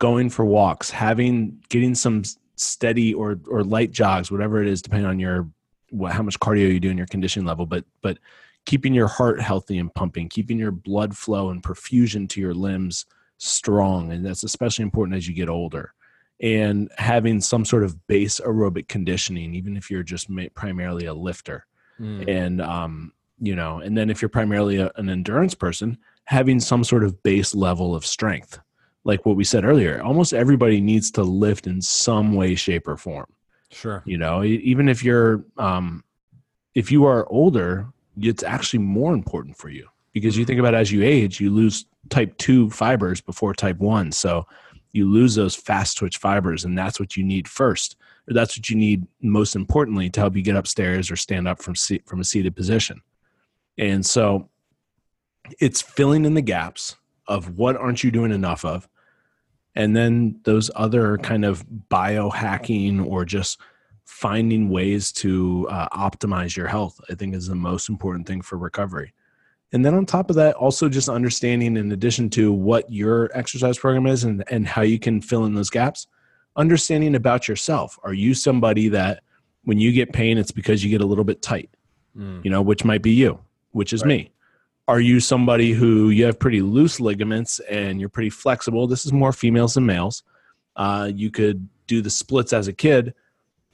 going 0.00 0.30
for 0.30 0.44
walks 0.44 0.90
having 0.90 1.62
getting 1.68 1.94
some 1.94 2.24
steady 2.62 3.12
or 3.14 3.38
or 3.48 3.62
light 3.62 3.90
jogs 3.90 4.30
whatever 4.30 4.62
it 4.62 4.68
is 4.68 4.82
depending 4.82 5.08
on 5.08 5.18
your 5.18 5.48
what, 5.90 6.12
how 6.12 6.22
much 6.22 6.38
cardio 6.40 6.72
you 6.72 6.80
do 6.80 6.88
and 6.90 6.98
your 6.98 7.06
conditioning 7.06 7.46
level 7.46 7.66
but 7.66 7.84
but 8.02 8.18
keeping 8.64 8.94
your 8.94 9.08
heart 9.08 9.40
healthy 9.40 9.78
and 9.78 9.94
pumping 9.94 10.28
keeping 10.28 10.58
your 10.58 10.70
blood 10.70 11.16
flow 11.16 11.50
and 11.50 11.62
perfusion 11.62 12.28
to 12.28 12.40
your 12.40 12.54
limbs 12.54 13.06
strong 13.38 14.12
and 14.12 14.24
that's 14.24 14.44
especially 14.44 14.82
important 14.82 15.16
as 15.16 15.26
you 15.26 15.34
get 15.34 15.48
older 15.48 15.92
and 16.40 16.90
having 16.98 17.40
some 17.40 17.64
sort 17.64 17.84
of 17.84 18.06
base 18.06 18.40
aerobic 18.40 18.88
conditioning 18.88 19.54
even 19.54 19.76
if 19.76 19.90
you're 19.90 20.02
just 20.02 20.30
ma- 20.30 20.44
primarily 20.54 21.06
a 21.06 21.14
lifter 21.14 21.66
Mm. 22.00 22.26
and 22.26 22.60
um 22.62 23.12
you 23.42 23.56
know, 23.56 23.80
and 23.80 23.98
then 23.98 24.08
if 24.08 24.22
you're 24.22 24.28
primarily 24.28 24.78
a, 24.78 24.90
an 24.94 25.10
endurance 25.10 25.54
person, 25.54 25.98
having 26.24 26.60
some 26.60 26.84
sort 26.84 27.02
of 27.02 27.22
base 27.24 27.54
level 27.56 27.94
of 27.94 28.06
strength. 28.06 28.60
Like 29.04 29.26
what 29.26 29.36
we 29.36 29.44
said 29.44 29.64
earlier, 29.64 30.00
almost 30.02 30.32
everybody 30.32 30.80
needs 30.80 31.10
to 31.12 31.22
lift 31.22 31.66
in 31.66 31.80
some 31.82 32.34
way, 32.34 32.54
shape, 32.54 32.86
or 32.86 32.96
form. 32.96 33.26
Sure. 33.70 34.02
You 34.06 34.18
know, 34.18 34.44
even 34.44 34.88
if 34.88 35.02
you're, 35.02 35.44
um, 35.58 36.04
if 36.74 36.92
you 36.92 37.04
are 37.06 37.28
older, 37.30 37.88
it's 38.20 38.42
actually 38.42 38.80
more 38.80 39.14
important 39.14 39.56
for 39.56 39.70
you 39.70 39.88
because 40.12 40.36
you 40.36 40.44
think 40.44 40.60
about 40.60 40.74
as 40.74 40.92
you 40.92 41.02
age, 41.02 41.40
you 41.40 41.50
lose 41.50 41.86
type 42.10 42.36
two 42.38 42.70
fibers 42.70 43.20
before 43.20 43.54
type 43.54 43.78
one. 43.78 44.12
So 44.12 44.46
you 44.92 45.10
lose 45.10 45.34
those 45.34 45.54
fast 45.54 45.96
twitch 45.96 46.18
fibers, 46.18 46.64
and 46.64 46.76
that's 46.76 47.00
what 47.00 47.16
you 47.16 47.24
need 47.24 47.48
first. 47.48 47.96
Or 48.28 48.34
that's 48.34 48.56
what 48.56 48.68
you 48.70 48.76
need 48.76 49.06
most 49.20 49.56
importantly 49.56 50.10
to 50.10 50.20
help 50.20 50.36
you 50.36 50.42
get 50.42 50.56
upstairs 50.56 51.10
or 51.10 51.16
stand 51.16 51.48
up 51.48 51.60
from 51.60 51.74
seat, 51.74 52.06
from 52.06 52.20
a 52.20 52.24
seated 52.24 52.54
position. 52.54 53.00
And 53.78 54.04
so 54.04 54.48
it's 55.58 55.80
filling 55.80 56.24
in 56.24 56.34
the 56.34 56.42
gaps 56.42 56.96
of 57.26 57.58
what 57.58 57.76
aren't 57.76 58.04
you 58.04 58.10
doing 58.10 58.32
enough 58.32 58.64
of 58.64 58.88
and 59.74 59.96
then 59.96 60.38
those 60.44 60.70
other 60.74 61.18
kind 61.18 61.44
of 61.44 61.64
biohacking 61.90 63.04
or 63.06 63.24
just 63.24 63.58
finding 64.04 64.68
ways 64.68 65.10
to 65.12 65.66
uh, 65.70 65.88
optimize 65.90 66.56
your 66.56 66.66
health 66.66 67.00
i 67.10 67.14
think 67.14 67.34
is 67.34 67.46
the 67.46 67.54
most 67.54 67.88
important 67.88 68.26
thing 68.26 68.42
for 68.42 68.56
recovery 68.58 69.12
and 69.72 69.84
then 69.84 69.94
on 69.94 70.04
top 70.04 70.28
of 70.28 70.36
that 70.36 70.54
also 70.56 70.88
just 70.88 71.08
understanding 71.08 71.76
in 71.76 71.90
addition 71.92 72.28
to 72.28 72.52
what 72.52 72.90
your 72.92 73.30
exercise 73.32 73.78
program 73.78 74.06
is 74.06 74.24
and, 74.24 74.44
and 74.50 74.66
how 74.66 74.82
you 74.82 74.98
can 74.98 75.20
fill 75.20 75.44
in 75.44 75.54
those 75.54 75.70
gaps 75.70 76.06
understanding 76.56 77.14
about 77.14 77.48
yourself 77.48 77.98
are 78.02 78.12
you 78.12 78.34
somebody 78.34 78.88
that 78.88 79.22
when 79.64 79.78
you 79.78 79.92
get 79.92 80.12
pain 80.12 80.36
it's 80.36 80.50
because 80.52 80.84
you 80.84 80.90
get 80.90 81.00
a 81.00 81.06
little 81.06 81.24
bit 81.24 81.40
tight 81.42 81.70
Mm. 82.14 82.44
you 82.44 82.50
know 82.50 82.60
which 82.60 82.84
might 82.84 83.00
be 83.00 83.12
you 83.12 83.38
which 83.70 83.94
is 83.94 84.02
Right. 84.02 84.08
me 84.08 84.32
are 84.88 85.00
you 85.00 85.20
somebody 85.20 85.72
who 85.72 86.10
you 86.10 86.24
have 86.24 86.38
pretty 86.38 86.60
loose 86.60 87.00
ligaments 87.00 87.60
and 87.70 88.00
you're 88.00 88.08
pretty 88.08 88.30
flexible? 88.30 88.86
This 88.86 89.06
is 89.06 89.12
more 89.12 89.32
females 89.32 89.74
than 89.74 89.86
males. 89.86 90.22
Uh, 90.76 91.10
you 91.14 91.30
could 91.30 91.68
do 91.86 92.02
the 92.02 92.10
splits 92.10 92.52
as 92.52 92.68
a 92.68 92.72
kid 92.72 93.14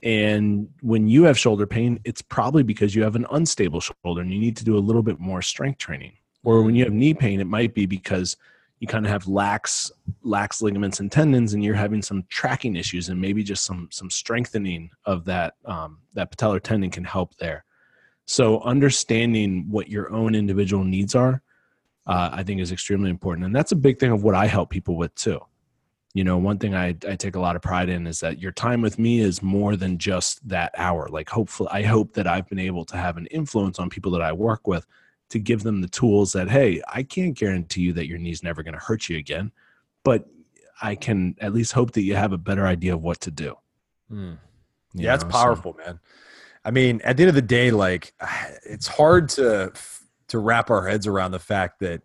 and 0.02 0.68
when 0.80 1.08
you 1.08 1.24
have 1.24 1.38
shoulder 1.38 1.66
pain 1.66 1.98
it's 2.04 2.22
probably 2.22 2.62
because 2.62 2.94
you 2.94 3.02
have 3.02 3.16
an 3.16 3.26
unstable 3.32 3.80
shoulder 3.80 4.20
and 4.20 4.32
you 4.32 4.38
need 4.38 4.56
to 4.56 4.64
do 4.64 4.76
a 4.76 4.78
little 4.78 5.02
bit 5.02 5.18
more 5.18 5.42
strength 5.42 5.78
training. 5.78 6.12
Or 6.44 6.62
when 6.62 6.74
you 6.74 6.84
have 6.84 6.92
knee 6.92 7.14
pain 7.14 7.40
it 7.40 7.46
might 7.46 7.74
be 7.74 7.86
because 7.86 8.36
you 8.80 8.86
kind 8.86 9.04
of 9.04 9.10
have 9.10 9.26
lax 9.26 9.90
lax 10.22 10.62
ligaments 10.62 11.00
and 11.00 11.10
tendons 11.10 11.54
and 11.54 11.64
you're 11.64 11.74
having 11.74 12.02
some 12.02 12.24
tracking 12.28 12.76
issues 12.76 13.08
and 13.08 13.20
maybe 13.20 13.42
just 13.42 13.64
some 13.64 13.88
some 13.90 14.10
strengthening 14.10 14.90
of 15.04 15.24
that 15.24 15.54
um, 15.64 15.98
that 16.14 16.30
patellar 16.30 16.62
tendon 16.62 16.90
can 16.90 17.04
help 17.04 17.36
there 17.38 17.64
so 18.30 18.60
understanding 18.60 19.64
what 19.70 19.88
your 19.88 20.12
own 20.12 20.34
individual 20.34 20.84
needs 20.84 21.14
are, 21.14 21.40
uh, 22.06 22.28
I 22.30 22.42
think 22.42 22.60
is 22.60 22.70
extremely 22.70 23.08
important. 23.08 23.46
And 23.46 23.56
that's 23.56 23.72
a 23.72 23.76
big 23.76 23.98
thing 23.98 24.12
of 24.12 24.22
what 24.22 24.34
I 24.34 24.44
help 24.44 24.68
people 24.68 24.96
with 24.96 25.14
too. 25.14 25.40
You 26.12 26.24
know, 26.24 26.36
one 26.36 26.58
thing 26.58 26.74
I, 26.74 26.88
I 27.08 27.16
take 27.16 27.36
a 27.36 27.40
lot 27.40 27.56
of 27.56 27.62
pride 27.62 27.88
in 27.88 28.06
is 28.06 28.20
that 28.20 28.38
your 28.38 28.52
time 28.52 28.82
with 28.82 28.98
me 28.98 29.20
is 29.20 29.42
more 29.42 29.76
than 29.76 29.96
just 29.96 30.46
that 30.46 30.74
hour. 30.76 31.08
Like 31.08 31.30
hopefully 31.30 31.70
I 31.72 31.84
hope 31.84 32.12
that 32.14 32.26
I've 32.26 32.46
been 32.50 32.58
able 32.58 32.84
to 32.86 32.98
have 32.98 33.16
an 33.16 33.24
influence 33.26 33.78
on 33.78 33.88
people 33.88 34.12
that 34.12 34.22
I 34.22 34.34
work 34.34 34.66
with 34.66 34.86
to 35.30 35.38
give 35.38 35.62
them 35.62 35.80
the 35.80 35.88
tools 35.88 36.34
that, 36.34 36.50
hey, 36.50 36.82
I 36.86 37.04
can't 37.04 37.34
guarantee 37.34 37.80
you 37.80 37.94
that 37.94 38.08
your 38.08 38.18
knee's 38.18 38.42
never 38.42 38.62
going 38.62 38.74
to 38.74 38.80
hurt 38.80 39.08
you 39.08 39.16
again, 39.16 39.52
but 40.04 40.28
I 40.82 40.96
can 40.96 41.34
at 41.40 41.54
least 41.54 41.72
hope 41.72 41.92
that 41.92 42.02
you 42.02 42.14
have 42.14 42.34
a 42.34 42.38
better 42.38 42.66
idea 42.66 42.92
of 42.92 43.00
what 43.02 43.22
to 43.22 43.30
do. 43.30 43.54
Mm. 44.12 44.36
Yeah, 44.92 45.14
it's 45.14 45.24
know, 45.24 45.30
so- 45.30 45.38
powerful, 45.38 45.76
man. 45.78 45.98
I 46.68 46.70
mean, 46.70 47.00
at 47.02 47.16
the 47.16 47.22
end 47.22 47.30
of 47.30 47.34
the 47.34 47.40
day, 47.40 47.70
like 47.70 48.12
it's 48.64 48.86
hard 48.86 49.30
to 49.30 49.72
to 50.28 50.38
wrap 50.38 50.68
our 50.70 50.86
heads 50.86 51.06
around 51.06 51.30
the 51.30 51.38
fact 51.38 51.80
that 51.80 52.02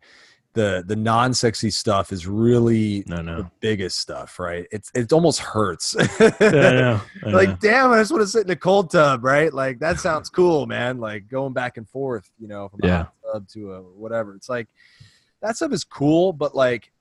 the 0.54 0.86
the 0.88 0.96
non-sexy 0.96 1.70
stuff 1.70 2.14
is 2.14 2.26
really 2.26 3.04
no, 3.08 3.18
the 3.18 3.52
biggest 3.60 4.00
stuff, 4.00 4.40
right? 4.40 4.66
It's 4.72 4.90
it 4.96 5.12
almost 5.12 5.40
hurts. 5.40 5.96
Yeah, 6.20 6.32
I 6.40 6.52
know, 6.52 7.02
I 7.26 7.30
know. 7.30 7.38
like, 7.38 7.60
damn, 7.60 7.92
I 7.92 8.00
just 8.00 8.12
want 8.12 8.22
to 8.22 8.28
sit 8.28 8.46
in 8.46 8.52
a 8.52 8.56
cold 8.56 8.90
tub, 8.90 9.26
right? 9.26 9.54
Like 9.54 9.80
that 9.80 10.00
sounds 10.00 10.30
cool, 10.30 10.66
man. 10.66 11.00
Like 11.00 11.28
going 11.28 11.52
back 11.52 11.76
and 11.76 11.90
forth, 11.90 12.32
you 12.40 12.48
know, 12.48 12.70
from 12.70 12.80
a 12.84 12.88
Yeah. 12.88 12.98
hot 13.04 13.14
tub 13.34 13.48
to 13.50 13.74
a 13.74 13.82
whatever. 13.82 14.34
It's 14.36 14.48
like 14.48 14.70
that 15.42 15.58
stuff 15.58 15.74
is 15.74 15.84
cool, 15.84 16.32
but 16.32 16.56
like 16.56 16.94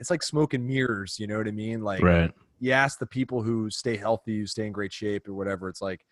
it's 0.00 0.10
like 0.10 0.22
smoke 0.22 0.52
and 0.52 0.66
mirrors, 0.66 1.18
you 1.18 1.26
know 1.26 1.38
what 1.38 1.48
I 1.48 1.52
mean? 1.52 1.82
Like 1.82 2.02
right. 2.02 2.30
you 2.58 2.72
ask 2.72 2.98
the 2.98 3.06
people 3.06 3.42
who 3.42 3.70
stay 3.70 3.96
healthy, 3.96 4.40
who 4.40 4.46
stay 4.46 4.66
in 4.66 4.72
great 4.72 4.92
shape 4.92 5.26
or 5.28 5.32
whatever, 5.32 5.70
it's 5.70 5.80
like 5.80 6.04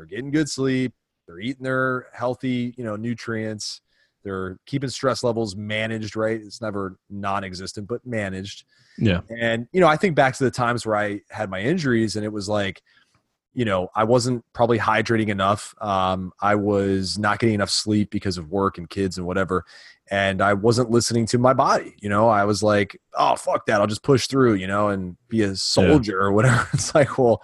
they're 0.00 0.06
getting 0.06 0.30
good 0.30 0.48
sleep, 0.48 0.94
they're 1.26 1.40
eating 1.40 1.62
their 1.62 2.06
healthy, 2.14 2.72
you 2.78 2.84
know, 2.84 2.96
nutrients, 2.96 3.82
they're 4.24 4.58
keeping 4.64 4.88
stress 4.88 5.22
levels 5.22 5.54
managed, 5.54 6.16
right? 6.16 6.40
It's 6.40 6.62
never 6.62 6.96
non-existent, 7.10 7.86
but 7.86 8.06
managed. 8.06 8.64
Yeah. 8.96 9.20
And 9.28 9.68
you 9.72 9.80
know, 9.80 9.86
I 9.88 9.98
think 9.98 10.16
back 10.16 10.34
to 10.36 10.44
the 10.44 10.50
times 10.50 10.86
where 10.86 10.96
I 10.96 11.20
had 11.28 11.50
my 11.50 11.60
injuries 11.60 12.16
and 12.16 12.24
it 12.24 12.32
was 12.32 12.48
like, 12.48 12.80
you 13.52 13.66
know, 13.66 13.88
I 13.94 14.04
wasn't 14.04 14.42
probably 14.54 14.78
hydrating 14.78 15.28
enough. 15.28 15.74
Um, 15.82 16.32
I 16.40 16.54
was 16.54 17.18
not 17.18 17.38
getting 17.38 17.56
enough 17.56 17.70
sleep 17.70 18.10
because 18.10 18.38
of 18.38 18.48
work 18.48 18.78
and 18.78 18.88
kids 18.88 19.18
and 19.18 19.26
whatever. 19.26 19.66
And 20.10 20.40
I 20.40 20.54
wasn't 20.54 20.90
listening 20.90 21.26
to 21.26 21.38
my 21.38 21.52
body. 21.52 21.94
You 22.00 22.08
know, 22.08 22.26
I 22.26 22.44
was 22.44 22.62
like, 22.62 22.98
oh, 23.12 23.36
fuck 23.36 23.66
that. 23.66 23.82
I'll 23.82 23.86
just 23.86 24.02
push 24.02 24.28
through, 24.28 24.54
you 24.54 24.66
know, 24.66 24.88
and 24.88 25.18
be 25.28 25.42
a 25.42 25.54
soldier 25.56 26.18
or 26.18 26.32
whatever. 26.32 26.66
It's 26.72 26.94
like, 26.94 27.18
well, 27.18 27.42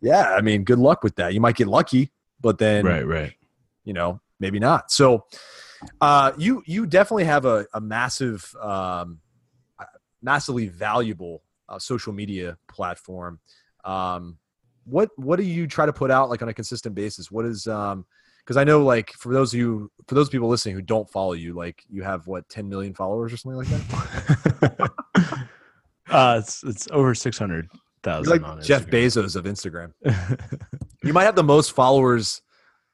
yeah, 0.00 0.34
I 0.34 0.40
mean, 0.40 0.64
good 0.64 0.78
luck 0.78 1.02
with 1.02 1.16
that. 1.16 1.34
You 1.34 1.40
might 1.40 1.56
get 1.56 1.68
lucky, 1.68 2.10
but 2.40 2.58
then, 2.58 2.84
Right, 2.84 3.06
right. 3.06 3.34
you 3.84 3.92
know, 3.92 4.20
maybe 4.38 4.58
not. 4.58 4.90
So, 4.90 5.26
uh, 6.00 6.32
you 6.36 6.62
you 6.66 6.86
definitely 6.86 7.24
have 7.24 7.44
a, 7.44 7.66
a 7.72 7.80
massive, 7.80 8.54
um, 8.60 9.20
massively 10.22 10.68
valuable 10.68 11.42
uh, 11.68 11.78
social 11.78 12.12
media 12.12 12.58
platform. 12.68 13.40
Um, 13.84 14.38
what 14.84 15.10
what 15.16 15.36
do 15.36 15.44
you 15.44 15.66
try 15.66 15.86
to 15.86 15.92
put 15.92 16.10
out 16.10 16.30
like 16.30 16.42
on 16.42 16.48
a 16.48 16.54
consistent 16.54 16.94
basis? 16.94 17.30
What 17.30 17.46
is 17.46 17.66
um, 17.66 18.04
because 18.44 18.56
I 18.56 18.64
know 18.64 18.82
like 18.82 19.12
for 19.12 19.32
those 19.32 19.54
of 19.54 19.60
you 19.60 19.90
for 20.06 20.14
those 20.14 20.28
people 20.28 20.48
listening 20.48 20.74
who 20.74 20.82
don't 20.82 21.08
follow 21.08 21.32
you, 21.32 21.54
like 21.54 21.84
you 21.88 22.02
have 22.02 22.26
what 22.26 22.48
10 22.48 22.68
million 22.68 22.94
followers 22.94 23.32
or 23.32 23.36
something 23.36 23.58
like 23.58 23.68
that. 23.68 24.90
uh, 26.10 26.36
it's 26.42 26.64
it's 26.64 26.88
over 26.90 27.14
six 27.14 27.38
hundred 27.38 27.68
You're 27.72 27.79
thousand. 28.02 28.42
like 28.42 28.62
Jeff 28.62 28.86
Bezos 28.86 29.36
of 29.36 29.44
Instagram. 29.44 29.92
You 31.02 31.12
might 31.12 31.24
have 31.24 31.36
the 31.36 31.42
most 31.42 31.72
followers 31.72 32.42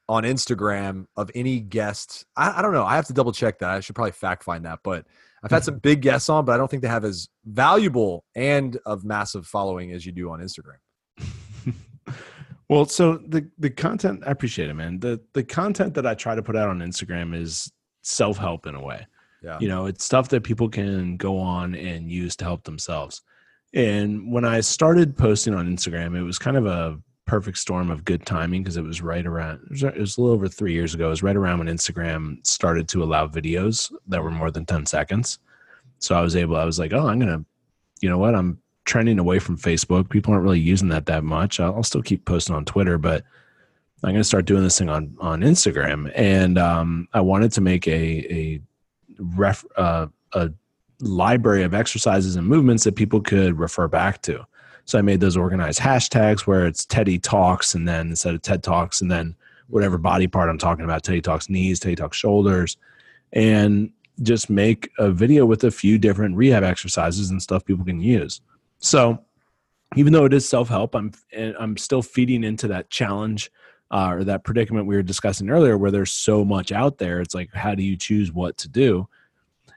on 0.09 0.23
Instagram 0.23 1.07
of 1.17 1.29
any 1.35 1.59
guest. 1.59 2.25
I, 2.35 2.59
I 2.59 2.61
don't 2.61 2.73
know. 2.73 2.85
I 2.85 2.95
have 2.95 3.07
to 3.07 3.13
double 3.13 3.33
check 3.33 3.59
that. 3.59 3.69
I 3.69 3.79
should 3.81 3.95
probably 3.95 4.13
fact 4.13 4.43
find 4.43 4.65
that. 4.65 4.79
But 4.83 5.05
I've 5.43 5.51
had 5.51 5.63
some 5.63 5.77
big 5.81 6.01
guests 6.01 6.29
on, 6.29 6.45
but 6.45 6.53
I 6.53 6.57
don't 6.57 6.69
think 6.69 6.81
they 6.81 6.87
have 6.87 7.03
as 7.03 7.27
valuable 7.45 8.23
and 8.35 8.77
of 8.85 9.03
massive 9.03 9.45
following 9.45 9.91
as 9.91 10.05
you 10.05 10.11
do 10.11 10.31
on 10.31 10.39
Instagram. 10.39 10.77
well, 12.69 12.85
so 12.85 13.17
the 13.17 13.49
the 13.57 13.69
content 13.69 14.23
I 14.25 14.31
appreciate 14.31 14.69
it, 14.69 14.75
man. 14.75 14.99
The 14.99 15.19
the 15.33 15.43
content 15.43 15.93
that 15.95 16.07
I 16.07 16.13
try 16.13 16.35
to 16.35 16.43
put 16.43 16.55
out 16.55 16.69
on 16.69 16.79
Instagram 16.79 17.35
is 17.35 17.71
self 18.03 18.37
help 18.37 18.67
in 18.67 18.75
a 18.75 18.81
way. 18.81 19.05
Yeah. 19.43 19.59
You 19.59 19.67
know, 19.67 19.85
it's 19.85 20.05
stuff 20.05 20.29
that 20.29 20.43
people 20.43 20.69
can 20.69 21.17
go 21.17 21.37
on 21.39 21.75
and 21.75 22.09
use 22.09 22.35
to 22.37 22.45
help 22.45 22.63
themselves. 22.63 23.21
And 23.73 24.31
when 24.31 24.45
I 24.45 24.61
started 24.61 25.17
posting 25.17 25.53
on 25.53 25.67
Instagram, 25.67 26.17
it 26.17 26.23
was 26.23 26.39
kind 26.39 26.57
of 26.57 26.65
a 26.65 26.99
perfect 27.25 27.57
storm 27.57 27.91
of 27.91 28.05
good 28.05 28.25
timing 28.25 28.63
because 28.63 28.77
it 28.77 28.83
was 28.83 29.01
right 29.01 29.25
around 29.25 29.59
it 29.69 29.99
was, 29.99 30.17
a 30.17 30.21
little 30.21 30.33
over 30.33 30.47
three 30.47 30.73
years 30.73 30.93
ago. 30.93 31.07
It 31.07 31.09
was 31.09 31.23
right 31.23 31.35
around 31.35 31.59
when 31.59 31.67
Instagram 31.67 32.45
started 32.47 32.87
to 32.89 33.03
allow 33.03 33.27
videos 33.27 33.91
that 34.07 34.23
were 34.23 34.31
more 34.31 34.49
than 34.49 34.65
10 34.65 34.85
seconds. 34.85 35.39
So 35.99 36.15
I 36.15 36.21
was 36.21 36.35
able, 36.35 36.55
I 36.55 36.63
was 36.63 36.79
like, 36.79 36.93
oh, 36.93 37.07
I'm 37.07 37.19
gonna, 37.19 37.43
you 38.01 38.09
know 38.09 38.17
what? 38.17 38.33
I'm 38.33 38.59
trending 38.85 39.19
away 39.19 39.39
from 39.39 39.57
Facebook. 39.57 40.09
People 40.09 40.33
aren't 40.33 40.43
really 40.43 40.59
using 40.59 40.87
that 40.89 41.05
that 41.07 41.23
much. 41.23 41.59
I'll, 41.59 41.75
I'll 41.75 41.83
still 41.83 42.01
keep 42.01 42.25
posting 42.25 42.55
on 42.55 42.65
Twitter, 42.65 42.97
but 42.97 43.23
I'm 44.03 44.13
gonna 44.13 44.23
start 44.23 44.45
doing 44.45 44.63
this 44.63 44.77
thing 44.79 44.89
on 44.89 45.15
on 45.19 45.41
Instagram. 45.41 46.11
And 46.15 46.57
um, 46.57 47.07
I 47.13 47.21
wanted 47.21 47.51
to 47.53 47.61
make 47.61 47.87
a 47.87 47.91
a 48.31 48.61
ref 49.19 49.65
uh, 49.75 50.07
a 50.33 50.51
library 50.99 51.63
of 51.63 51.73
exercises 51.73 52.35
and 52.35 52.47
movements 52.47 52.83
that 52.83 52.95
people 52.95 53.21
could 53.21 53.59
refer 53.59 53.87
back 53.87 54.21
to. 54.23 54.45
So 54.85 54.97
I 54.97 55.01
made 55.01 55.19
those 55.19 55.37
organized 55.37 55.79
hashtags 55.79 56.41
where 56.41 56.65
it's 56.65 56.85
Teddy 56.85 57.19
Talks, 57.19 57.75
and 57.75 57.87
then 57.87 58.09
instead 58.09 58.33
of 58.33 58.41
TED 58.41 58.63
Talks, 58.63 59.01
and 59.01 59.11
then 59.11 59.35
whatever 59.67 59.97
body 59.97 60.27
part 60.27 60.49
I'm 60.49 60.57
talking 60.57 60.85
about, 60.85 61.03
Teddy 61.03 61.21
Talks 61.21 61.49
knees, 61.49 61.79
Teddy 61.79 61.95
Talks 61.95 62.17
shoulders, 62.17 62.77
and 63.33 63.91
just 64.23 64.49
make 64.49 64.89
a 64.97 65.11
video 65.11 65.45
with 65.45 65.63
a 65.63 65.71
few 65.71 65.97
different 65.97 66.35
rehab 66.35 66.63
exercises 66.63 67.29
and 67.29 67.41
stuff 67.41 67.65
people 67.65 67.85
can 67.85 67.99
use. 67.99 68.41
So 68.79 69.19
even 69.95 70.13
though 70.13 70.25
it 70.25 70.33
is 70.33 70.47
self 70.47 70.69
help, 70.69 70.95
I'm 70.95 71.11
I'm 71.59 71.77
still 71.77 72.01
feeding 72.01 72.43
into 72.43 72.67
that 72.69 72.89
challenge 72.89 73.51
uh, 73.91 74.11
or 74.13 74.23
that 74.25 74.43
predicament 74.43 74.87
we 74.87 74.95
were 74.95 75.03
discussing 75.03 75.49
earlier, 75.49 75.77
where 75.77 75.91
there's 75.91 76.11
so 76.11 76.43
much 76.43 76.71
out 76.71 76.97
there. 76.97 77.21
It's 77.21 77.35
like, 77.35 77.53
how 77.53 77.75
do 77.75 77.83
you 77.83 77.95
choose 77.95 78.31
what 78.31 78.57
to 78.57 78.67
do? 78.67 79.07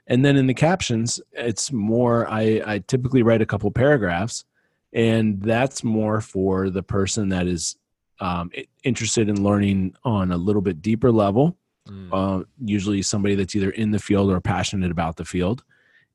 And 0.07 0.25
then 0.25 0.35
in 0.35 0.47
the 0.47 0.53
captions, 0.53 1.21
it's 1.31 1.71
more. 1.71 2.29
I, 2.29 2.61
I 2.65 2.79
typically 2.79 3.23
write 3.23 3.41
a 3.41 3.45
couple 3.45 3.71
paragraphs, 3.71 4.45
and 4.93 5.41
that's 5.41 5.83
more 5.83 6.21
for 6.21 6.69
the 6.69 6.83
person 6.83 7.29
that 7.29 7.47
is 7.47 7.75
um, 8.19 8.51
interested 8.83 9.29
in 9.29 9.43
learning 9.43 9.95
on 10.03 10.31
a 10.31 10.37
little 10.37 10.61
bit 10.61 10.81
deeper 10.81 11.11
level 11.11 11.57
Mm. 11.87 12.09
uh, 12.11 12.43
usually 12.63 13.01
somebody 13.01 13.35
that's 13.35 13.55
either 13.55 13.71
in 13.71 13.91
the 13.91 13.99
field 13.99 14.31
or 14.31 14.39
passionate 14.39 14.91
about 14.91 15.15
the 15.15 15.25
field. 15.25 15.63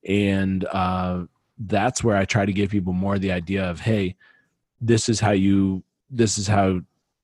And 0.06 0.64
uh, 0.64 1.24
that's 1.58 2.04
where 2.04 2.16
I 2.16 2.24
try 2.24 2.46
to 2.46 2.52
give 2.52 2.70
people 2.70 2.92
more 2.92 3.18
the 3.18 3.32
idea 3.32 3.68
of, 3.68 3.80
hey, 3.80 4.14
this 4.80 5.08
is 5.08 5.18
how 5.18 5.32
you, 5.32 5.82
this 6.08 6.38
is 6.38 6.46
how 6.46 6.82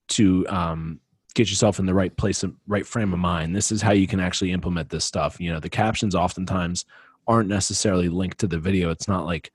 to 0.08 0.46
um, 0.48 1.00
get 1.34 1.50
yourself 1.50 1.78
in 1.78 1.86
the 1.86 1.94
right 1.94 2.16
place, 2.16 2.42
and 2.42 2.56
right 2.66 2.86
frame 2.86 3.12
of 3.12 3.18
mind. 3.18 3.54
This 3.54 3.72
is 3.72 3.82
how 3.82 3.92
you 3.92 4.06
can 4.06 4.20
actually 4.20 4.52
implement 4.52 4.88
this 4.88 5.04
stuff. 5.04 5.40
You 5.40 5.52
know, 5.52 5.60
the 5.60 5.70
captions 5.70 6.14
oftentimes 6.14 6.84
aren't 7.26 7.48
necessarily 7.48 8.08
linked 8.08 8.38
to 8.38 8.46
the 8.46 8.58
video. 8.58 8.90
It's 8.90 9.08
not 9.08 9.24
like, 9.24 9.52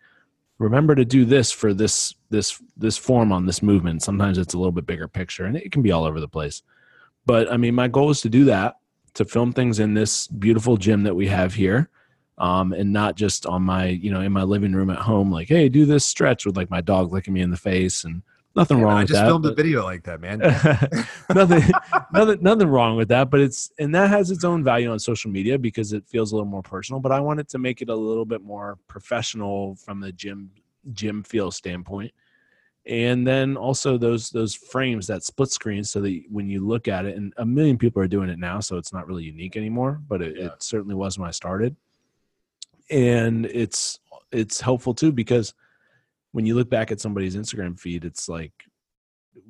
remember 0.57 0.95
to 0.95 1.05
do 1.05 1.25
this 1.25 1.51
for 1.51 1.73
this 1.73 2.13
this 2.29 2.61
this 2.75 2.97
form 2.97 3.31
on 3.31 3.45
this 3.45 3.61
movement. 3.61 4.03
Sometimes 4.03 4.37
it's 4.37 4.53
a 4.53 4.57
little 4.57 4.71
bit 4.71 4.85
bigger 4.85 5.07
picture, 5.07 5.45
and 5.45 5.55
it 5.55 5.71
can 5.71 5.81
be 5.81 5.91
all 5.91 6.05
over 6.05 6.19
the 6.19 6.27
place. 6.27 6.63
But 7.25 7.51
I 7.51 7.57
mean, 7.57 7.75
my 7.75 7.87
goal 7.87 8.09
is 8.09 8.21
to 8.21 8.29
do 8.29 8.45
that, 8.45 8.77
to 9.15 9.25
film 9.25 9.51
things 9.51 9.79
in 9.79 9.93
this 9.93 10.27
beautiful 10.27 10.77
gym 10.77 11.03
that 11.03 11.15
we 11.15 11.27
have 11.27 11.53
here. 11.53 11.89
Um, 12.39 12.71
and 12.71 12.93
not 12.93 13.15
just 13.15 13.47
on 13.47 13.63
my, 13.63 13.87
you 13.87 14.11
know, 14.11 14.21
in 14.21 14.31
my 14.31 14.43
living 14.43 14.73
room 14.73 14.91
at 14.91 14.99
home, 14.99 15.31
like, 15.31 15.47
hey, 15.47 15.69
do 15.69 15.87
this 15.87 16.05
stretch 16.05 16.45
with 16.45 16.55
like 16.55 16.69
my 16.69 16.81
dog 16.81 17.11
licking 17.11 17.33
me 17.33 17.41
in 17.41 17.49
the 17.49 17.57
face 17.57 18.03
and 18.03 18.21
nothing 18.57 18.79
Yeah, 18.79 18.85
wrong 18.85 18.97
I 18.97 19.03
just 19.05 19.21
that. 19.21 19.27
filmed 19.27 19.45
a 19.45 19.53
video 19.53 19.83
like 19.83 20.03
that, 20.03 20.19
man. 20.19 20.39
nothing, 21.33 21.63
nothing, 22.11 22.41
nothing 22.41 22.67
wrong 22.67 22.97
with 22.97 23.07
that. 23.09 23.29
But 23.29 23.39
it's 23.41 23.71
and 23.79 23.93
that 23.95 24.09
has 24.09 24.31
its 24.31 24.43
own 24.43 24.63
value 24.63 24.91
on 24.91 24.99
social 24.99 25.31
media 25.31 25.57
because 25.57 25.93
it 25.93 26.05
feels 26.07 26.31
a 26.31 26.35
little 26.35 26.49
more 26.49 26.63
personal. 26.63 26.99
But 26.99 27.11
I 27.11 27.19
wanted 27.19 27.47
to 27.49 27.57
make 27.59 27.81
it 27.81 27.89
a 27.89 27.95
little 27.95 28.25
bit 28.25 28.41
more 28.43 28.77
professional 28.87 29.75
from 29.75 29.99
the 30.01 30.11
gym 30.11 30.51
gym 30.91 31.23
feel 31.23 31.51
standpoint. 31.51 32.11
And 32.85 33.27
then 33.27 33.57
also 33.57 33.97
those 33.97 34.29
those 34.29 34.55
frames 34.55 35.07
that 35.07 35.23
split 35.23 35.51
screen, 35.51 35.83
so 35.83 35.99
that 36.01 36.21
when 36.29 36.49
you 36.49 36.65
look 36.65 36.87
at 36.87 37.05
it, 37.05 37.17
and 37.17 37.33
a 37.37 37.45
million 37.45 37.77
people 37.77 38.01
are 38.01 38.07
doing 38.07 38.29
it 38.29 38.39
now, 38.39 38.61
so 38.61 38.77
it's 38.77 38.93
not 38.93 39.07
really 39.07 39.25
unique 39.25 39.57
anymore. 39.57 40.01
But 40.07 40.21
it, 40.21 40.37
Yeah. 40.37 40.45
it 40.45 40.63
certainly 40.63 40.95
was 40.95 41.19
when 41.19 41.27
I 41.27 41.31
started, 41.31 41.75
and 42.89 43.45
it's 43.47 43.99
it's 44.31 44.61
helpful 44.61 44.93
too 44.93 45.11
because 45.11 45.53
when 46.31 46.45
you 46.45 46.55
look 46.55 46.69
back 46.69 46.91
at 46.91 46.99
somebody's 46.99 47.35
Instagram 47.35 47.79
feed, 47.79 48.05
it's 48.05 48.29
like 48.29 48.53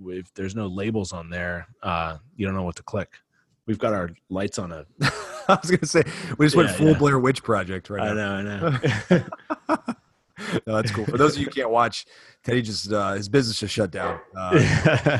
if 0.05 0.33
there's 0.33 0.55
no 0.55 0.67
labels 0.67 1.11
on 1.11 1.29
there, 1.29 1.67
uh, 1.83 2.17
you 2.35 2.45
don't 2.45 2.55
know 2.55 2.63
what 2.63 2.75
to 2.75 2.83
click. 2.83 3.09
We've 3.65 3.79
got 3.79 3.93
our 3.93 4.09
lights 4.29 4.59
on 4.59 4.71
a. 4.71 4.85
I 5.49 5.57
was 5.61 5.71
gonna 5.71 5.85
say 5.85 6.03
we 6.37 6.45
just 6.45 6.55
went 6.55 6.69
full 6.71 6.91
yeah. 6.91 6.97
Blair 6.97 7.19
Witch 7.19 7.43
Project 7.43 7.89
right 7.89 8.09
I 8.09 8.13
now. 8.13 8.41
know, 8.41 8.67
I 8.67 9.17
know. 9.17 9.23
no, 10.67 10.75
that's 10.75 10.91
cool. 10.91 11.05
For 11.05 11.17
those 11.17 11.33
of 11.35 11.39
you 11.39 11.45
who 11.45 11.51
can't 11.51 11.69
watch, 11.69 12.05
Teddy 12.43 12.61
just 12.61 12.91
uh, 12.91 13.13
his 13.13 13.29
business 13.29 13.59
just 13.59 13.73
shut 13.73 13.91
down. 13.91 14.19
Uh, 14.35 14.51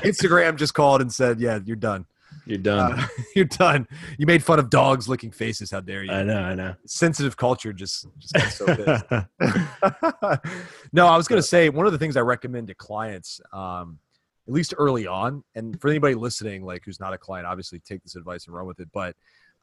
Instagram 0.04 0.58
just 0.58 0.74
called 0.74 1.02
and 1.02 1.12
said, 1.12 1.40
"Yeah, 1.40 1.60
you're 1.64 1.76
done. 1.76 2.06
You're 2.48 2.58
done. 2.58 3.00
Uh, 3.00 3.08
you're 3.36 3.46
done. 3.46 3.88
You 4.18 4.26
made 4.26 4.44
fun 4.44 4.60
of 4.60 4.70
dogs 4.70 5.10
licking 5.10 5.32
faces. 5.32 5.72
How 5.72 5.82
dare 5.82 6.04
you?" 6.04 6.12
I 6.12 6.24
know, 6.24 6.42
I 6.42 6.56
know. 6.56 6.76
Sensitive 6.86 7.36
culture 7.36 7.74
just 7.74 8.08
just 8.18 8.34
got 8.34 8.52
so 8.52 8.66
pissed. 8.66 9.06
no, 10.94 11.08
I 11.08 11.18
was 11.18 11.28
going 11.28 11.42
to 11.42 11.48
say 11.48 11.70
one 11.70 11.86
of 11.86 11.92
the 11.92 11.98
things 11.98 12.16
I 12.16 12.22
recommend 12.22 12.68
to 12.70 12.76
clients, 12.76 13.42
um, 13.52 14.00
at 14.48 14.54
least 14.54 14.74
early 14.78 15.08
on, 15.08 15.44
and 15.56 15.80
for 15.82 15.90
anybody 15.90 16.16
listening, 16.16 16.64
like 16.64 16.84
who's 16.86 17.00
not 17.00 17.14
a 17.14 17.18
client, 17.18 17.46
obviously 17.46 17.80
take 17.80 18.02
this 18.04 18.16
advice 18.16 18.48
and 18.48 18.56
run 18.56 18.66
with 18.66 18.80
it. 18.80 18.88
But 18.94 19.16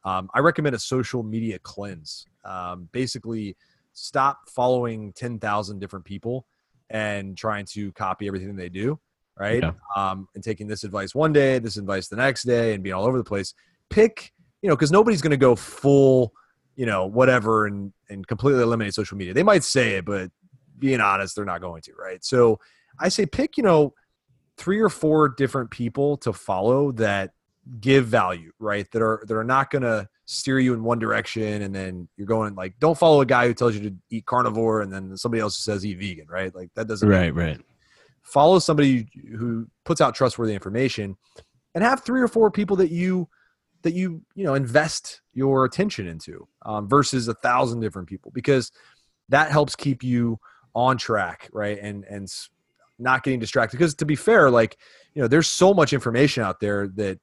um, 0.03 0.29
I 0.33 0.39
recommend 0.39 0.75
a 0.75 0.79
social 0.79 1.23
media 1.23 1.57
cleanse. 1.59 2.27
Um, 2.43 2.87
basically, 2.91 3.57
stop 3.93 4.47
following 4.47 5.11
ten 5.13 5.39
thousand 5.39 5.79
different 5.79 6.05
people 6.05 6.45
and 6.91 7.35
trying 7.35 7.65
to 7.65 7.91
copy 7.93 8.27
everything 8.27 8.55
they 8.55 8.69
do, 8.69 8.99
right? 9.37 9.63
Yeah. 9.63 9.71
Um, 9.95 10.27
and 10.35 10.43
taking 10.43 10.67
this 10.67 10.83
advice 10.83 11.13
one 11.13 11.33
day, 11.33 11.59
this 11.59 11.77
advice 11.77 12.07
the 12.07 12.15
next 12.15 12.43
day, 12.43 12.73
and 12.73 12.83
being 12.83 12.93
all 12.93 13.05
over 13.05 13.17
the 13.17 13.23
place. 13.23 13.53
Pick, 13.89 14.31
you 14.61 14.69
know, 14.69 14.75
because 14.75 14.91
nobody's 14.91 15.21
going 15.21 15.31
to 15.31 15.37
go 15.37 15.55
full 15.55 16.33
you 16.75 16.85
know, 16.85 17.05
whatever 17.05 17.65
and 17.65 17.93
and 18.09 18.25
completely 18.27 18.61
eliminate 18.61 18.93
social 18.93 19.17
media. 19.17 19.33
They 19.33 19.43
might 19.43 19.63
say 19.63 19.95
it, 19.95 20.05
but 20.05 20.29
being 20.77 20.99
honest, 20.99 21.35
they're 21.35 21.45
not 21.45 21.61
going 21.61 21.81
to, 21.83 21.93
right? 21.93 22.23
So 22.23 22.59
I 22.99 23.09
say 23.09 23.25
pick, 23.25 23.57
you 23.57 23.63
know, 23.63 23.93
three 24.57 24.79
or 24.79 24.89
four 24.89 25.29
different 25.29 25.71
people 25.71 26.17
to 26.17 26.33
follow 26.33 26.91
that 26.93 27.31
give 27.79 28.07
value, 28.07 28.51
right? 28.59 28.89
That 28.91 29.01
are 29.01 29.23
that 29.27 29.35
are 29.35 29.43
not 29.43 29.71
gonna 29.71 30.07
steer 30.25 30.59
you 30.59 30.73
in 30.73 30.83
one 30.83 30.99
direction 30.99 31.61
and 31.61 31.73
then 31.73 32.07
you're 32.17 32.27
going 32.27 32.55
like 32.55 32.73
don't 32.79 32.97
follow 32.97 33.21
a 33.21 33.25
guy 33.25 33.45
who 33.47 33.53
tells 33.53 33.75
you 33.75 33.89
to 33.89 33.95
eat 34.09 34.25
carnivore 34.25 34.81
and 34.81 34.91
then 34.91 35.15
somebody 35.15 35.39
else 35.39 35.57
says 35.57 35.85
eat 35.85 35.99
vegan, 35.99 36.27
right? 36.27 36.53
Like 36.53 36.69
that 36.75 36.87
doesn't 36.87 37.07
right, 37.07 37.33
right. 37.33 37.59
Follow 38.25 38.59
somebody 38.59 39.07
who 39.37 39.67
puts 39.85 40.01
out 40.01 40.15
trustworthy 40.15 40.53
information 40.53 41.15
and 41.73 41.83
have 41.83 42.03
three 42.03 42.21
or 42.21 42.27
four 42.27 42.51
people 42.51 42.75
that 42.77 42.91
you 42.91 43.29
that 43.83 43.93
you 43.93 44.21
you 44.33 44.43
know 44.43 44.55
invest 44.55 45.21
your 45.33 45.63
attention 45.63 46.07
into 46.07 46.47
um, 46.65 46.89
versus 46.89 47.27
a 47.27 47.35
thousand 47.35 47.79
different 47.79 48.07
people 48.07 48.31
because 48.33 48.71
that 49.29 49.51
helps 49.51 49.75
keep 49.75 50.03
you 50.03 50.39
on 50.73 50.97
track 50.97 51.49
right? 51.53 51.77
And 51.81 52.03
and 52.05 52.27
not 52.97 53.23
getting 53.23 53.39
distracted. 53.39 53.77
Because 53.77 53.93
to 53.95 54.05
be 54.05 54.15
fair 54.15 54.49
like 54.49 54.77
you 55.13 55.21
know 55.21 55.27
there's 55.27 55.47
so 55.47 55.73
much 55.73 55.93
information 55.93 56.43
out 56.43 56.59
there 56.59 56.87
that 56.95 57.19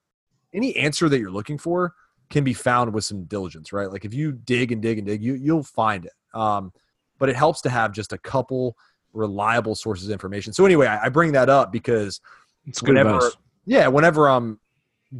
any 0.54 0.76
answer 0.76 1.08
that 1.08 1.18
you're 1.18 1.30
looking 1.30 1.58
for 1.58 1.94
can 2.30 2.44
be 2.44 2.54
found 2.54 2.94
with 2.94 3.04
some 3.04 3.24
diligence 3.24 3.72
right? 3.72 3.90
Like 3.90 4.04
if 4.04 4.14
you 4.14 4.32
dig 4.32 4.70
and 4.70 4.80
dig 4.80 4.98
and 4.98 5.06
dig 5.06 5.22
you 5.22 5.34
you'll 5.34 5.64
find 5.64 6.06
it. 6.06 6.12
Um, 6.32 6.72
but 7.18 7.28
it 7.28 7.36
helps 7.36 7.60
to 7.62 7.70
have 7.70 7.92
just 7.92 8.12
a 8.12 8.18
couple 8.18 8.76
reliable 9.12 9.74
sources 9.74 10.06
of 10.06 10.12
information 10.12 10.52
so 10.52 10.64
anyway 10.64 10.86
i, 10.86 11.04
I 11.06 11.08
bring 11.08 11.32
that 11.32 11.48
up 11.48 11.70
because 11.72 12.20
It's 12.66 12.80
good 12.80 12.90
whenever 12.90 13.16
advice. 13.16 13.36
yeah 13.66 13.88
whenever 13.88 14.28
i'm 14.28 14.58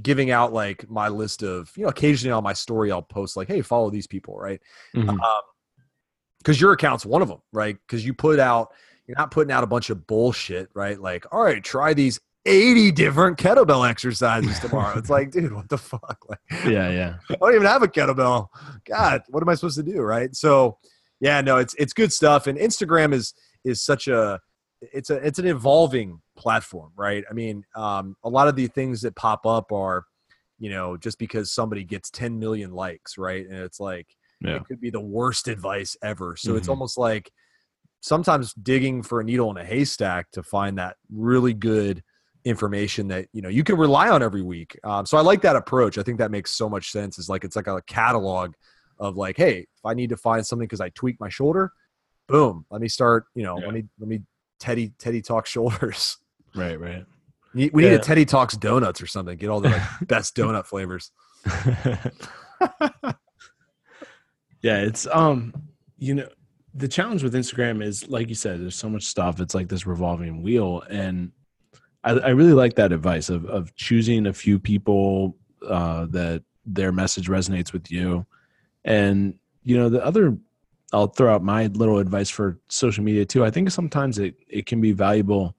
giving 0.03 0.31
out 0.31 0.53
like 0.53 0.89
my 0.91 1.09
list 1.09 1.43
of 1.43 1.71
you 1.77 1.83
know 1.83 1.89
occasionally 1.91 2.33
on 2.33 2.43
my 2.43 2.55
story 2.55 2.91
i'll 2.91 3.03
post 3.03 3.37
like 3.37 3.49
hey 3.49 3.61
follow 3.63 3.91
these 3.91 4.07
people 4.07 4.39
right 4.39 4.61
Mhm. 4.95 5.19
because 6.39 6.61
your 6.61 6.73
account's 6.73 7.05
one 7.05 7.23
of 7.23 7.29
them 7.29 7.41
right 7.53 7.77
because 7.87 8.05
you 8.05 8.15
put 8.15 8.39
out 8.39 8.73
you're 9.07 9.17
not 9.19 9.31
putting 9.31 9.53
out 9.53 9.65
a 9.65 9.67
bunch 9.67 9.91
of 9.91 10.07
bullshit 10.07 10.71
right 10.75 11.01
like 11.01 11.27
all 11.33 11.43
right 11.43 11.63
try 11.63 11.93
these 11.95 12.21
80 12.45 12.91
different 12.93 13.39
kettlebell 13.39 13.89
exercises 13.89 14.59
tomorrow 14.59 14.99
it's 14.99 15.11
like 15.11 15.31
dude 15.31 15.53
what 15.53 15.69
the 15.69 15.79
fuck 15.79 16.25
like 16.29 16.41
Yeah, 16.65 16.91
yeah. 16.91 17.15
I 17.31 17.35
don't 17.37 17.55
even 17.55 17.67
have 17.67 17.83
a 17.83 17.89
kettlebell. 17.89 18.49
God, 18.85 19.23
what 19.29 19.43
am 19.43 19.49
I 19.49 19.55
supposed 19.55 19.77
to 19.77 19.83
do? 19.85 20.01
Right. 20.01 20.35
So 20.35 20.79
yeah, 21.21 21.41
no, 21.41 21.59
it's 21.59 21.75
it's 21.75 21.93
good 21.93 22.13
stuff. 22.13 22.47
And 22.49 22.59
Instagram 22.59 23.13
is 23.15 23.33
is 23.65 23.83
such 23.83 24.09
a 24.09 24.41
it's 24.81 25.11
a 25.11 25.17
it's 25.17 25.39
an 25.39 25.47
evolving 25.47 26.21
platform, 26.37 26.93
right? 26.97 27.25
I 27.31 27.35
mean, 27.35 27.65
um, 27.77 28.17
a 28.25 28.29
lot 28.29 28.49
of 28.49 28.57
the 28.57 28.67
things 28.67 29.01
that 29.03 29.15
pop 29.17 29.47
up 29.47 29.71
are, 29.73 30.05
you 30.59 30.71
know, 30.71 30.97
just 30.97 31.19
because 31.19 31.53
somebody 31.53 31.85
gets 31.85 32.11
10 32.11 32.39
million 32.39 32.73
likes, 32.73 33.17
right? 33.19 33.47
And 33.47 33.59
it's 33.59 33.81
like 33.81 34.09
Yeah. 34.41 34.57
it 34.57 34.65
could 34.65 34.81
be 34.81 34.91
the 34.91 35.01
worst 35.01 35.49
advice 35.49 35.97
ever. 36.03 36.37
So 36.37 36.57
it's 36.57 36.67
Mhm. 36.67 36.71
almost 36.71 36.99
like 36.99 37.31
sometimes 38.01 38.53
digging 38.55 39.03
for 39.03 39.21
a 39.21 39.25
needle 39.25 39.51
in 39.51 39.57
a 39.57 39.65
haystack 39.65 40.31
to 40.33 40.43
find 40.43 40.79
that 40.79 40.97
really 41.11 41.55
good 41.55 42.03
information 42.45 43.07
that 43.07 43.29
you 43.33 43.41
know 43.41 43.49
you 43.49 43.63
can 43.63 43.77
rely 43.77 44.09
on 44.11 44.23
every 44.23 44.43
week. 44.43 44.77
Um, 44.85 45.07
so 45.07 45.17
I 45.17 45.21
like 45.21 45.43
that 45.43 45.55
approach. 45.57 45.97
I 45.99 46.03
think 46.03 46.19
that 46.19 46.31
makes 46.33 46.51
so 46.51 46.69
much 46.69 46.91
sense. 46.91 47.19
Is 47.19 47.29
like 47.29 47.45
it's 47.45 47.57
like 47.57 47.69
a 47.69 47.81
catalog 47.87 48.55
of 48.99 49.17
like, 49.17 49.37
hey, 49.37 49.61
if 49.61 49.85
I 49.85 49.95
need 49.95 50.11
to 50.11 50.17
find 50.17 50.45
something 50.47 50.67
because 50.67 50.81
I 50.81 50.89
tweaked 50.91 51.21
my 51.21 51.29
shoulder, 51.29 51.73
boom, 52.29 52.65
let 52.71 52.81
me 52.81 52.89
start. 52.89 53.25
You 53.35 53.43
know, 53.45 53.59
Yeah. 53.59 53.65
let 53.67 53.75
me 53.75 53.85
let 53.99 54.09
me 54.09 54.23
Teddy 54.59 54.93
Teddy 54.99 55.23
talk 55.23 55.47
shoulders. 55.55 56.19
Right, 56.55 56.79
right. 56.79 57.05
We 57.55 57.71
need 57.71 57.83
Yeah. 57.85 57.91
a 57.93 57.99
Teddy 57.99 58.25
talks 58.25 58.57
donuts 58.57 59.03
or 59.03 59.07
something. 59.07 59.37
Get 59.37 59.49
all 59.51 59.61
the 59.61 59.71
like, 59.71 59.83
best 60.09 60.35
donut 60.37 60.67
flavors. 60.67 61.11
yeah, 64.63 64.79
it's 64.79 65.07
um, 65.13 65.53
you 65.99 66.15
know, 66.15 66.29
the 66.75 66.89
challenge 66.89 67.23
with 67.23 67.35
Instagram 67.35 67.83
is 67.83 68.09
like 68.09 68.29
you 68.29 68.35
said, 68.35 68.61
there's 68.61 68.77
so 68.77 68.89
much 68.89 69.05
stuff. 69.05 69.41
It's 69.41 69.55
like 69.55 69.69
this 69.69 69.87
revolving 69.87 70.43
wheel, 70.43 70.83
and 70.89 71.33
I, 72.05 72.13
I 72.13 72.29
really 72.31 72.53
like 72.55 72.75
that 72.77 72.93
advice 72.93 73.29
of 73.29 73.45
of 73.47 73.75
choosing 73.75 74.27
a 74.27 74.33
few 74.33 74.59
people 74.59 75.37
uh, 75.67 76.07
that 76.11 76.43
their 76.65 76.93
message 76.93 77.29
resonates 77.29 77.73
with 77.73 77.91
you, 77.91 78.25
and 78.85 79.35
you 79.63 79.77
know 79.77 79.89
the 79.89 80.05
other. 80.05 80.37
I'll 80.93 81.07
throw 81.07 81.35
out 81.35 81.43
my 81.43 81.67
little 81.67 81.99
advice 81.99 82.29
for 82.29 82.59
social 82.69 83.03
media 83.03 83.25
too. 83.25 83.45
I 83.45 83.51
think 83.51 83.71
sometimes 83.71 84.19
it, 84.19 84.35
it 84.49 84.67
can 84.67 84.81
be 84.81 84.93
valuable 84.93 85.57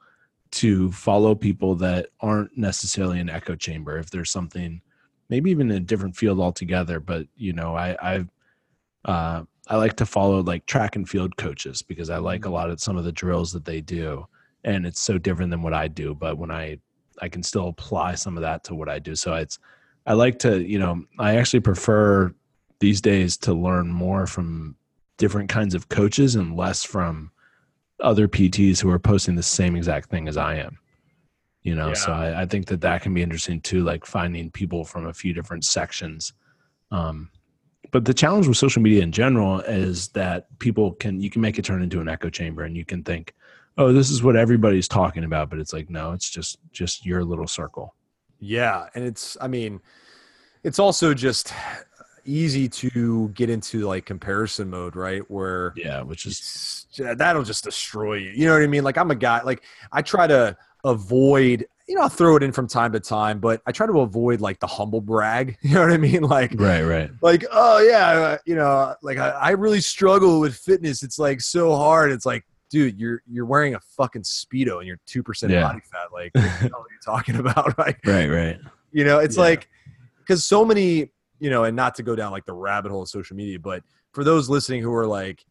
to 0.51 0.91
follow 0.91 1.33
people 1.33 1.73
that 1.75 2.09
aren't 2.19 2.55
necessarily 2.55 3.19
an 3.19 3.29
echo 3.29 3.55
chamber. 3.55 3.97
If 3.97 4.11
there's 4.11 4.29
something, 4.29 4.81
maybe 5.29 5.49
even 5.49 5.71
in 5.71 5.77
a 5.77 5.79
different 5.79 6.15
field 6.15 6.39
altogether, 6.39 6.99
but 6.99 7.25
you 7.35 7.53
know, 7.53 7.75
I, 7.75 7.97
I've 8.01 8.29
uh, 9.05 9.43
I 9.67 9.77
like 9.77 9.95
to 9.97 10.05
follow 10.05 10.41
like 10.41 10.65
track 10.65 10.95
and 10.95 11.09
field 11.09 11.37
coaches 11.37 11.81
because 11.81 12.09
I 12.09 12.17
like 12.17 12.45
a 12.45 12.49
lot 12.49 12.69
of 12.69 12.79
some 12.79 12.97
of 12.97 13.05
the 13.05 13.11
drills 13.11 13.51
that 13.53 13.65
they 13.65 13.81
do, 13.81 14.27
and 14.63 14.85
it's 14.85 15.01
so 15.01 15.17
different 15.17 15.51
than 15.51 15.61
what 15.61 15.73
I 15.73 15.87
do. 15.87 16.13
But 16.13 16.37
when 16.37 16.51
I 16.51 16.79
I 17.21 17.29
can 17.29 17.41
still 17.43 17.69
apply 17.69 18.15
some 18.15 18.37
of 18.37 18.41
that 18.41 18.63
to 18.65 18.75
what 18.75 18.89
I 18.89 18.99
do, 18.99 19.15
so 19.15 19.33
it's 19.33 19.57
I 20.05 20.13
like 20.13 20.37
to 20.39 20.61
you 20.61 20.79
know 20.79 21.03
I 21.17 21.37
actually 21.37 21.61
prefer 21.61 22.33
these 22.79 23.01
days 23.01 23.37
to 23.37 23.53
learn 23.53 23.87
more 23.87 24.27
from 24.27 24.75
different 25.17 25.49
kinds 25.49 25.75
of 25.75 25.89
coaches 25.89 26.35
and 26.35 26.57
less 26.57 26.83
from 26.83 27.31
other 27.99 28.27
PTs 28.27 28.81
who 28.81 28.89
are 28.89 28.99
posting 28.99 29.35
the 29.35 29.43
same 29.43 29.75
exact 29.75 30.09
thing 30.09 30.27
as 30.27 30.37
I 30.37 30.55
am. 30.55 30.79
You 31.61 31.75
know, 31.75 31.93
so 31.93 32.11
I, 32.11 32.41
I 32.41 32.45
think 32.45 32.67
that 32.67 32.81
that 32.81 33.01
can 33.01 33.13
be 33.13 33.21
interesting 33.23 33.61
too, 33.61 33.83
like 33.83 34.05
finding 34.05 34.51
people 34.51 34.83
from 34.83 35.07
a 35.07 35.13
few 35.13 35.33
different 35.33 35.65
sections 35.65 36.33
Um, 36.91 37.29
but 37.91 38.05
the 38.05 38.13
challenge 38.13 38.47
with 38.47 38.57
social 38.57 38.81
media 38.81 39.03
in 39.03 39.11
general 39.11 39.61
is 39.61 40.09
that 40.09 40.47
people 40.59 40.93
can 40.93 41.21
you 41.21 41.29
can 41.29 41.41
make 41.41 41.59
it 41.59 41.65
turn 41.65 41.83
into 41.83 42.01
an 42.01 42.09
echo 42.09 42.29
chamber, 42.29 42.63
and 42.63 42.75
you 42.75 42.85
can 42.85 43.03
think, 43.03 43.33
oh, 43.77 43.93
this 43.93 44.09
is 44.09 44.23
what 44.23 44.35
everybody's 44.35 44.87
talking 44.87 45.23
about, 45.23 45.49
but 45.49 45.59
it's 45.59 45.73
like 45.73 45.89
no, 45.89 46.11
it's 46.13 46.29
just 46.29 46.57
just 46.71 47.05
your 47.05 47.23
little 47.23 47.47
circle. 47.47 47.95
Yeah, 48.39 48.87
and 48.95 49.05
it's 49.05 49.37
I 49.41 49.47
mean, 49.47 49.81
it's 50.63 50.79
also 50.79 51.13
just 51.13 51.53
easy 52.25 52.67
to 52.69 53.29
get 53.29 53.49
into 53.49 53.87
like 53.87 54.05
comparison 54.05 54.69
mode, 54.69 54.95
right? 54.95 55.21
Where 55.29 55.73
Yeah, 55.75 56.01
which 56.01 56.25
is 56.25 56.85
that'll 56.97 57.43
just 57.43 57.63
destroy 57.63 58.15
you. 58.15 58.31
You 58.31 58.45
know 58.47 58.53
what 58.53 58.61
I 58.63 58.67
mean? 58.67 58.83
Like 58.83 58.97
I'm 58.97 59.11
a 59.11 59.15
guy 59.15 59.41
like 59.43 59.63
I 59.91 60.01
try 60.01 60.27
to 60.27 60.55
avoid 60.83 61.65
you 61.85 61.95
know, 61.95 62.01
I'll 62.03 62.09
throw 62.09 62.37
it 62.37 62.43
in 62.43 62.53
from 62.53 62.65
time 62.65 62.93
to 62.93 62.99
time, 63.01 63.39
but 63.39 63.61
I 63.65 63.73
try 63.73 63.85
to 63.85 63.99
avoid 63.99 64.39
like 64.39 64.57
the 64.61 64.67
humble 64.67 65.01
brag. 65.01 65.57
You 65.63 65.73
know 65.75 65.81
what 65.81 65.91
I 65.91 65.97
mean? 65.97 66.23
Like 66.23 66.53
right, 66.57 66.81
right. 66.83 67.11
like 67.21 67.43
oh 67.51 67.79
yeah 67.79 68.07
uh, 68.11 68.37
you 68.45 68.55
know 68.55 68.95
like 69.01 69.17
I, 69.17 69.29
I 69.29 69.49
really 69.51 69.81
struggle 69.81 70.39
with 70.39 70.55
fitness 70.55 71.03
it's 71.03 71.19
like 71.19 71.41
so 71.41 71.75
hard 71.75 72.11
it's 72.11 72.25
like 72.25 72.45
dude 72.69 72.97
you're 72.99 73.21
you're 73.29 73.45
wearing 73.45 73.75
a 73.75 73.79
fucking 73.97 74.21
speedo 74.23 74.77
and 74.79 74.87
you're 74.87 74.99
2% 75.07 75.49
Yeah. 75.49 75.61
body 75.63 75.81
fat 75.91 76.11
like 76.13 76.33
what 76.33 76.41
the 76.43 76.49
hell 76.49 76.79
are 76.79 76.87
you 76.89 76.99
talking 77.03 77.35
about 77.43 77.77
right 77.77 77.97
Right, 78.05 78.27
right. 78.29 78.59
you 78.93 79.03
know 79.03 79.19
it's 79.19 79.35
Yeah. 79.35 79.43
like 79.43 79.67
because 80.19 80.43
so 80.45 80.63
many 80.65 81.11
you 81.43 81.49
know 81.49 81.65
and 81.65 81.75
not 81.75 81.93
to 81.93 82.03
go 82.03 82.15
down 82.15 82.31
like 82.31 82.45
the 82.45 82.53
rabbit 82.53 82.89
hole 82.89 83.01
of 83.01 83.09
social 83.09 83.35
media 83.35 83.59
but 83.59 83.83
for 84.13 84.23
those 84.23 84.49
listening 84.49 84.81
who 84.81 84.93
are 84.93 85.05
like 85.05 85.45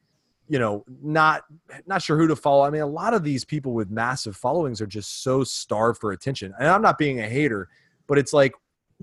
you 0.49 0.59
know 0.59 0.83
not 1.03 1.43
not 1.87 2.01
sure 2.01 2.17
who 2.17 2.27
to 2.27 2.35
follow 2.35 2.65
i 2.65 2.71
mean 2.71 2.81
a 2.81 2.87
lot 2.87 3.13
of 3.13 3.23
these 3.23 3.45
people 3.45 3.75
with 3.75 3.91
massive 3.91 4.35
followings 4.35 4.81
are 4.81 4.87
just 4.87 5.23
so 5.23 5.45
starved 5.45 6.01
for 6.01 6.13
attention 6.13 6.55
and 6.59 6.69
i'm 6.69 6.81
not 6.81 6.97
being 6.97 7.21
a 7.21 7.29
hater 7.29 7.69
but 8.09 8.19
it's 8.19 8.33
like 8.33 8.55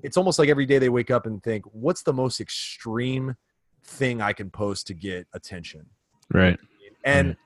it's 0.02 0.18
almost 0.18 0.40
like 0.40 0.50
every 0.50 0.66
day 0.66 0.80
they 0.80 0.90
wake 0.90 1.12
up 1.12 1.28
and 1.28 1.44
think 1.44 1.64
what's 1.74 2.02
the 2.02 2.14
most 2.14 2.42
extreme 2.42 3.36
thing 3.84 4.20
i 4.20 4.34
can 4.34 4.50
post 4.50 4.88
to 4.88 4.96
get 4.96 5.28
attention 5.34 5.86
Right. 6.34 6.60
and 7.06 7.38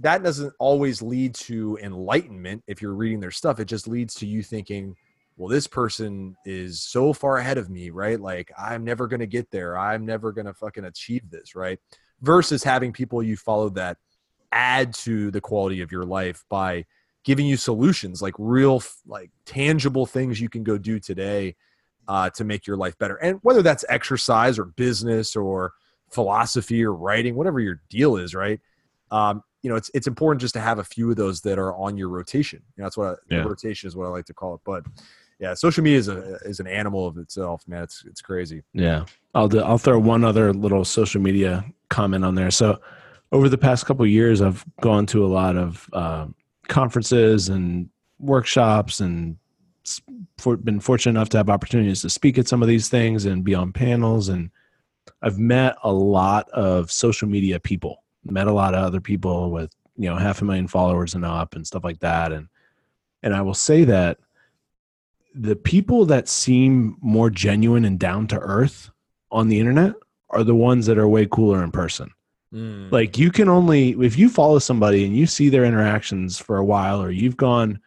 that 0.00 0.22
doesn't 0.22 0.52
always 0.58 1.02
lead 1.02 1.34
to 1.34 1.78
enlightenment 1.82 2.62
if 2.66 2.80
you're 2.80 2.94
reading 2.94 3.18
their 3.18 3.32
stuff. 3.32 3.58
It 3.58 3.64
just 3.64 3.88
leads 3.88 4.14
to 4.16 4.26
you 4.26 4.42
thinking, 4.44 4.94
well, 5.38 5.48
this 5.48 5.68
person 5.68 6.36
is 6.44 6.82
so 6.82 7.12
far 7.12 7.38
ahead 7.38 7.58
of 7.58 7.70
me, 7.70 7.90
right? 7.90 8.20
Like, 8.20 8.50
I'm 8.58 8.84
never 8.84 9.06
going 9.06 9.20
to 9.20 9.26
get 9.26 9.50
there. 9.52 9.78
I'm 9.78 10.04
never 10.04 10.32
going 10.32 10.46
to 10.46 10.52
fucking 10.52 10.84
achieve 10.84 11.30
this, 11.30 11.54
right? 11.54 11.78
Versus 12.22 12.64
having 12.64 12.92
people 12.92 13.22
you 13.22 13.36
follow 13.36 13.68
that 13.70 13.98
add 14.50 14.92
to 14.94 15.30
the 15.30 15.40
quality 15.40 15.80
of 15.80 15.92
your 15.92 16.02
life 16.02 16.44
by 16.48 16.84
giving 17.22 17.46
you 17.46 17.56
solutions, 17.56 18.20
like 18.20 18.34
real, 18.36 18.82
like 19.06 19.30
tangible 19.46 20.06
things 20.06 20.40
you 20.40 20.48
can 20.48 20.64
go 20.64 20.76
do 20.76 20.98
today 20.98 21.54
uh, 22.08 22.30
to 22.30 22.42
make 22.42 22.66
your 22.66 22.76
life 22.76 22.98
better. 22.98 23.16
And 23.16 23.38
whether 23.42 23.62
that's 23.62 23.84
exercise 23.88 24.58
or 24.58 24.64
business 24.64 25.36
or 25.36 25.72
philosophy 26.10 26.84
or 26.84 26.94
writing, 26.94 27.36
whatever 27.36 27.60
your 27.60 27.80
deal 27.88 28.16
is, 28.16 28.34
right? 28.34 28.60
Um, 29.12 29.44
you 29.62 29.70
know, 29.70 29.76
it's 29.76 29.90
it's 29.92 30.06
important 30.06 30.40
just 30.40 30.54
to 30.54 30.60
have 30.60 30.78
a 30.78 30.84
few 30.84 31.10
of 31.10 31.16
those 31.16 31.40
that 31.42 31.58
are 31.58 31.74
on 31.74 31.96
your 31.96 32.08
rotation. 32.08 32.62
You 32.76 32.82
know, 32.82 32.86
that's 32.86 32.96
what 32.96 33.08
I, 33.08 33.34
Yeah. 33.34 33.42
rotation 33.42 33.88
is 33.88 33.96
what 33.96 34.06
I 34.06 34.08
like 34.08 34.26
to 34.26 34.34
call 34.34 34.54
it. 34.54 34.60
But 34.64 34.84
yeah, 35.38 35.54
social 35.54 35.84
media 35.84 35.98
is 35.98 36.08
a 36.08 36.36
is 36.44 36.58
an 36.58 36.66
animal 36.66 37.06
of 37.06 37.16
itself, 37.16 37.66
man. 37.68 37.84
It's 37.84 38.04
it's 38.06 38.20
crazy. 38.20 38.62
Yeah, 38.72 39.04
I'll 39.34 39.48
do, 39.48 39.60
I'll 39.60 39.78
throw 39.78 39.98
one 39.98 40.24
other 40.24 40.52
little 40.52 40.84
social 40.84 41.20
media 41.20 41.64
comment 41.90 42.24
on 42.24 42.34
there. 42.34 42.50
So, 42.50 42.80
over 43.30 43.48
the 43.48 43.58
past 43.58 43.86
couple 43.86 44.04
years, 44.06 44.42
I've 44.42 44.64
gone 44.80 45.06
to 45.06 45.24
a 45.24 45.28
lot 45.28 45.56
of 45.56 45.88
uh, 45.92 46.26
conferences 46.66 47.48
and 47.48 47.88
workshops, 48.18 48.98
and 48.98 49.36
for, 50.38 50.56
been 50.56 50.80
fortunate 50.80 51.12
enough 51.12 51.28
to 51.30 51.36
have 51.36 51.50
opportunities 51.50 52.02
to 52.02 52.10
speak 52.10 52.36
at 52.36 52.48
some 52.48 52.60
of 52.60 52.68
these 52.68 52.88
things 52.88 53.24
and 53.24 53.44
be 53.44 53.54
on 53.54 53.72
panels. 53.72 54.28
And 54.28 54.50
I've 55.22 55.38
met 55.38 55.76
a 55.84 55.92
lot 55.92 56.48
of 56.50 56.90
social 56.90 57.28
media 57.28 57.60
people. 57.60 58.02
Met 58.24 58.48
a 58.48 58.52
lot 58.52 58.74
of 58.74 58.84
other 58.84 59.00
people 59.00 59.52
with 59.52 59.72
you 59.96 60.10
know 60.10 60.16
half 60.16 60.42
a 60.42 60.44
million 60.44 60.66
followers 60.66 61.14
and 61.14 61.24
up 61.24 61.54
and 61.54 61.64
stuff 61.64 61.84
like 61.84 62.00
that. 62.00 62.32
And 62.32 62.48
and 63.22 63.36
I 63.36 63.42
will 63.42 63.54
say 63.54 63.84
that 63.84 64.18
the 65.40 65.56
people 65.56 66.04
that 66.06 66.28
seem 66.28 66.96
more 67.00 67.30
genuine 67.30 67.84
and 67.84 67.98
down 67.98 68.26
to 68.26 68.38
earth 68.40 68.90
on 69.30 69.48
the 69.48 69.60
internet 69.60 69.94
are 70.30 70.42
the 70.42 70.54
ones 70.54 70.86
that 70.86 70.98
are 70.98 71.08
way 71.08 71.26
cooler 71.26 71.62
in 71.62 71.70
person. 71.70 72.10
Hmm. 72.50 72.88
Like 72.90 73.18
you 73.18 73.30
can 73.30 73.48
only 73.48 73.90
if 74.04 74.18
you 74.18 74.28
follow 74.28 74.58
somebody 74.58 75.04
and 75.04 75.16
you 75.16 75.26
see 75.26 75.48
their 75.48 75.64
interactions 75.64 76.38
for 76.38 76.56
a 76.56 76.64
while 76.64 77.00
or 77.00 77.10
you've 77.10 77.36
gone 77.36 77.80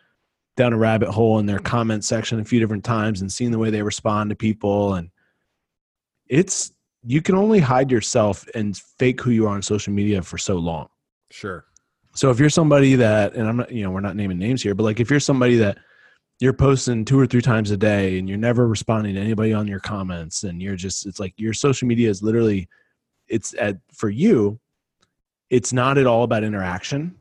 down 0.56 0.72
a 0.72 0.78
rabbit 0.78 1.10
hole 1.10 1.39
in 1.39 1.45
their 1.45 1.60
comment 1.60 2.06
section 2.06 2.39
a 2.39 2.45
few 2.45 2.60
different 2.60 2.86
times 2.86 3.22
and 3.22 3.32
seen 3.32 3.52
the 3.52 3.60
way 3.60 3.70
they 3.70 3.82
respond 3.82 4.30
to 4.30 4.36
people 4.36 4.93
and 4.93 5.10
it's 6.28 6.72
you 7.04 7.22
can 7.22 7.36
only 7.36 7.60
hide 7.60 7.91
yourself 7.91 8.47
and 8.56 8.78
fake 8.78 9.20
who 9.20 9.32
you 9.32 9.47
are 9.47 9.56
on 9.56 9.62
social 9.62 9.91
media 9.91 10.22
for 10.22 10.38
so 10.38 10.56
long. 10.56 10.88
Sure. 11.32 11.66
So 12.14 12.30
if 12.30 12.39
you're 12.39 12.49
somebody 12.49 12.95
that, 12.95 13.34
and 13.34 13.47
I'm 13.47 13.58
not, 13.58 13.72
you 13.72 13.84
know, 13.84 13.91
we're 13.91 14.02
not 14.02 14.16
naming 14.16 14.38
names 14.38 14.62
here, 14.62 14.76
but 14.76 14.84
like 14.84 14.99
if 14.99 15.10
you're 15.10 15.20
somebody 15.20 15.58
that 15.58 15.80
you're 16.42 16.54
posting 16.54 17.06
two 17.06 17.20
or 17.20 17.28
three 17.28 17.42
times 17.42 17.70
a 17.70 17.78
day 17.78 18.18
and 18.18 18.28
you're 18.28 18.38
never 18.38 18.68
responding 18.68 19.14
to 19.14 19.22
anybody 19.22 19.54
on 19.54 19.68
your 19.68 19.80
comments 19.80 20.44
and 20.44 20.60
you're 20.60 20.76
just, 20.76 21.06
it's 21.06 21.20
like 21.20 21.36
your 21.38 21.54
social 21.54 21.88
media 21.88 22.10
is 22.10 22.24
literally, 22.24 22.68
it's 23.28 23.54
at, 23.60 23.78
for 23.94 24.10
you, 24.10 24.60
it's 25.52 25.72
not 25.72 26.00
at 26.00 26.08
all 26.08 26.24
about 26.24 26.44
interaction 26.44 27.16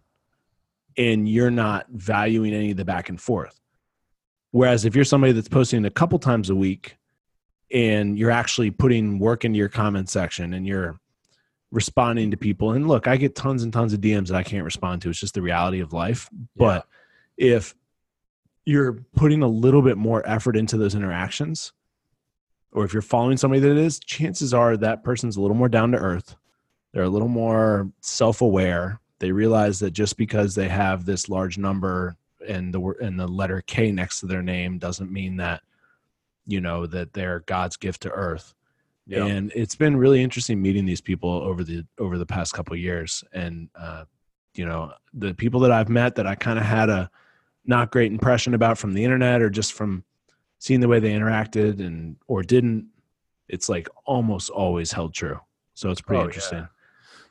and 0.97 1.29
you're 1.29 1.51
not 1.51 1.87
valuing 1.91 2.55
any 2.55 2.71
of 2.71 2.79
the 2.79 2.85
back 2.85 3.11
and 3.11 3.21
forth. 3.21 3.61
Whereas 4.53 4.87
if 4.87 4.97
you're 4.97 5.05
somebody 5.05 5.35
that's 5.35 5.49
posting 5.49 5.85
a 5.85 5.91
couple 5.91 6.19
times 6.19 6.49
a 6.49 6.55
week 6.55 6.97
and 7.71 8.19
you're 8.19 8.31
actually 8.31 8.71
putting 8.71 9.19
work 9.19 9.45
into 9.45 9.59
your 9.59 9.69
comment 9.69 10.09
section 10.09 10.55
and 10.55 10.67
you're 10.67 10.99
responding 11.71 12.31
to 12.33 12.37
people 12.37 12.73
and 12.73 12.89
look 12.89 13.07
i 13.07 13.17
get 13.17 13.37
tons 13.37 13.63
and 13.63 13.73
tons 13.73 13.93
of 13.93 14.01
dms 14.01 14.27
that 14.27 14.35
i 14.35 14.43
can't 14.43 14.65
respond 14.65 15.01
to. 15.01 15.09
It's 15.09 15.21
just 15.21 15.35
the 15.35 15.43
reality 15.43 15.79
of 15.79 15.93
life. 15.93 16.29
But 16.57 16.85
if 17.37 17.77
you're 18.71 19.05
putting 19.17 19.43
a 19.43 19.49
little 19.49 19.83
bit 19.83 19.97
more 19.97 20.27
effort 20.29 20.57
into 20.57 20.77
those 20.77 20.95
interactions 20.95 21.73
or 22.73 22.85
if 22.85 22.93
you're 22.93 23.03
following 23.03 23.37
somebody 23.37 23.61
that 23.61 23.77
is 23.77 23.99
chances 23.99 24.55
are 24.55 24.77
that 24.77 25.03
person's 25.03 25.37
a 25.37 25.41
little 25.41 25.57
more 25.57 25.69
down 25.69 25.91
to 25.93 25.99
earth. 25.99 26.37
They're 26.93 27.05
a 27.05 27.09
little 27.09 27.29
more 27.29 27.91
self-aware. 28.01 29.01
They 29.19 29.33
realize 29.33 29.81
that 29.81 29.91
just 29.91 30.17
because 30.17 30.55
they 30.55 30.69
have 30.69 31.05
this 31.05 31.29
large 31.29 31.59
number 31.59 32.17
and 32.49 32.73
the 32.73 32.81
and 33.03 33.21
the 33.21 33.27
letter 33.27 33.63
k 33.67 33.93
next 33.93 34.21
to 34.21 34.27
their 34.27 34.43
name 34.43 34.79
doesn't 34.79 35.13
mean 35.13 35.37
that 35.37 35.63
you 36.47 36.61
know 36.61 36.87
that 36.87 37.13
they're 37.13 37.41
god's 37.41 37.77
gift 37.77 38.03
to 38.03 38.11
earth. 38.11 38.55
Yeah. 39.07 39.27
and 39.27 39.51
it's 39.57 39.75
been 39.75 39.97
really 39.97 40.23
interesting 40.23 40.63
meeting 40.63 40.87
these 40.87 41.01
people 41.01 41.31
over 41.31 41.65
the 41.65 41.85
over 41.99 42.17
the 42.19 42.27
past 42.27 42.55
couple 42.55 42.75
of 42.75 42.81
years. 42.81 43.25
And 43.33 43.69
uh 43.75 44.05
you 44.55 44.65
know 44.65 44.93
the 45.13 45.35
people 45.35 45.61
that 45.61 45.71
i've 45.71 45.89
met 45.89 46.17
that 46.17 46.27
i 46.27 46.35
kind 46.35 46.59
of 46.59 46.65
had 46.65 46.89
a 46.89 47.09
not 47.67 47.91
great 47.91 48.11
impression 48.13 48.55
about 48.55 48.79
from 48.79 48.95
the 48.95 49.05
internet 49.05 49.43
or 49.43 49.51
just 49.51 49.73
from 49.73 50.05
seeing 50.59 50.81
the 50.81 50.89
way 50.89 50.99
they 51.01 51.13
interacted 51.13 51.81
and 51.81 52.17
or 52.27 52.43
didn't 52.43 52.87
it's 53.49 53.69
like 53.69 53.89
almost 54.05 54.51
always 54.51 54.93
held 54.93 55.13
true 55.15 55.39
so 55.75 55.91
it's 55.91 56.01
pretty 56.01 56.23
Oh, 56.23 56.27
interesting 56.27 56.69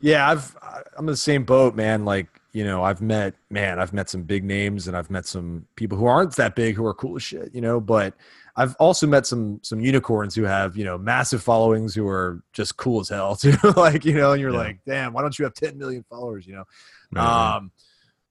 Yeah, 0.01 0.29
I've 0.29 0.55
I- 0.61 0.81
I'm 0.97 1.05
in 1.07 1.11
the 1.11 1.17
same 1.17 1.43
boat, 1.43 1.75
man. 1.75 2.03
Like, 2.05 2.27
you 2.53 2.63
know, 2.63 2.83
I've 2.83 3.01
met 3.01 3.35
man, 3.49 3.79
I've 3.79 3.93
met 3.93 4.09
some 4.09 4.23
big 4.23 4.43
names 4.43 4.87
and 4.87 4.95
I've 4.97 5.09
met 5.09 5.25
some 5.25 5.65
people 5.75 5.97
who 5.97 6.05
aren't 6.05 6.35
that 6.37 6.55
big 6.55 6.75
who 6.75 6.85
are 6.85 6.93
cool 6.93 7.15
as 7.17 7.23
shit, 7.23 7.53
you 7.53 7.61
know, 7.61 7.79
but 7.81 8.13
I've 8.55 8.75
also 8.79 9.07
met 9.07 9.25
some 9.27 9.59
some 9.61 9.79
unicorns 9.81 10.35
who 10.35 10.43
have, 10.43 10.75
you 10.77 10.83
know, 10.85 10.97
massive 10.97 11.43
followings 11.43 11.93
who 11.95 12.07
are 12.07 12.41
just 12.53 12.75
cool 12.77 13.01
as 13.01 13.09
hell 13.09 13.35
too. 13.43 13.53
like, 13.75 14.03
you 14.05 14.13
know, 14.13 14.31
and 14.31 14.41
you're 14.41 14.51
Yeah. 14.51 14.57
like, 14.57 14.79
damn, 14.85 15.13
why 15.13 15.21
don't 15.21 15.37
you 15.37 15.43
have 15.45 15.53
10 15.53 15.77
million 15.77 16.03
followers, 16.09 16.47
you 16.47 16.53
know? 16.55 16.63
Right. 17.11 17.55
Um, 17.57 17.71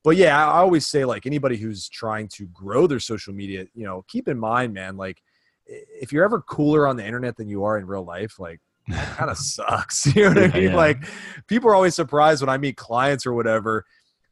but 0.04 0.16
yeah, 0.16 0.46
I 0.46 0.58
always 0.58 0.86
say 0.86 1.04
like 1.04 1.26
anybody 1.26 1.56
who's 1.56 1.88
trying 1.88 2.28
to 2.28 2.46
grow 2.46 2.86
their 2.86 3.00
social 3.00 3.34
media, 3.34 3.66
you 3.74 3.84
know, 3.84 4.04
keep 4.08 4.28
in 4.28 4.38
mind, 4.38 4.72
man, 4.72 4.96
like 4.96 5.22
if 5.66 6.12
you're 6.12 6.24
ever 6.24 6.40
cooler 6.40 6.86
on 6.86 6.96
the 6.96 7.04
internet 7.04 7.36
than 7.36 7.48
you 7.48 7.64
are 7.64 7.78
in 7.78 7.86
real 7.86 8.04
life, 8.04 8.38
like 8.38 8.60
that 8.88 9.16
kind 9.16 9.30
of 9.30 9.38
sucks. 9.38 10.06
You 10.16 10.24
know 10.24 10.28
what 10.40 10.54
I 10.54 10.58
mean? 10.58 10.70
yeah. 10.70 10.76
Like 10.76 11.04
people 11.46 11.70
are 11.70 11.74
always 11.74 11.94
surprised 11.94 12.42
when 12.42 12.48
I 12.48 12.58
meet 12.58 12.76
clients 12.76 13.26
or 13.26 13.32
whatever. 13.34 13.84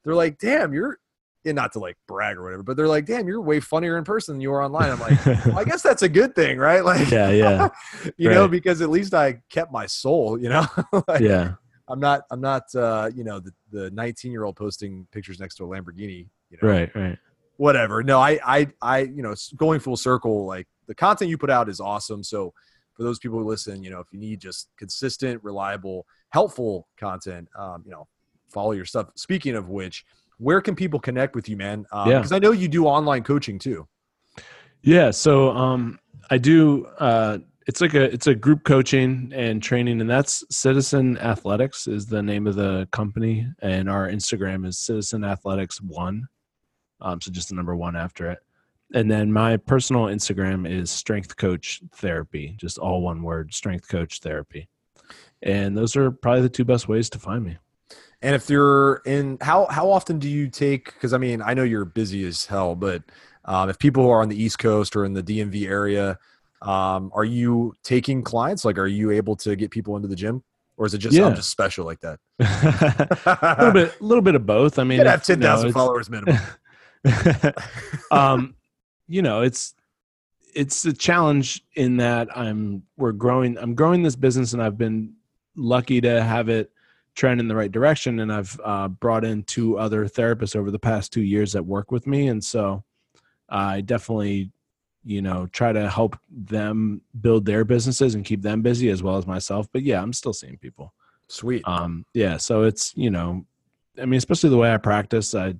They're 0.04 0.14
like, 0.14 0.38
damn, 0.38 0.72
you're 0.72 0.98
and 1.44 1.54
not 1.54 1.72
to 1.72 1.78
like 1.78 1.96
brag 2.08 2.36
or 2.36 2.42
whatever, 2.42 2.64
but 2.64 2.76
they're 2.76 2.88
like, 2.88 3.06
damn, 3.06 3.28
you're 3.28 3.40
way 3.40 3.60
funnier 3.60 3.98
in 3.98 4.04
person 4.04 4.34
than 4.34 4.40
you 4.40 4.52
are 4.52 4.64
online. 4.64 4.90
I'm 4.90 4.98
like, 4.98 5.26
well, 5.26 5.58
I 5.58 5.64
guess 5.64 5.80
that's 5.80 6.02
a 6.02 6.08
good 6.08 6.34
thing, 6.34 6.58
right? 6.58 6.84
Like, 6.84 7.08
yeah 7.08 7.30
yeah 7.30 7.68
you 8.16 8.30
know, 8.30 8.48
because 8.48 8.80
at 8.80 8.90
least 8.90 9.14
I 9.14 9.42
kept 9.48 9.70
my 9.70 9.86
soul, 9.86 10.40
you 10.40 10.48
know? 10.48 10.66
Like, 11.06 11.20
yeah 11.20 11.54
I'm 11.88 12.00
not 12.00 12.22
I'm 12.30 12.40
not 12.40 12.74
uh, 12.74 13.10
you 13.14 13.24
know, 13.24 13.40
the 13.40 13.52
the 13.70 13.90
19 13.90 14.32
year 14.32 14.44
old 14.44 14.56
posting 14.56 15.06
pictures 15.12 15.38
next 15.38 15.56
to 15.56 15.64
a 15.64 15.68
Lamborghini, 15.68 16.28
you 16.50 16.58
know. 16.60 16.68
right 16.68 16.94
right 16.94 17.18
Whatever. 17.58 18.02
No, 18.02 18.20
I 18.20 18.38
I 18.44 18.68
I 18.82 18.98
you 19.00 19.22
know, 19.22 19.34
going 19.56 19.80
full 19.80 19.96
circle, 19.96 20.46
like 20.46 20.66
the 20.86 20.94
content 20.94 21.30
you 21.30 21.38
put 21.38 21.50
out 21.50 21.68
is 21.68 21.80
awesome. 21.80 22.22
So 22.22 22.52
for 22.94 23.02
those 23.02 23.18
people 23.18 23.38
who 23.38 23.44
listen, 23.44 23.82
you 23.82 23.90
know, 23.90 24.00
if 24.00 24.06
you 24.10 24.18
need 24.18 24.40
just 24.40 24.68
consistent, 24.78 25.42
reliable, 25.44 26.06
helpful 26.30 26.88
content, 26.98 27.48
um, 27.58 27.82
you 27.84 27.90
know, 27.90 28.08
follow 28.48 28.72
your 28.72 28.84
stuff. 28.84 29.08
Speaking 29.16 29.54
of 29.54 29.68
which, 29.68 30.04
where 30.38 30.60
can 30.60 30.74
people 30.74 30.98
connect 30.98 31.34
with 31.34 31.48
you, 31.48 31.56
man? 31.56 31.86
Um, 31.92 32.10
Yeah. 32.10 32.18
Because 32.18 32.32
I 32.32 32.38
know 32.38 32.52
you 32.52 32.68
do 32.68 32.86
online 32.86 33.22
coaching 33.22 33.58
too. 33.58 33.86
Yeah, 34.82 35.10
so 35.10 35.50
um, 35.50 35.98
I 36.30 36.38
do 36.38 36.86
uh, 36.98 37.38
it's 37.66 37.80
like 37.80 37.94
a 37.94 38.04
it's 38.04 38.28
a 38.28 38.34
group 38.34 38.64
coaching 38.64 39.32
and 39.34 39.62
training, 39.62 40.00
and 40.00 40.08
that's 40.08 40.44
Citizen 40.50 41.18
Athletics 41.18 41.88
is 41.88 42.06
the 42.06 42.22
name 42.22 42.46
of 42.46 42.54
the 42.54 42.88
company, 42.92 43.46
and 43.60 43.90
our 43.90 44.08
Instagram 44.08 44.64
is 44.64 44.78
Citizen 44.78 45.24
Athletics 45.24 45.80
One, 45.80 46.28
um, 47.00 47.20
so 47.20 47.32
just 47.32 47.48
the 47.48 47.56
number 47.56 47.74
one 47.74 47.96
after 47.96 48.30
it. 48.30 48.38
And 48.94 49.10
then 49.10 49.32
my 49.32 49.56
personal 49.56 50.04
Instagram 50.04 50.68
is 50.68 50.92
Strength 50.92 51.36
Coach 51.36 51.82
Therapy, 51.96 52.54
just 52.56 52.78
all 52.78 53.02
one 53.02 53.22
word, 53.22 53.52
Strength 53.52 53.88
Coach 53.88 54.20
Therapy. 54.20 54.68
And 55.42 55.76
those 55.76 55.96
are 55.96 56.12
probably 56.12 56.42
the 56.42 56.48
two 56.48 56.64
best 56.64 56.86
ways 56.86 57.10
to 57.10 57.18
find 57.18 57.44
me. 57.44 57.58
And 58.22 58.36
if 58.36 58.48
you're 58.48 59.02
in, 59.04 59.38
how 59.40 59.66
how 59.66 59.90
often 59.90 60.20
do 60.20 60.28
you 60.28 60.48
take? 60.48 60.86
Because 60.86 61.12
I 61.12 61.18
mean, 61.18 61.42
I 61.42 61.54
know 61.54 61.64
you're 61.64 61.84
busy 61.84 62.24
as 62.26 62.46
hell, 62.46 62.76
but 62.76 63.02
um, 63.44 63.68
if 63.68 63.78
people 63.78 64.08
are 64.08 64.22
on 64.22 64.28
the 64.28 64.40
East 64.40 64.60
Coast 64.60 64.94
or 64.94 65.04
in 65.04 65.12
the 65.12 65.22
DMV 65.22 65.68
area, 65.68 66.18
um, 66.62 67.10
are 67.14 67.24
you 67.24 67.74
taking 67.82 68.22
clients? 68.22 68.64
Like, 68.64 68.78
are 68.78 68.86
you 68.86 69.10
able 69.10 69.36
to 69.36 69.56
get 69.56 69.70
people 69.70 69.96
into 69.96 70.08
the 70.08 70.16
gym, 70.16 70.42
or 70.76 70.86
is 70.86 70.94
it 70.94 70.98
just 70.98 71.16
Yeah. 71.16 71.26
I'm 71.26 71.34
just 71.34 71.50
special 71.50 71.84
like 71.84 72.00
that? 72.00 72.18
a 72.40 73.56
little 73.58 73.72
bit, 73.72 74.00
a 74.00 74.04
little 74.04 74.22
bit 74.22 74.34
of 74.34 74.46
both. 74.46 74.78
I 74.78 74.84
mean, 74.84 74.98
You 74.98 75.04
gotta 75.04 75.10
have 75.10 75.28
you 75.28 75.36
ten 75.36 75.40
know, 75.40 75.72
followers 75.72 76.10
minimum. 76.10 76.38
um, 78.10 78.54
you 79.08 79.22
know, 79.22 79.42
it's 79.42 79.74
it's 80.54 80.84
a 80.86 80.92
challenge 80.92 81.62
in 81.74 81.98
that 81.98 82.28
I'm 82.36 82.82
we're 82.96 83.12
growing. 83.12 83.58
I'm 83.58 83.74
growing 83.74 84.02
this 84.02 84.16
business, 84.16 84.52
and 84.52 84.62
I've 84.62 84.78
been 84.78 85.14
lucky 85.54 86.00
to 86.00 86.22
have 86.22 86.48
it 86.48 86.70
trend 87.14 87.40
in 87.40 87.48
the 87.48 87.56
right 87.56 87.72
direction. 87.72 88.20
And 88.20 88.32
I've 88.32 88.60
uh, 88.64 88.88
brought 88.88 89.24
in 89.24 89.42
two 89.44 89.78
other 89.78 90.06
therapists 90.06 90.56
over 90.56 90.70
the 90.70 90.78
past 90.78 91.12
two 91.12 91.22
years 91.22 91.52
that 91.52 91.64
work 91.64 91.90
with 91.90 92.06
me, 92.06 92.28
and 92.28 92.42
so 92.42 92.84
I 93.48 93.80
definitely, 93.82 94.50
you 95.06 95.22
know, 95.22 95.46
try 95.52 95.72
to 95.72 95.88
help 95.88 96.18
them 96.28 97.00
build 97.20 97.46
their 97.46 97.64
businesses 97.64 98.16
and 98.16 98.24
keep 98.24 98.42
them 98.42 98.60
busy 98.60 98.90
as 98.90 99.04
well 99.04 99.16
as 99.16 99.26
myself. 99.26 99.68
But 99.72 99.82
yeah, 99.82 100.02
I'm 100.02 100.12
still 100.12 100.32
seeing 100.32 100.58
people. 100.58 100.92
Sweet. 101.28 101.62
Um, 101.64 102.04
yeah, 102.12 102.36
so 102.36 102.64
it's 102.64 102.92
you 102.96 103.10
know, 103.10 103.46
I 104.00 104.04
mean, 104.04 104.18
especially 104.18 104.50
the 104.50 104.56
way 104.56 104.74
I 104.74 104.78
practice, 104.78 105.34
I 105.34 105.54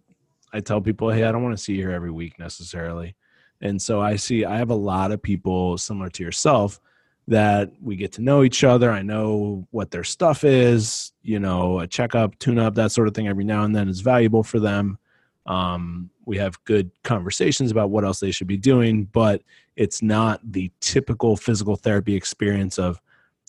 I 0.53 0.61
tell 0.61 0.81
people, 0.81 1.11
hey, 1.11 1.25
I 1.25 1.33
don't 1.33 1.45
want 1.45 1.57
to 1.57 1.63
see 1.63 1.75
you 1.75 1.83
here 1.83 1.93
every 1.93 2.11
week 2.11 2.39
necessarily, 2.41 3.15
and 3.61 3.81
so 3.81 4.01
I 4.01 4.17
see 4.17 4.45
I 4.45 4.59
have 4.59 4.71
a 4.71 4.75
lot 4.75 5.13
of 5.13 5.23
people 5.23 5.79
similar 5.79 6.11
to 6.11 6.25
yourself 6.25 6.81
that 7.29 7.71
we 7.81 7.97
get 7.97 8.13
to 8.13 8.23
know 8.23 8.43
each 8.43 8.65
other. 8.65 8.91
I 8.91 9.03
know 9.03 9.67
what 9.71 9.91
their 9.91 10.05
stuff 10.05 10.45
is, 10.45 11.13
you 11.23 11.39
know, 11.39 11.81
a 11.81 11.87
checkup, 11.87 12.39
tune 12.39 12.59
up, 12.59 12.75
that 12.77 12.93
sort 12.93 13.09
of 13.09 13.15
thing 13.15 13.29
every 13.29 13.45
now 13.45 13.65
and 13.65 13.75
then 13.75 13.89
is 13.89 14.01
valuable 14.01 14.43
for 14.43 14.61
them. 14.61 14.99
Um, 15.47 16.11
we 16.25 16.37
have 16.39 16.63
good 16.65 16.91
conversations 17.05 17.71
about 17.71 17.91
what 17.91 18.05
else 18.05 18.21
they 18.21 18.31
should 18.31 18.49
be 18.49 18.57
doing, 18.57 19.05
but 19.05 19.43
it's 19.77 20.03
not 20.03 20.41
the 20.45 20.71
typical 20.81 21.37
physical 21.37 21.77
therapy 21.77 22.15
experience 22.15 22.79
of 22.79 23.01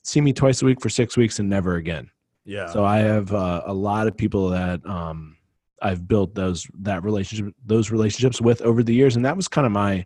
see 0.03 0.21
me 0.21 0.31
twice 0.31 0.61
a 0.61 0.65
week 0.65 0.81
for 0.81 0.89
six 0.89 1.17
weeks 1.17 1.39
and 1.39 1.49
never 1.49 1.75
again. 1.75 2.09
yeah. 2.45 2.67
So 2.67 2.85
I 2.85 2.99
have 2.99 3.33
uh, 3.33 3.63
a 3.65 3.73
lot 3.73 4.07
of 4.07 4.15
people 4.15 4.49
that 4.49 4.85
um, 4.85 5.37
I've 5.81 6.07
built 6.07 6.33
those 6.35 6.67
that 6.79 7.03
relationship 7.03 7.53
those 7.65 7.91
relationships 7.91 8.41
with 8.41 8.61
over 8.61 8.83
the 8.83 8.93
years, 8.93 9.15
and 9.15 9.25
that 9.25 9.35
was 9.35 9.47
kind 9.47 9.65
of 9.65 9.71
my 9.73 10.05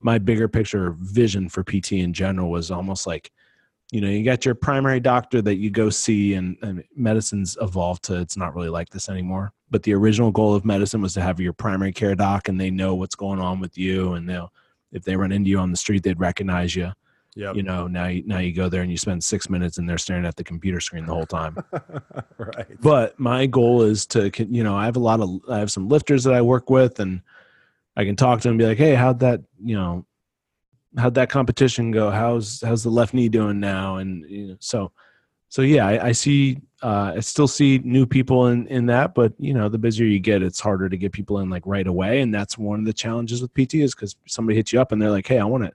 my 0.00 0.18
bigger 0.18 0.48
picture 0.48 0.94
vision 0.98 1.48
for 1.48 1.64
PT 1.64 1.92
in 1.92 2.12
general 2.12 2.50
was 2.50 2.70
almost 2.70 3.06
like, 3.06 3.32
you 3.90 4.02
know, 4.02 4.08
you 4.08 4.22
got 4.22 4.44
your 4.44 4.54
primary 4.54 5.00
doctor 5.00 5.40
that 5.42 5.56
you 5.56 5.70
go 5.70 5.88
see, 5.88 6.34
and, 6.34 6.56
and 6.60 6.84
medicine's 6.94 7.56
evolved 7.60 8.04
to 8.04 8.20
it's 8.20 8.36
not 8.36 8.54
really 8.54 8.68
like 8.68 8.90
this 8.90 9.08
anymore. 9.08 9.52
But 9.70 9.82
the 9.82 9.94
original 9.94 10.30
goal 10.30 10.54
of 10.54 10.64
medicine 10.64 11.00
was 11.00 11.14
to 11.14 11.22
have 11.22 11.40
your 11.40 11.54
primary 11.54 11.92
care 11.92 12.14
doc, 12.14 12.48
and 12.48 12.60
they 12.60 12.70
know 12.70 12.94
what's 12.94 13.14
going 13.14 13.40
on 13.40 13.60
with 13.60 13.78
you, 13.78 14.12
and 14.14 14.28
they'll 14.28 14.52
if 14.92 15.04
they 15.04 15.16
run 15.16 15.32
into 15.32 15.50
you 15.50 15.58
on 15.58 15.70
the 15.70 15.76
street, 15.76 16.02
they'd 16.02 16.20
recognize 16.20 16.74
you. 16.74 16.92
Yep. 17.34 17.56
You 17.56 17.62
know, 17.62 17.86
now 17.86 18.06
you, 18.06 18.22
now 18.26 18.38
you 18.38 18.52
go 18.52 18.68
there 18.68 18.82
and 18.82 18.90
you 18.90 18.96
spend 18.96 19.22
six 19.22 19.48
minutes, 19.48 19.78
and 19.78 19.88
they're 19.88 19.98
staring 19.98 20.26
at 20.26 20.36
the 20.36 20.44
computer 20.44 20.80
screen 20.80 21.06
the 21.06 21.14
whole 21.14 21.26
time 21.26 21.56
right. 22.38 22.66
but 22.80 23.18
my 23.18 23.46
goal 23.46 23.82
is 23.82 24.06
to 24.06 24.30
you 24.52 24.64
know 24.64 24.76
i 24.76 24.84
have 24.84 24.96
a 24.96 25.00
lot 25.00 25.20
of 25.20 25.40
i 25.48 25.58
have 25.58 25.70
some 25.70 25.88
lifters 25.88 26.24
that 26.24 26.34
i 26.34 26.40
work 26.40 26.68
with 26.68 26.98
and 27.00 27.20
i 27.96 28.04
can 28.04 28.16
talk 28.16 28.40
to 28.40 28.48
them 28.48 28.52
and 28.52 28.58
be 28.58 28.66
like 28.66 28.78
hey 28.78 28.94
how'd 28.94 29.20
that 29.20 29.40
you 29.62 29.76
know 29.76 30.04
how'd 30.96 31.14
that 31.14 31.28
competition 31.30 31.90
go 31.90 32.10
how's 32.10 32.62
how's 32.62 32.82
the 32.82 32.90
left 32.90 33.12
knee 33.14 33.28
doing 33.28 33.60
now 33.60 33.96
and 33.96 34.24
you 34.28 34.46
know, 34.48 34.56
so 34.60 34.90
so 35.48 35.62
yeah 35.62 35.86
I, 35.86 36.06
I 36.08 36.12
see 36.12 36.58
uh 36.82 37.12
i 37.16 37.20
still 37.20 37.48
see 37.48 37.78
new 37.84 38.06
people 38.06 38.46
in 38.48 38.66
in 38.68 38.86
that 38.86 39.14
but 39.14 39.32
you 39.38 39.52
know 39.52 39.68
the 39.68 39.78
busier 39.78 40.06
you 40.06 40.18
get 40.18 40.42
it's 40.42 40.60
harder 40.60 40.88
to 40.88 40.96
get 40.96 41.12
people 41.12 41.40
in 41.40 41.50
like 41.50 41.62
right 41.66 41.86
away 41.86 42.20
and 42.20 42.34
that's 42.34 42.56
one 42.56 42.78
of 42.80 42.86
the 42.86 42.92
challenges 42.92 43.42
with 43.42 43.52
pt 43.54 43.74
is 43.74 43.94
because 43.94 44.16
somebody 44.26 44.56
hits 44.56 44.72
you 44.72 44.80
up 44.80 44.92
and 44.92 45.00
they're 45.02 45.10
like 45.10 45.26
hey 45.26 45.38
i 45.38 45.44
want 45.44 45.64
it 45.64 45.74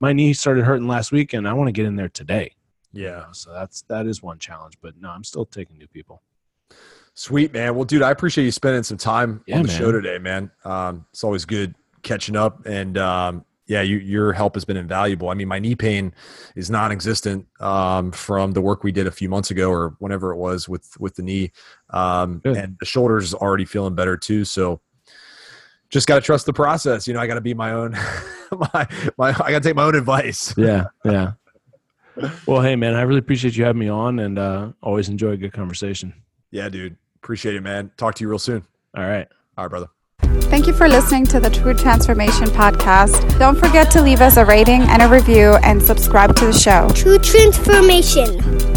my 0.00 0.12
knee 0.12 0.32
started 0.32 0.64
hurting 0.64 0.86
last 0.86 1.10
week 1.12 1.32
and 1.32 1.48
i 1.48 1.52
want 1.52 1.66
to 1.68 1.72
get 1.72 1.86
in 1.86 1.96
there 1.96 2.08
today 2.08 2.52
Yeah. 2.92 3.24
so 3.32 3.52
that's 3.52 3.82
that 3.88 4.06
is 4.06 4.22
one 4.22 4.38
challenge 4.38 4.74
but 4.80 4.94
no 5.00 5.08
i'm 5.10 5.24
still 5.24 5.44
taking 5.46 5.76
new 5.78 5.88
people 5.88 6.22
Sweet 7.18 7.50
man. 7.54 7.74
Well, 7.74 7.84
dude, 7.84 8.02
I 8.02 8.10
appreciate 8.10 8.44
you 8.44 8.50
spending 8.50 8.82
some 8.82 8.98
time 8.98 9.42
Yeah, 9.46 9.56
on 9.56 9.62
the 9.62 9.68
man. 9.68 9.78
show 9.78 9.90
today, 9.90 10.18
man. 10.18 10.50
Um, 10.66 11.06
it's 11.14 11.24
always 11.24 11.46
good 11.46 11.74
catching 12.02 12.36
up, 12.36 12.66
and 12.66 12.98
um, 12.98 13.42
yeah, 13.66 13.82
you, 13.82 13.96
your 13.98 14.32
help 14.32 14.54
has 14.54 14.64
been 14.64 14.76
invaluable. 14.76 15.28
I 15.28 15.34
mean, 15.34 15.48
my 15.48 15.58
knee 15.58 15.74
pain 15.74 16.14
is 16.54 16.70
non-existent 16.70 17.46
um, 17.60 18.12
from 18.12 18.52
the 18.52 18.60
work 18.60 18.84
we 18.84 18.92
did 18.92 19.06
a 19.06 19.10
few 19.10 19.28
months 19.28 19.50
ago, 19.50 19.70
or 19.70 19.96
whenever 19.98 20.32
it 20.32 20.36
was 20.36 20.68
with 20.68 20.98
with 21.00 21.16
the 21.16 21.22
knee, 21.22 21.52
um, 21.90 22.40
and 22.44 22.76
the 22.78 22.86
shoulders 22.86 23.34
are 23.34 23.40
already 23.40 23.64
feeling 23.64 23.94
better 23.94 24.16
too. 24.16 24.44
So, 24.44 24.80
just 25.90 26.06
got 26.06 26.16
to 26.16 26.20
trust 26.20 26.46
the 26.46 26.52
process. 26.52 27.08
You 27.08 27.14
know, 27.14 27.20
I 27.20 27.26
got 27.26 27.34
to 27.34 27.40
be 27.40 27.54
my 27.54 27.72
own. 27.72 27.92
my 28.72 28.88
my. 29.18 29.28
I 29.30 29.50
got 29.50 29.62
to 29.62 29.68
take 29.68 29.76
my 29.76 29.84
own 29.84 29.96
advice. 29.96 30.54
yeah 30.58 30.84
yeah 31.04 31.32
well 32.46 32.62
hey 32.62 32.76
man 32.76 32.94
i 32.94 33.02
really 33.02 33.18
appreciate 33.18 33.54
you 33.56 33.64
having 33.64 33.78
me 33.80 33.88
on 33.88 34.18
and 34.20 34.38
uh 34.38 34.72
always 34.82 35.10
enjoy 35.10 35.30
a 35.32 35.36
good 35.36 35.52
conversation 35.52 36.14
Yeah, 36.50 36.68
dude. 36.70 36.96
Appreciate 37.16 37.56
it, 37.56 37.60
man. 37.60 37.90
Talk 37.96 38.14
to 38.14 38.24
you 38.24 38.28
real 38.30 38.38
soon. 38.38 38.64
all 38.96 39.04
right 39.04 39.28
All 39.58 39.64
right, 39.64 39.68
brother. 39.68 39.88
Thank 40.22 40.66
you 40.66 40.72
for 40.72 40.88
listening 40.88 41.26
to 41.26 41.40
the 41.40 41.50
True 41.50 41.74
Transformation 41.74 42.46
Podcast. 42.46 43.38
Don't 43.38 43.58
forget 43.58 43.90
to 43.90 44.02
leave 44.02 44.20
us 44.20 44.36
a 44.36 44.44
rating 44.44 44.82
and 44.82 45.02
a 45.02 45.08
review 45.08 45.56
and 45.62 45.82
subscribe 45.82 46.34
to 46.36 46.46
the 46.46 46.52
show. 46.52 46.88
True 46.94 47.18
transformation. 47.18 48.75